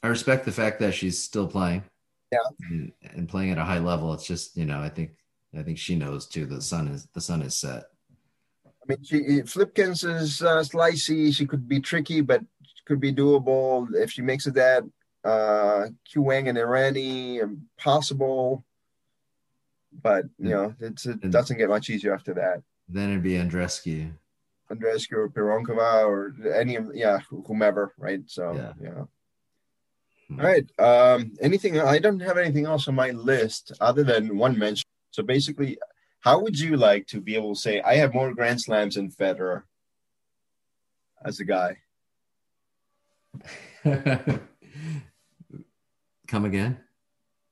I 0.02 0.06
respect 0.08 0.44
the 0.46 0.52
fact 0.52 0.78
that 0.80 0.94
she's 0.94 1.22
still 1.22 1.46
playing. 1.46 1.82
Yeah. 2.30 2.38
and, 2.70 2.92
and 3.14 3.28
playing 3.28 3.52
at 3.52 3.58
a 3.58 3.64
high 3.64 3.78
level. 3.78 4.12
It's 4.14 4.26
just 4.26 4.56
you 4.56 4.64
know 4.64 4.80
I 4.80 4.88
think 4.90 5.10
I 5.58 5.62
think 5.62 5.76
she 5.78 5.96
knows 5.96 6.26
too. 6.26 6.46
The 6.46 6.60
sun 6.62 6.88
is 6.88 7.06
the 7.14 7.20
sun 7.20 7.42
is 7.42 7.56
set. 7.56 7.84
I 8.66 8.70
mean, 8.88 9.02
she 9.02 9.42
Flipkens 9.42 10.04
is 10.04 10.40
uh, 10.42 10.60
slicey. 10.60 11.34
She 11.34 11.46
could 11.46 11.66
be 11.68 11.80
tricky, 11.80 12.20
but 12.20 12.42
could 12.86 13.00
be 13.00 13.12
doable 13.12 13.88
if 13.94 14.10
she 14.10 14.22
makes 14.22 14.46
it 14.46 14.54
that. 14.54 14.82
Uh, 15.24 15.88
Q 16.10 16.22
Wang 16.22 16.48
and 16.48 16.56
Errani, 16.56 17.58
possible, 17.76 18.64
but 20.02 20.24
you 20.38 20.50
know, 20.50 20.74
it's, 20.80 21.04
it 21.06 21.30
doesn't 21.30 21.58
get 21.58 21.68
much 21.68 21.90
easier 21.90 22.14
after 22.14 22.32
that. 22.34 22.62
Then 22.88 23.10
it'd 23.10 23.22
be 23.22 23.32
Andreescu. 23.32 24.12
Andreescu 24.70 25.12
or 25.12 25.28
Pironkova 25.28 26.06
or 26.06 26.34
any 26.54 26.76
of 26.76 26.90
yeah, 26.94 27.20
whomever, 27.46 27.94
right? 27.98 28.20
So 28.26 28.52
Yeah. 28.54 28.72
yeah. 28.80 29.04
Hmm. 30.28 30.40
All 30.40 30.46
right. 30.46 30.70
Um, 30.78 31.32
anything? 31.40 31.80
I 31.80 31.98
don't 31.98 32.20
have 32.20 32.36
anything 32.36 32.66
else 32.66 32.86
on 32.88 32.94
my 32.94 33.10
list 33.10 33.72
other 33.80 34.04
than 34.04 34.36
one 34.36 34.58
mention. 34.58 34.84
So 35.10 35.22
basically, 35.22 35.78
how 36.20 36.40
would 36.40 36.58
you 36.58 36.76
like 36.76 37.06
to 37.08 37.20
be 37.20 37.34
able 37.34 37.54
to 37.54 37.60
say 37.60 37.80
I 37.80 37.96
have 37.96 38.14
more 38.14 38.34
Grand 38.34 38.60
Slams 38.60 38.96
than 38.96 39.10
Federer 39.10 39.62
as 41.24 41.40
a 41.40 41.44
guy? 41.44 41.78
Come 46.28 46.44
again? 46.44 46.78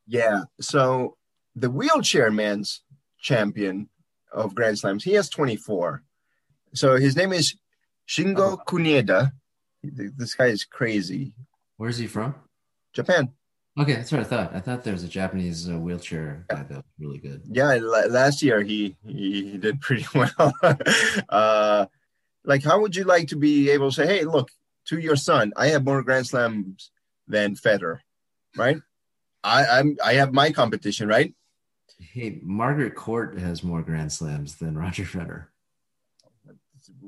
Yeah. 0.07 0.43
So 0.61 1.17
the 1.55 1.71
wheelchair 1.71 2.31
man's 2.31 2.83
champion 3.19 3.89
of 4.33 4.55
Grand 4.55 4.79
Slams, 4.79 5.03
he 5.03 5.13
has 5.15 5.31
24. 5.31 6.03
So 6.77 6.97
his 6.97 7.17
name 7.17 7.33
is 7.33 7.57
Shingo 8.09 8.59
Kunieda. 8.67 9.33
This 9.83 10.35
guy 10.35 10.47
is 10.47 10.65
crazy. 10.65 11.33
Where's 11.79 11.99
he 11.99 12.07
from? 12.07 12.35
Japan. 12.93 13.33
Okay, 13.79 13.95
that's 13.95 14.11
what 14.11 14.21
I 14.21 14.25
thought. 14.25 14.55
I 14.55 14.61
thought 14.61 14.85
there 14.85 14.93
was 14.93 15.05
a 15.05 15.09
Japanese 15.09 15.69
uh, 15.69 15.79
wheelchair 15.79 16.47
guy 16.49 16.63
that 16.63 16.77
was 16.77 16.85
really 16.99 17.19
good. 17.19 17.43
Yeah, 17.51 17.79
la- 17.81 18.07
last 18.09 18.43
year 18.43 18.63
he 18.63 18.97
he, 19.07 19.51
he 19.51 19.59
did 19.59 19.81
pretty 19.81 20.07
well. 20.15 20.55
uh, 21.29 21.87
like, 22.45 22.65
how 22.65 22.81
would 22.81 22.97
you 22.97 23.05
like 23.05 23.29
to 23.29 23.37
be 23.37 23.71
able 23.71 23.91
to 23.91 23.95
say, 23.95 24.07
"Hey, 24.07 24.25
look, 24.25 24.51
to 24.87 24.99
your 24.99 25.17
son, 25.17 25.53
I 25.57 25.69
have 25.69 25.85
more 25.85 26.03
Grand 26.03 26.27
Slams 26.27 26.91
than 27.29 27.55
Federer, 27.55 27.99
right? 28.57 28.79
I, 29.45 29.67
I'm 29.67 29.97
I 30.03 30.15
have 30.15 30.33
my 30.33 30.53
competition, 30.53 31.07
right? 31.09 31.35
Hey, 31.99 32.41
Margaret 32.43 32.95
Court 32.95 33.39
has 33.39 33.63
more 33.63 33.83
Grand 33.83 34.13
Slams 34.13 34.57
than 34.57 34.77
Roger 34.79 35.05
Federer. 35.05 35.47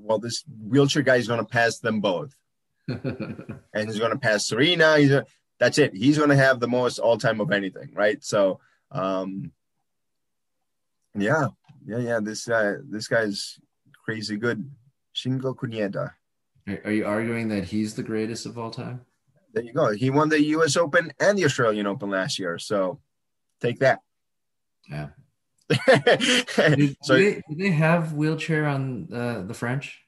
Well, 0.08 0.18
this 0.18 0.42
wheelchair 0.66 1.02
guy 1.02 1.16
is 1.16 1.28
going 1.28 1.40
to 1.40 1.44
pass 1.44 1.80
them 1.80 2.00
both, 2.00 2.34
and 2.88 3.60
he's 3.74 3.98
going 3.98 4.12
to 4.12 4.18
pass 4.18 4.46
Serena. 4.46 4.96
He's 4.96 5.12
that's 5.58 5.76
it. 5.76 5.94
He's 5.94 6.16
going 6.16 6.30
to 6.30 6.36
have 6.36 6.60
the 6.60 6.66
most 6.66 6.98
all 6.98 7.18
time 7.18 7.42
of 7.42 7.52
anything, 7.52 7.90
right? 7.92 8.24
So, 8.24 8.58
um, 8.90 9.52
yeah, 11.14 11.48
yeah, 11.86 11.98
yeah. 11.98 12.20
This 12.22 12.46
guy, 12.46 12.76
this 12.88 13.06
guy's 13.06 13.60
crazy 14.02 14.38
good. 14.38 14.70
Shingo 15.14 15.54
Kunieda. 15.54 16.12
Are 16.84 16.92
you 16.92 17.04
arguing 17.04 17.48
that 17.48 17.64
he's 17.64 17.94
the 17.94 18.02
greatest 18.02 18.46
of 18.46 18.56
all 18.56 18.70
time? 18.70 19.02
There 19.52 19.64
you 19.64 19.74
go. 19.74 19.90
He 19.90 20.08
won 20.08 20.30
the 20.30 20.40
U.S. 20.42 20.76
Open 20.76 21.12
and 21.20 21.36
the 21.36 21.44
Australian 21.44 21.86
Open 21.86 22.08
last 22.08 22.38
year. 22.38 22.58
So, 22.58 23.00
take 23.60 23.80
that. 23.80 24.00
Yeah. 24.88 25.08
Did, 25.86 26.96
so, 27.02 27.16
do, 27.16 27.30
they, 27.30 27.42
do 27.48 27.54
they 27.56 27.70
have 27.70 28.14
wheelchair 28.14 28.66
on 28.66 29.08
uh, 29.12 29.42
the 29.42 29.54
French? 29.54 30.02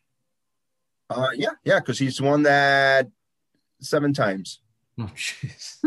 uh, 1.11 1.29
yeah, 1.35 1.51
yeah, 1.65 1.81
because 1.81 1.99
he's 1.99 2.21
won 2.21 2.45
that 2.45 3.09
seven 3.81 4.13
times. 4.13 4.61
Oh, 4.99 5.11
jeez. 5.15 5.79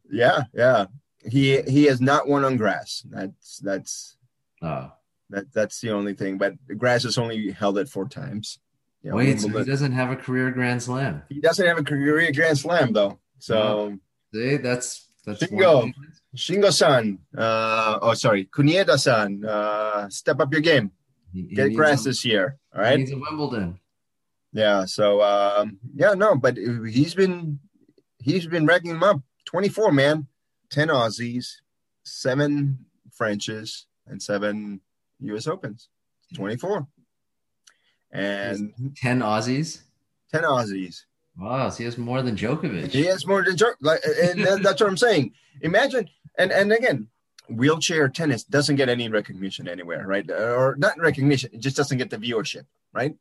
yeah, 0.10 0.42
yeah. 0.54 0.86
He 1.28 1.60
he 1.62 1.84
has 1.84 2.00
not 2.00 2.28
won 2.28 2.44
on 2.44 2.56
grass. 2.56 3.02
That's 3.08 3.58
that's 3.58 4.16
Oh, 4.62 4.92
that 5.30 5.52
that's 5.52 5.80
the 5.80 5.90
only 5.90 6.14
thing. 6.14 6.38
But 6.38 6.54
grass 6.76 7.02
has 7.04 7.18
only 7.18 7.50
held 7.50 7.78
it 7.78 7.88
four 7.88 8.08
times. 8.08 8.58
Yeah, 9.02 9.12
wait, 9.12 9.40
so 9.40 9.48
he 9.48 9.64
doesn't 9.64 9.92
have 9.92 10.10
a 10.10 10.16
career 10.16 10.50
Grand 10.50 10.82
Slam. 10.82 11.22
he 11.28 11.40
doesn't 11.40 11.66
have 11.66 11.78
a 11.78 11.84
career 11.84 12.30
Grand 12.32 12.58
Slam 12.58 12.92
though. 12.92 13.18
So 13.38 13.98
See, 14.34 14.56
that's 14.56 15.07
that's 15.28 15.42
Shingo. 15.44 15.92
Shingo-san, 16.36 17.18
uh, 17.36 17.98
oh 18.02 18.14
sorry, 18.14 18.44
Kunieda-san, 18.46 19.44
uh, 19.44 20.08
step 20.10 20.40
up 20.40 20.52
your 20.52 20.60
game. 20.60 20.92
he- 21.32 21.42
he 21.48 21.54
Get 21.54 21.74
grass 21.74 22.02
a- 22.02 22.08
this 22.10 22.24
year. 22.24 22.58
All 22.74 22.82
right. 22.82 22.98
a 23.08 23.14
Wimbledon. 23.16 23.80
Yeah. 24.52 24.84
So 24.86 25.22
um, 25.22 25.78
yeah, 25.94 26.14
no, 26.14 26.36
but 26.36 26.56
he's 26.56 27.14
been 27.14 27.58
he's 28.18 28.46
been 28.46 28.66
racking 28.66 28.92
them 28.92 29.02
up. 29.02 29.20
Twenty 29.44 29.68
four, 29.68 29.92
man. 29.92 30.26
Ten 30.70 30.88
Aussies, 30.88 31.46
seven 32.04 32.84
Frenches, 33.12 33.86
and 34.06 34.22
seven 34.22 34.80
U.S. 35.20 35.46
Opens. 35.46 35.88
Twenty 36.34 36.56
four, 36.56 36.86
and 38.12 38.72
Ten 38.96 39.20
Aussies. 39.20 39.82
ten 40.32 40.42
Aussies. 40.42 41.04
Wow, 41.38 41.70
so 41.70 41.78
he 41.78 41.84
has 41.84 41.96
more 41.96 42.20
than 42.22 42.36
Djokovic. 42.36 42.90
He 42.90 43.04
has 43.06 43.26
more 43.26 43.44
than 43.44 43.56
Jer- 43.56 43.76
like, 43.80 44.00
and 44.04 44.44
that- 44.44 44.62
that's 44.62 44.80
what 44.80 44.90
I'm 44.90 44.96
saying. 44.96 45.32
Imagine, 45.60 46.08
and 46.36 46.50
and 46.50 46.72
again, 46.72 47.08
wheelchair 47.48 48.08
tennis 48.08 48.42
doesn't 48.44 48.76
get 48.76 48.88
any 48.88 49.08
recognition 49.08 49.68
anywhere, 49.68 50.06
right? 50.06 50.28
Or 50.30 50.74
not 50.78 50.98
recognition, 50.98 51.50
it 51.52 51.60
just 51.60 51.76
doesn't 51.76 51.98
get 51.98 52.10
the 52.10 52.18
viewership, 52.18 52.66
right? 52.92 53.14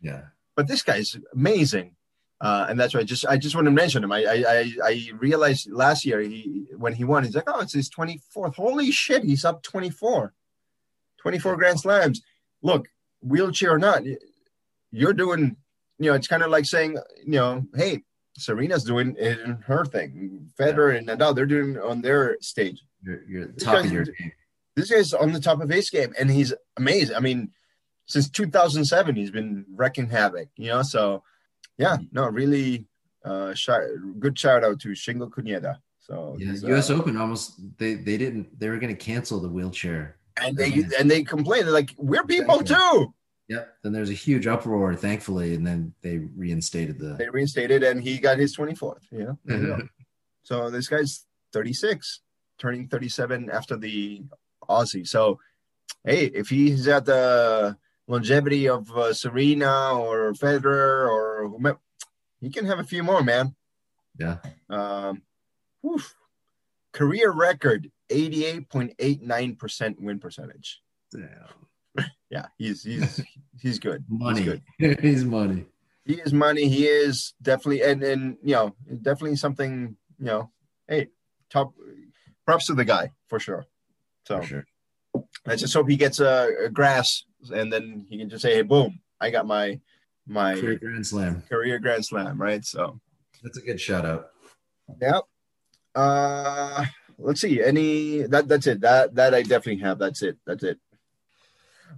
Yeah. 0.00 0.22
but 0.56 0.66
this 0.66 0.82
guy's 0.82 1.16
amazing. 1.32 1.94
Uh, 2.40 2.66
and 2.68 2.78
that's 2.80 2.92
why 2.94 3.00
I 3.00 3.04
just 3.04 3.24
I 3.26 3.36
just 3.36 3.54
want 3.54 3.66
to 3.66 3.70
mention 3.70 4.02
him. 4.02 4.12
I, 4.12 4.24
I 4.24 4.44
I 4.58 4.72
I 4.90 5.10
realized 5.18 5.70
last 5.70 6.04
year 6.06 6.20
he 6.20 6.66
when 6.76 6.94
he 6.94 7.04
won, 7.04 7.22
he's 7.24 7.34
like, 7.34 7.48
oh, 7.48 7.60
it's 7.60 7.74
his 7.74 7.88
24th. 7.90 8.54
Holy 8.56 8.90
shit, 8.90 9.22
he's 9.24 9.44
up 9.44 9.62
24. 9.62 10.32
24 11.22 11.56
Grand 11.56 11.78
Slams. 11.80 12.22
Look, 12.62 12.88
wheelchair 13.22 13.72
or 13.74 13.78
not, 13.78 14.02
you're 14.90 15.12
doing, 15.12 15.56
you 16.00 16.10
know, 16.10 16.14
it's 16.16 16.26
kind 16.26 16.42
of 16.42 16.50
like 16.50 16.64
saying, 16.64 16.96
you 17.24 17.32
know, 17.32 17.62
hey, 17.76 18.02
Serena's 18.38 18.84
doing 18.84 19.14
it 19.18 19.38
in 19.40 19.52
her 19.66 19.84
thing. 19.84 20.50
Federer 20.58 20.96
and 20.96 21.06
Nadal, 21.06 21.34
they're 21.36 21.46
doing 21.46 21.76
it 21.76 21.82
on 21.82 22.00
their 22.00 22.36
stage. 22.40 22.82
You're, 23.02 23.22
you're 23.28 23.46
top 23.52 23.76
of 23.76 23.82
guy's- 23.82 23.92
your 23.92 24.04
game. 24.06 24.32
This 24.76 24.90
guy's 24.90 25.12
on 25.12 25.32
the 25.32 25.40
top 25.40 25.60
of 25.60 25.68
his 25.68 25.90
game, 25.90 26.14
and 26.18 26.30
he's 26.30 26.54
amazing. 26.78 27.14
I 27.16 27.20
mean, 27.20 27.50
since 28.06 28.30
2007, 28.30 29.14
he's 29.14 29.30
been 29.30 29.66
wrecking 29.74 30.08
havoc. 30.08 30.48
You 30.56 30.68
know, 30.68 30.82
so 30.82 31.22
yeah, 31.76 31.96
no, 32.12 32.26
really, 32.28 32.86
uh, 33.24 33.52
shout, 33.54 33.82
good 34.18 34.38
shout 34.38 34.64
out 34.64 34.80
to 34.80 34.88
Shingo 34.90 35.28
Kunieda. 35.28 35.76
So 35.98 36.36
Yeah, 36.40 36.54
U.S. 36.68 36.88
uh, 36.88 36.94
Open 36.94 37.16
almost 37.16 37.60
they 37.78 37.94
they 37.94 38.16
didn't 38.16 38.58
they 38.58 38.68
were 38.70 38.78
going 38.78 38.96
to 38.96 39.04
cancel 39.04 39.38
the 39.40 39.48
wheelchair. 39.48 40.16
and 40.42 40.56
they 40.56 40.84
and 40.98 41.10
they 41.10 41.22
complain 41.24 41.64
they're 41.64 41.72
like 41.72 41.94
we're 41.98 42.24
people 42.24 42.60
Exactly. 42.60 43.00
too. 43.00 43.14
Yep. 43.50 43.74
Then 43.82 43.92
there's 43.92 44.10
a 44.10 44.14
huge 44.14 44.46
uproar, 44.46 44.94
thankfully, 44.94 45.56
and 45.56 45.66
then 45.66 45.92
they 46.02 46.18
reinstated 46.18 47.00
the. 47.00 47.14
They 47.14 47.28
reinstated, 47.28 47.82
and 47.82 48.00
he 48.00 48.18
got 48.18 48.38
his 48.38 48.56
24th. 48.56 49.02
Yeah. 49.10 49.18
know, 49.24 49.38
There 49.44 49.58
you 49.58 49.66
go. 49.66 49.88
so 50.44 50.70
this 50.70 50.86
guy's 50.86 51.26
36, 51.52 52.20
turning 52.58 52.86
37 52.86 53.50
after 53.50 53.76
the 53.76 54.22
Aussie. 54.68 55.06
So 55.06 55.40
hey, 56.04 56.26
if 56.26 56.48
he's 56.48 56.86
at 56.86 57.06
the 57.06 57.76
longevity 58.06 58.68
of 58.68 58.88
uh, 58.96 59.12
Serena 59.12 59.98
or 59.98 60.32
Federer 60.34 61.08
or 61.08 61.48
whomever, 61.48 61.80
he 62.40 62.50
can 62.50 62.66
have 62.66 62.78
a 62.78 62.84
few 62.84 63.02
more, 63.02 63.24
man. 63.24 63.56
yeah. 64.16 64.36
Um, 64.68 65.22
career 66.92 67.32
record 67.32 67.90
88.89% 68.10 70.00
win 70.00 70.20
percentage. 70.20 70.82
Damn. 71.12 71.26
Yeah, 72.30 72.46
he's 72.58 72.84
he's 72.84 73.20
he's 73.60 73.78
good. 73.80 74.04
He's 74.08 74.18
Money. 74.20 74.42
good. 74.44 74.62
He's 75.02 75.24
money. 75.24 75.66
He 76.04 76.14
is 76.14 76.32
money. 76.32 76.68
He 76.68 76.86
is 76.86 77.34
definitely 77.42 77.82
and 77.82 78.04
and 78.04 78.36
you 78.44 78.54
know 78.54 78.74
definitely 79.02 79.34
something 79.36 79.96
you 80.18 80.24
know. 80.26 80.50
Hey, 80.86 81.08
top 81.50 81.72
props 82.46 82.66
to 82.66 82.74
the 82.74 82.84
guy 82.84 83.10
for 83.28 83.40
sure. 83.40 83.66
So 84.28 84.40
For 84.42 84.46
sure. 84.46 84.66
let's 85.44 85.60
just 85.62 85.74
hope 85.74 85.88
he 85.90 85.96
gets 85.96 86.20
a, 86.20 86.50
a 86.66 86.68
grass 86.70 87.24
and 87.52 87.72
then 87.72 88.06
he 88.08 88.16
can 88.18 88.28
just 88.30 88.42
say, 88.42 88.54
"Hey, 88.54 88.62
boom, 88.62 89.00
I 89.20 89.30
got 89.30 89.44
my 89.46 89.80
my 90.24 90.54
Career 90.54 90.78
Grand 90.78 91.04
Slam. 91.06 91.42
career 91.48 91.80
grand 91.80 92.04
slam." 92.06 92.40
Right. 92.40 92.64
So 92.64 93.00
That's 93.42 93.58
a 93.58 93.62
good 93.62 93.80
shout 93.80 94.06
out. 94.06 94.28
Yep. 95.00 95.22
Uh, 95.96 96.84
let's 97.18 97.40
see. 97.40 97.60
Any 97.60 98.22
that 98.22 98.46
that's 98.46 98.68
it. 98.68 98.80
That 98.82 99.16
that 99.16 99.34
I 99.34 99.42
definitely 99.42 99.82
have. 99.82 99.98
That's 99.98 100.22
it. 100.22 100.38
That's 100.46 100.62
it. 100.62 100.78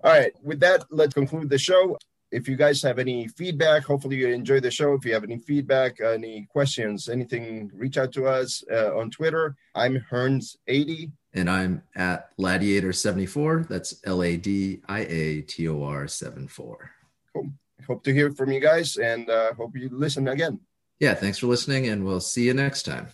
All 0.02 0.12
right. 0.12 0.32
With 0.42 0.60
that, 0.60 0.84
let's 0.90 1.14
conclude 1.14 1.48
the 1.48 1.58
show. 1.58 1.96
If 2.30 2.48
you 2.48 2.56
guys 2.56 2.80
have 2.82 2.98
any 2.98 3.28
feedback, 3.28 3.84
hopefully 3.84 4.16
you 4.16 4.28
enjoy 4.28 4.60
the 4.60 4.70
show. 4.70 4.94
If 4.94 5.04
you 5.04 5.12
have 5.12 5.22
any 5.22 5.38
feedback, 5.38 6.00
any 6.00 6.46
questions, 6.50 7.10
anything, 7.10 7.70
reach 7.74 7.98
out 7.98 8.10
to 8.12 8.26
us 8.26 8.64
uh, 8.72 8.96
on 8.96 9.10
Twitter. 9.10 9.54
I'm 9.74 10.02
Hearns80. 10.10 11.12
And 11.34 11.50
I'm 11.50 11.82
at 11.94 12.36
Ladiator74. 12.38 13.68
That's 13.68 14.00
L 14.04 14.22
A 14.22 14.36
D 14.36 14.80
I 14.88 15.00
A 15.00 15.42
T 15.42 15.68
O 15.68 15.82
R 15.82 16.08
74. 16.08 16.90
Cool. 17.34 17.50
Hope 17.86 18.02
to 18.04 18.12
hear 18.12 18.30
from 18.30 18.50
you 18.50 18.60
guys 18.60 18.96
and 18.96 19.28
uh, 19.28 19.52
hope 19.54 19.76
you 19.76 19.90
listen 19.92 20.28
again. 20.28 20.58
Yeah, 21.00 21.14
thanks 21.14 21.38
for 21.38 21.48
listening, 21.48 21.88
and 21.88 22.04
we'll 22.04 22.20
see 22.20 22.44
you 22.44 22.54
next 22.54 22.84
time. 22.84 23.08